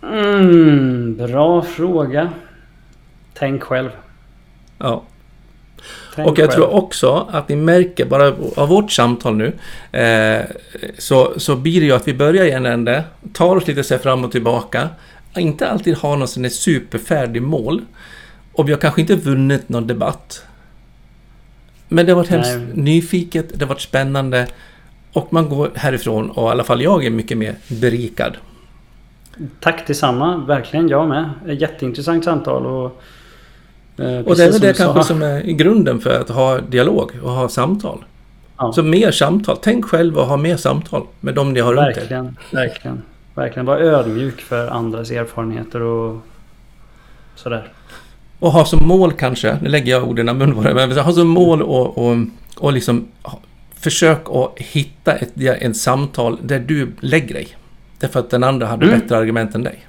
Mm, 0.03 1.15
bra 1.17 1.61
fråga. 1.61 2.29
Tänk 3.33 3.63
själv. 3.63 3.89
Ja. 4.77 5.03
Tänk 6.15 6.27
Och 6.27 6.39
jag 6.39 6.49
själv. 6.49 6.55
tror 6.55 6.73
också 6.73 7.27
att 7.31 7.49
ni 7.49 7.55
märker, 7.55 8.05
bara 8.05 8.33
av 8.55 8.69
vårt 8.69 8.91
samtal 8.91 9.35
nu, 9.35 9.53
eh, 9.99 10.45
så, 10.97 11.33
så 11.37 11.55
blir 11.55 11.79
det 11.79 11.85
ju 11.85 11.91
att 11.91 12.07
vi 12.07 12.13
börjar 12.13 12.45
i 12.45 12.51
en 12.51 12.65
ände, 12.65 13.03
tar 13.33 13.55
oss 13.55 13.67
lite 13.67 13.83
så 13.83 13.97
fram 13.97 14.25
och 14.25 14.31
tillbaka, 14.31 14.89
inte 15.35 15.69
alltid 15.69 15.97
har 15.97 16.17
någon 16.17 16.27
sån 16.27 16.49
superfärdig 16.49 17.41
mål. 17.41 17.81
Och 18.53 18.67
vi 18.67 18.71
har 18.73 18.79
kanske 18.79 19.01
inte 19.01 19.15
vunnit 19.15 19.69
någon 19.69 19.87
debatt. 19.87 20.43
Men 21.87 22.05
det 22.05 22.11
har 22.11 22.17
varit 22.17 22.29
hemskt 22.29 22.57
Nej. 22.57 22.67
nyfiket, 22.73 23.49
det 23.53 23.65
har 23.65 23.69
varit 23.69 23.81
spännande 23.81 24.47
och 25.13 25.33
man 25.33 25.49
går 25.49 25.71
härifrån 25.75 26.29
och 26.29 26.47
i 26.47 26.51
alla 26.51 26.63
fall 26.63 26.81
jag 26.81 27.05
är 27.05 27.09
mycket 27.09 27.37
mer 27.37 27.55
berikad. 27.67 28.37
Tack 29.59 29.87
detsamma. 29.87 30.37
Verkligen 30.37 30.89
jag 30.89 31.09
med. 31.09 31.29
Jätteintressant 31.47 32.23
samtal 32.23 32.65
och... 32.65 33.01
eh, 34.01 34.19
Och 34.25 34.35
det 34.35 34.43
är 34.43 34.51
väl 34.51 34.59
det 34.61 34.67
du 34.67 34.73
sa. 34.73 34.83
kanske 34.93 35.03
som 35.03 35.21
är 35.21 35.41
grunden 35.41 35.99
för 35.99 36.19
att 36.21 36.29
ha 36.29 36.59
dialog 36.59 37.11
och 37.23 37.31
ha 37.31 37.49
samtal. 37.49 38.03
Ja. 38.57 38.73
Så 38.73 38.83
mer 38.83 39.11
samtal. 39.11 39.57
Tänk 39.61 39.85
själv 39.85 40.17
och 40.17 40.25
ha 40.25 40.37
mer 40.37 40.57
samtal 40.57 41.03
med 41.19 41.35
dem 41.35 41.53
ni 41.53 41.59
har 41.59 41.73
runt 41.73 41.97
er. 41.97 41.99
Verkligen, 42.01 42.37
verkligen. 42.51 43.01
Verkligen 43.35 43.65
vara 43.65 43.79
ödmjuk 43.79 44.41
för 44.41 44.67
andras 44.67 45.11
erfarenheter 45.11 45.81
och 45.81 46.17
sådär. 47.35 47.67
Och 48.39 48.51
ha 48.51 48.65
som 48.65 48.87
mål 48.87 49.11
kanske, 49.13 49.57
nu 49.61 49.69
lägger 49.69 49.91
jag 49.91 50.09
orden 50.09 50.29
i 50.29 50.63
det, 50.63 50.73
men 50.73 50.91
ha 50.97 51.11
som 51.13 51.27
mål 51.27 51.61
och, 51.61 51.97
och, 51.97 52.17
och 52.57 52.73
liksom 52.73 53.07
försök 53.75 54.21
att 54.29 54.53
hitta 54.55 55.13
ett, 55.13 55.31
ett 55.37 55.77
samtal 55.77 56.37
där 56.43 56.59
du 56.59 56.91
lägger 56.99 57.33
dig. 57.33 57.47
Därför 57.99 58.19
att 58.19 58.29
den 58.29 58.43
andra 58.43 58.65
hade 58.67 58.85
Mm. 58.85 58.99
bättre 58.99 59.17
argument 59.17 59.55
än 59.55 59.63
dig. 59.63 59.79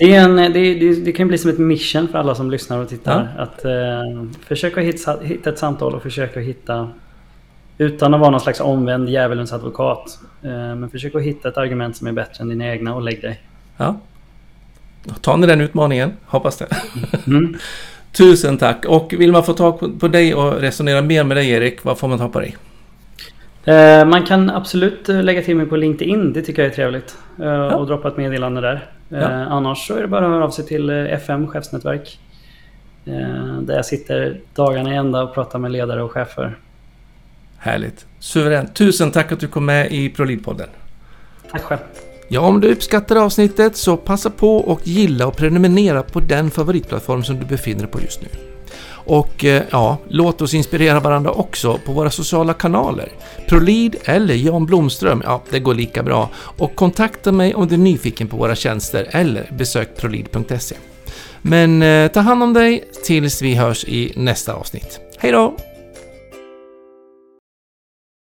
Det, 0.00 0.14
är 0.14 0.24
en, 0.24 0.36
det, 0.36 0.74
det, 0.74 1.04
det 1.04 1.12
kan 1.12 1.28
bli 1.28 1.38
som 1.38 1.50
ett 1.50 1.58
mission 1.58 2.08
för 2.08 2.18
alla 2.18 2.34
som 2.34 2.50
lyssnar 2.50 2.78
och 2.78 2.88
tittar. 2.88 3.28
Ja. 3.36 3.42
Att 3.42 3.64
eh, 3.64 4.24
försöka 4.46 4.80
hitta, 4.80 5.18
hitta 5.22 5.50
ett 5.50 5.58
samtal 5.58 5.94
och 5.94 6.02
försöka 6.02 6.40
hitta... 6.40 6.88
Utan 7.78 8.14
att 8.14 8.20
vara 8.20 8.30
någon 8.30 8.40
slags 8.40 8.60
omvänd 8.60 9.08
djävulens 9.08 9.52
advokat. 9.52 10.18
Eh, 10.42 10.50
men 10.50 10.90
försök 10.90 11.14
att 11.14 11.22
hitta 11.22 11.48
ett 11.48 11.56
argument 11.56 11.96
som 11.96 12.06
är 12.06 12.12
bättre 12.12 12.42
än 12.42 12.48
dina 12.48 12.66
egna 12.66 12.94
och 12.94 13.02
lägg 13.02 13.22
dig. 13.22 13.40
Ja. 13.76 13.96
Tar 15.20 15.36
ni 15.36 15.46
den 15.46 15.60
utmaningen? 15.60 16.12
Hoppas 16.26 16.56
det. 16.56 16.66
Mm. 17.26 17.56
Tusen 18.12 18.58
tack! 18.58 18.84
Och 18.84 19.14
vill 19.18 19.32
man 19.32 19.44
få 19.44 19.52
tag 19.52 20.00
på, 20.00 20.08
dig 20.08 20.34
och 20.34 20.60
resonera 20.60 21.02
mer 21.02 21.24
med 21.24 21.36
dig 21.36 21.50
Erik, 21.50 21.84
vad 21.84 21.98
får 21.98 22.08
man 22.08 22.18
ta 22.18 22.28
på 22.28 22.40
dig? 22.40 22.56
Eh, 23.64 24.04
man 24.04 24.26
kan 24.26 24.50
absolut 24.50 25.08
eh, 25.08 25.22
lägga 25.22 25.42
till 25.42 25.56
mig 25.56 25.66
på 25.66 25.76
LinkedIn. 25.76 26.32
Det 26.32 26.42
tycker 26.42 26.62
jag 26.62 26.70
är 26.70 26.74
trevligt. 26.74 27.18
Eh, 27.42 27.66
Och 27.66 27.86
droppa 27.86 28.08
ett 28.08 28.16
meddelande 28.16 28.60
där. 28.60 28.86
Eh, 29.10 29.18
Ja. 29.18 29.26
Annars 29.28 29.86
så 29.86 29.94
är 29.96 30.00
det 30.02 30.08
bara 30.08 30.24
att 30.26 30.32
höra 30.32 30.44
av 30.44 30.50
sig 30.50 30.66
till 30.66 30.90
eh, 30.90 30.96
FM 31.12 31.46
Chefsnätverk. 31.48 32.18
Eh, 33.04 33.60
Där 33.62 33.74
jag 33.76 33.86
sitter 33.86 34.40
dagarna 34.54 34.92
i 34.92 34.96
ända 34.96 35.22
och 35.22 35.34
pratar 35.34 35.58
med 35.58 35.70
ledare 35.70 36.02
och 36.02 36.12
chefer. 36.12 36.58
Härligt! 37.58 38.06
Suveränt! 38.18 38.74
Tusen 38.74 39.10
tack 39.10 39.32
att 39.32 39.40
du 39.40 39.48
kom 39.48 39.64
med 39.66 39.92
i 39.92 40.08
ProLead-podden. 40.08 40.68
Tack 41.50 41.62
själv. 41.62 41.80
Ja, 42.28 42.40
om 42.40 42.60
du 42.60 42.72
uppskattar 42.72 43.16
avsnittet 43.16 43.76
så 43.76 43.96
passa 43.96 44.30
på 44.30 44.56
och 44.56 44.80
gilla 44.84 45.26
och 45.26 45.36
prenumerera 45.36 46.02
på 46.02 46.20
den 46.20 46.50
favoritplattform 46.50 47.22
som 47.24 47.36
du 47.38 47.44
befinner 47.46 47.80
dig 47.80 47.90
på 47.90 48.00
just 48.00 48.22
nu. 48.22 48.28
Och 49.10 49.44
eh, 49.44 49.62
ja, 49.70 49.98
låt 50.08 50.42
oss 50.42 50.54
inspirera 50.54 51.00
varandra 51.00 51.30
också 51.30 51.78
på 51.86 51.92
våra 51.92 52.10
sociala 52.10 52.54
kanaler. 52.54 53.08
Prolid 53.48 53.96
eller 54.04 54.34
Jan 54.34 54.66
Blomström, 54.66 55.22
ja 55.24 55.42
det 55.50 55.60
går 55.60 55.74
lika 55.74 56.02
bra. 56.02 56.28
Och 56.34 56.74
kontakta 56.74 57.32
mig 57.32 57.54
om 57.54 57.68
du 57.68 57.74
är 57.74 57.78
nyfiken 57.78 58.28
på 58.28 58.36
våra 58.36 58.54
tjänster 58.54 59.08
eller 59.10 59.50
besök 59.58 59.96
prolid.se. 59.96 60.76
Men 61.42 61.82
eh, 61.82 62.08
ta 62.08 62.20
hand 62.20 62.42
om 62.42 62.52
dig 62.52 62.84
tills 63.04 63.42
vi 63.42 63.54
hörs 63.54 63.84
i 63.84 64.12
nästa 64.16 64.52
avsnitt. 64.54 65.00
Hej 65.18 65.32
då! 65.32 65.56